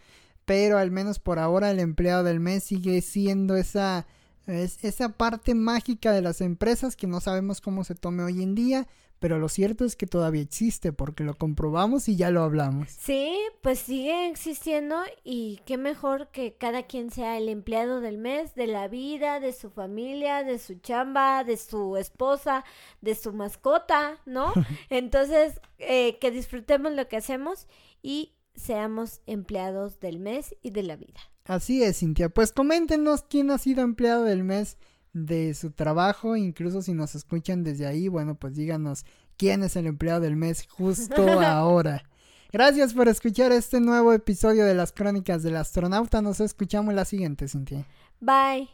Pero 0.46 0.78
al 0.78 0.90
menos 0.90 1.18
por 1.18 1.38
ahora 1.38 1.70
el 1.70 1.78
empleado 1.80 2.24
del 2.24 2.40
mes 2.40 2.64
sigue 2.64 3.02
siendo 3.02 3.56
esa, 3.56 4.06
es, 4.46 4.82
esa 4.82 5.10
parte 5.10 5.54
mágica 5.54 6.12
de 6.12 6.22
las 6.22 6.40
empresas 6.40 6.96
que 6.96 7.06
no 7.06 7.20
sabemos 7.20 7.60
cómo 7.60 7.84
se 7.84 7.94
tome 7.94 8.22
hoy 8.22 8.42
en 8.42 8.54
día, 8.54 8.88
pero 9.18 9.38
lo 9.38 9.48
cierto 9.48 9.84
es 9.84 9.96
que 9.96 10.06
todavía 10.06 10.42
existe 10.42 10.92
porque 10.92 11.24
lo 11.24 11.34
comprobamos 11.34 12.08
y 12.08 12.16
ya 12.16 12.30
lo 12.30 12.42
hablamos. 12.42 12.88
Sí, 12.90 13.36
pues 13.62 13.80
sigue 13.80 14.28
existiendo 14.28 14.96
y 15.24 15.60
qué 15.66 15.76
mejor 15.76 16.28
que 16.28 16.54
cada 16.54 16.84
quien 16.84 17.10
sea 17.10 17.36
el 17.36 17.48
empleado 17.48 18.00
del 18.00 18.18
mes, 18.18 18.54
de 18.54 18.66
la 18.66 18.88
vida, 18.88 19.40
de 19.40 19.52
su 19.52 19.70
familia, 19.70 20.44
de 20.44 20.58
su 20.58 20.74
chamba, 20.76 21.44
de 21.44 21.56
su 21.56 21.96
esposa, 21.96 22.64
de 23.00 23.14
su 23.14 23.32
mascota, 23.32 24.18
¿no? 24.26 24.52
Entonces, 24.90 25.60
eh, 25.78 26.18
que 26.18 26.30
disfrutemos 26.30 26.92
lo 26.92 27.08
que 27.08 27.16
hacemos 27.16 27.66
y 28.02 28.34
seamos 28.54 29.20
empleados 29.26 30.00
del 30.00 30.18
mes 30.18 30.54
y 30.62 30.70
de 30.70 30.82
la 30.82 30.96
vida. 30.96 31.20
Así 31.44 31.82
es, 31.82 32.00
Cintia. 32.00 32.28
Pues 32.28 32.52
coméntenos 32.52 33.22
quién 33.22 33.50
ha 33.50 33.58
sido 33.58 33.82
empleado 33.82 34.24
del 34.24 34.44
mes 34.44 34.76
de 35.12 35.54
su 35.54 35.70
trabajo, 35.70 36.36
incluso 36.36 36.82
si 36.82 36.92
nos 36.92 37.14
escuchan 37.14 37.64
desde 37.64 37.86
ahí, 37.86 38.08
bueno, 38.08 38.34
pues 38.34 38.54
díganos 38.54 39.04
quién 39.36 39.62
es 39.62 39.76
el 39.76 39.86
empleado 39.86 40.20
del 40.20 40.36
mes 40.36 40.66
justo 40.68 41.22
ahora. 41.40 42.04
Gracias 42.50 42.94
por 42.94 43.08
escuchar 43.08 43.52
este 43.52 43.78
nuevo 43.80 44.12
episodio 44.12 44.64
de 44.64 44.74
las 44.74 44.92
Crónicas 44.92 45.42
del 45.42 45.56
Astronauta. 45.56 46.22
Nos 46.22 46.40
escuchamos 46.40 46.94
la 46.94 47.04
siguiente, 47.04 47.46
Cintia. 47.46 47.86
Bye. 48.20 48.68